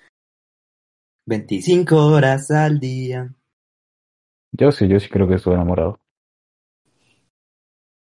[1.30, 3.34] 25 horas al día.
[4.51, 5.99] Yo sí, yo sí creo que estoy enamorado.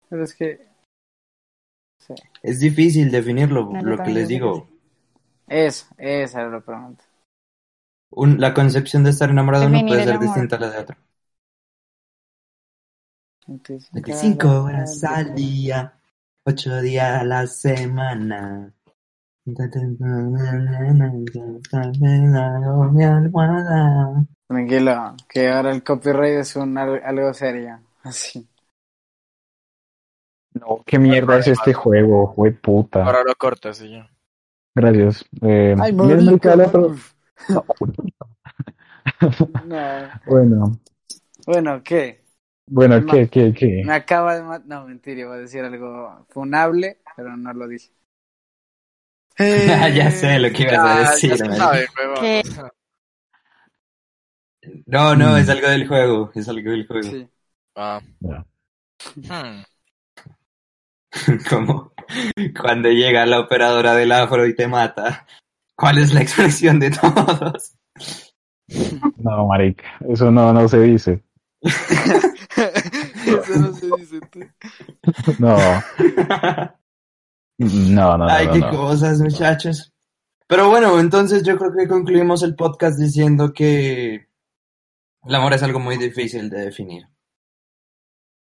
[0.09, 0.59] Pero es que
[1.97, 2.13] sí.
[2.43, 4.67] Es difícil definirlo, No, lo que les digo.
[5.47, 7.03] Eso, esa era la pregunta.
[8.11, 10.19] Un- la concepción de estar enamorado no puede ser amor.
[10.19, 10.97] distinta a la de otro.
[13.47, 15.93] 25 25 horas al día,
[16.43, 18.73] 8 días a la semana.
[24.47, 27.79] Tranquilo, que ahora el copyright es un al- algo serio.
[28.03, 28.47] Así.
[30.53, 33.03] No, qué mierda es este juego, fue puta.
[33.03, 34.03] Ahora lo cortas y yo.
[34.75, 35.25] Gracias.
[35.41, 36.95] Eh, Ay, el otro.
[39.47, 40.13] No.
[40.25, 40.79] Bueno,
[41.45, 42.23] Bueno, ¿qué?
[42.67, 43.83] bueno, ¿qué, qué, qué?
[43.83, 44.67] Me acaba de matar.
[44.67, 47.91] No, mentira, iba a decir algo funable, pero no lo dije.
[49.95, 51.37] ya sé lo que ibas a decir.
[54.85, 55.37] No, no, Mm.
[55.37, 56.31] es algo del juego.
[56.35, 57.09] Es algo del juego.
[57.09, 57.27] Sí.
[57.75, 58.01] Ah.
[58.19, 58.45] Ya.
[59.15, 59.63] Hmm.
[61.49, 61.93] Como
[62.59, 65.25] cuando llega la operadora del afro y te mata.
[65.75, 67.73] ¿Cuál es la expresión de todos?
[69.17, 71.23] No, marica, eso no, no se dice.
[73.25, 74.39] Eso no se dice tú.
[75.39, 75.57] No,
[77.59, 78.69] no, no, no, Ay, no, qué no.
[78.71, 79.91] cosas, muchachos.
[80.47, 84.27] Pero bueno, entonces yo creo que concluimos el podcast diciendo que
[85.25, 87.07] el amor es algo muy difícil de definir.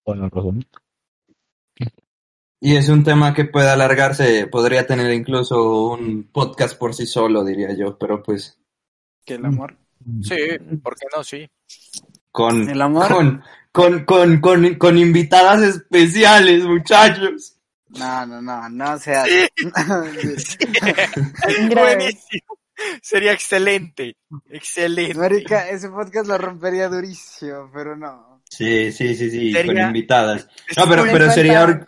[0.05, 0.63] Bueno, razón.
[2.59, 7.43] Y es un tema que puede alargarse, podría tener incluso un podcast por sí solo,
[7.43, 8.59] diría yo, pero pues
[9.25, 9.77] Que el amor.
[10.21, 10.35] Sí,
[10.83, 11.23] ¿por qué no?
[11.23, 11.49] Sí.
[12.31, 13.07] con, ¿El amor?
[13.07, 17.54] con, con, con, con, con invitadas especiales, muchachos.
[17.97, 19.49] No, no, no, no se hace.
[21.73, 22.57] Buenísimo.
[23.01, 24.17] Sería excelente.
[24.49, 25.17] Excelente.
[25.17, 28.41] Marica, ese podcast lo rompería durísimo, pero no.
[28.49, 30.47] Sí, sí, sí, sí, Sería- con invitadas.
[30.75, 31.85] No, pero, pero sería...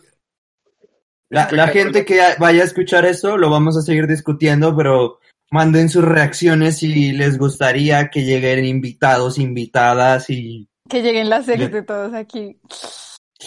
[1.30, 5.20] La, la gente que vaya a escuchar esto, lo vamos a seguir discutiendo, pero
[5.52, 10.70] manden sus reacciones si les gustaría que lleguen invitados, invitadas y...
[10.90, 12.62] Que lleguen las series de todos aquí.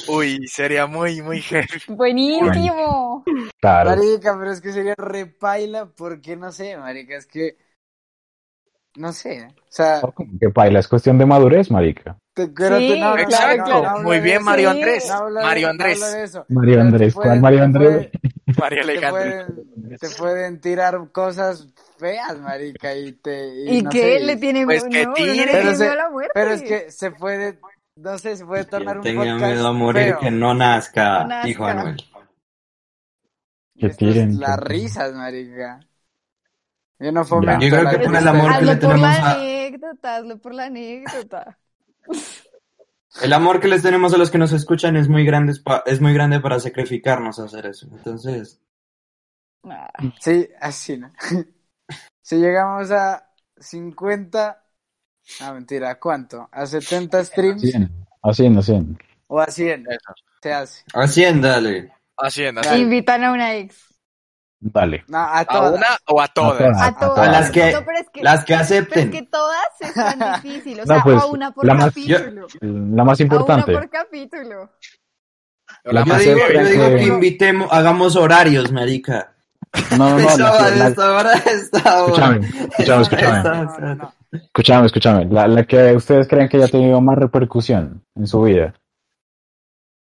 [0.09, 1.67] Uy, sería muy, muy heavy.
[1.89, 3.25] Buenísimo.
[3.61, 3.91] Claro.
[3.91, 7.57] Marica, pero es que sería repaila porque no sé, marica, es que
[8.97, 12.19] no sé, o sea, No, como que paila, es cuestión de madurez, marica.
[12.35, 14.43] te quiero Sí, no, hablo Muy bien.
[14.43, 14.71] Mario.
[14.71, 15.09] Andrés.
[15.09, 16.03] De- Mario Andrés.
[16.03, 16.45] hablo de eso.
[16.49, 18.11] Mario Pero Andrés, pueden- ¿cuál Mario Andrés?
[18.59, 19.11] Mario Te Alejandro.
[19.11, 21.69] pueden, te pueden tirar cosas
[21.99, 23.65] feas, marica, y te...
[23.67, 24.19] ¿Y no qué?
[24.19, 24.91] sé, ¿Le tiene Pues miedo?
[24.91, 25.29] que no, tire.
[25.29, 26.11] no le Pero tiene se- la.
[26.35, 27.59] Pero es que se puede,
[28.01, 30.19] no sé, se puede tornar un tenga podcast miedo a morir, feo.
[30.19, 31.47] que no nazca, No nazca.
[31.47, 31.97] dijo Anuel.
[33.77, 35.81] Que tiren, las risas, marica.
[36.99, 39.15] Yo no fomento Yo creo que por el amor que le hazlo por tenemos la
[39.31, 41.59] a- anécdota, hazlo por la anécdota.
[43.23, 45.55] El amor que les tenemos a los que nos escuchan es muy grande,
[45.87, 47.87] es muy grande para sacrificarnos a hacer eso.
[47.91, 48.61] Entonces,
[49.65, 49.91] Ah,
[50.21, 51.11] Sí, así, ¿no?
[52.23, 54.60] si llegamos a 50,
[55.41, 56.49] ah, mentira, ¿a cuánto?
[56.53, 58.99] ¿A 70 streams 100, a 100, a 100.
[59.29, 59.87] o a 100?
[59.89, 60.15] Eso.
[60.43, 60.85] Se hace.
[60.95, 61.93] haciéndale.
[62.17, 62.61] Haciendo.
[62.63, 62.79] Dale.
[62.79, 63.77] Invitan a una ex.
[64.63, 65.05] Dale.
[65.09, 65.73] No, a ¿A todas.
[65.75, 66.59] una o a todas?
[66.59, 66.77] todas.
[66.83, 67.29] A a todas.
[67.29, 69.11] A las que- No, pero es que, Las que pero es acepten.
[69.11, 70.81] que todas es tan difícil.
[70.81, 72.47] O No, sea, pues, a una por la más- capítulo.
[72.61, 73.71] La más A importante.
[73.71, 74.71] una por capítulo.
[75.85, 79.35] La Yo más digo, yo digo que- que invitemos, hagamos horarios, marica.
[79.97, 80.29] No, no, no.
[80.29, 82.17] esta hora, esta hora.
[82.17, 82.47] Escúchame,
[82.77, 83.99] escúchame, escúchame.
[84.33, 85.25] Escúchame, escúchame.
[85.27, 88.75] La, la que ustedes creen que ya ha tenido más repercusión en su vida.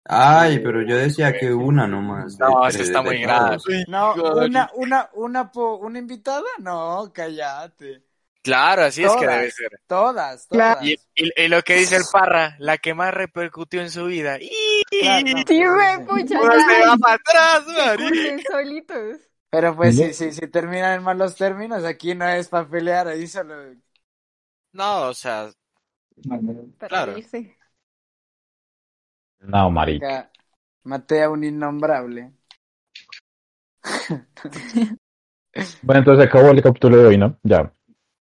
[0.09, 2.39] Ay, pero yo decía que una nomás.
[2.39, 3.57] No, eso está de muy grave.
[3.87, 8.03] No, una, una, una, po- una invitada, no, cállate.
[8.41, 9.69] Claro, así es que debe ser.
[9.87, 10.81] Todas, todas.
[10.81, 14.37] Y, y- y lo que dice el Parra, la que más repercutió en su vida.
[14.39, 14.49] ¡Y!
[15.01, 16.03] Claro, no, Sí, güey, sí.
[16.05, 16.87] pucha, Uno se ya.
[16.87, 18.43] va para atrás, marica.
[18.49, 19.17] solitos.
[19.49, 23.27] Pero pues si, si, si terminan en malos términos, aquí no es para pelear, ahí
[23.27, 23.55] solo...
[24.73, 25.49] No, o sea,
[26.77, 27.13] Para Claro.
[27.13, 27.55] reírse.
[29.39, 30.31] No, marica.
[30.83, 32.31] Maté a un innombrable.
[35.81, 37.35] Bueno, entonces acabó el capítulo de hoy, ¿no?
[37.41, 37.73] Ya.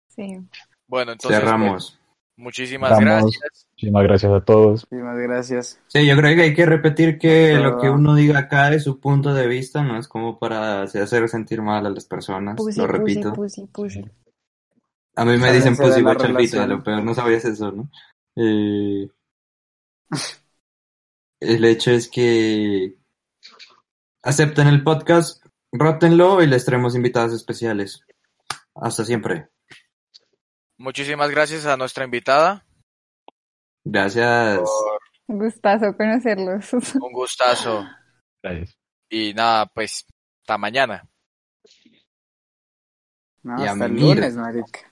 [0.08, 0.40] Sí.
[0.88, 1.40] bueno, entonces.
[1.40, 2.00] Cerramos.
[2.36, 3.06] muchísimas Vamos.
[3.06, 3.68] gracias.
[3.74, 4.88] Muchísimas gracias a todos.
[4.90, 5.80] Muchísimas gracias.
[5.88, 7.62] Sí, yo creo que hay que repetir que Eso.
[7.62, 11.30] lo que uno diga acá es su punto de vista, no es como para hacer
[11.30, 13.34] sentir mal a las personas, Pussy, lo pussy, repito.
[13.34, 14.06] pussy, pussy.
[15.16, 16.70] A mí me dicen guachalpito, relación.
[16.70, 17.90] lo peor no sabías eso, ¿no?
[18.36, 19.10] Eh,
[21.40, 22.96] el hecho es que
[24.24, 28.02] acepten el podcast, rótenlo y les traemos invitados especiales.
[28.76, 29.50] Hasta siempre.
[30.78, 32.66] Muchísimas gracias a nuestra invitada.
[33.84, 34.60] Gracias.
[35.28, 36.74] Por Gustazo conocerlos.
[36.74, 37.86] un gustazo.
[38.42, 38.78] Gracias.
[39.10, 40.06] Y nada, pues,
[40.42, 41.08] hasta mañana.
[43.44, 44.91] No, Y hasta el lunes, marica.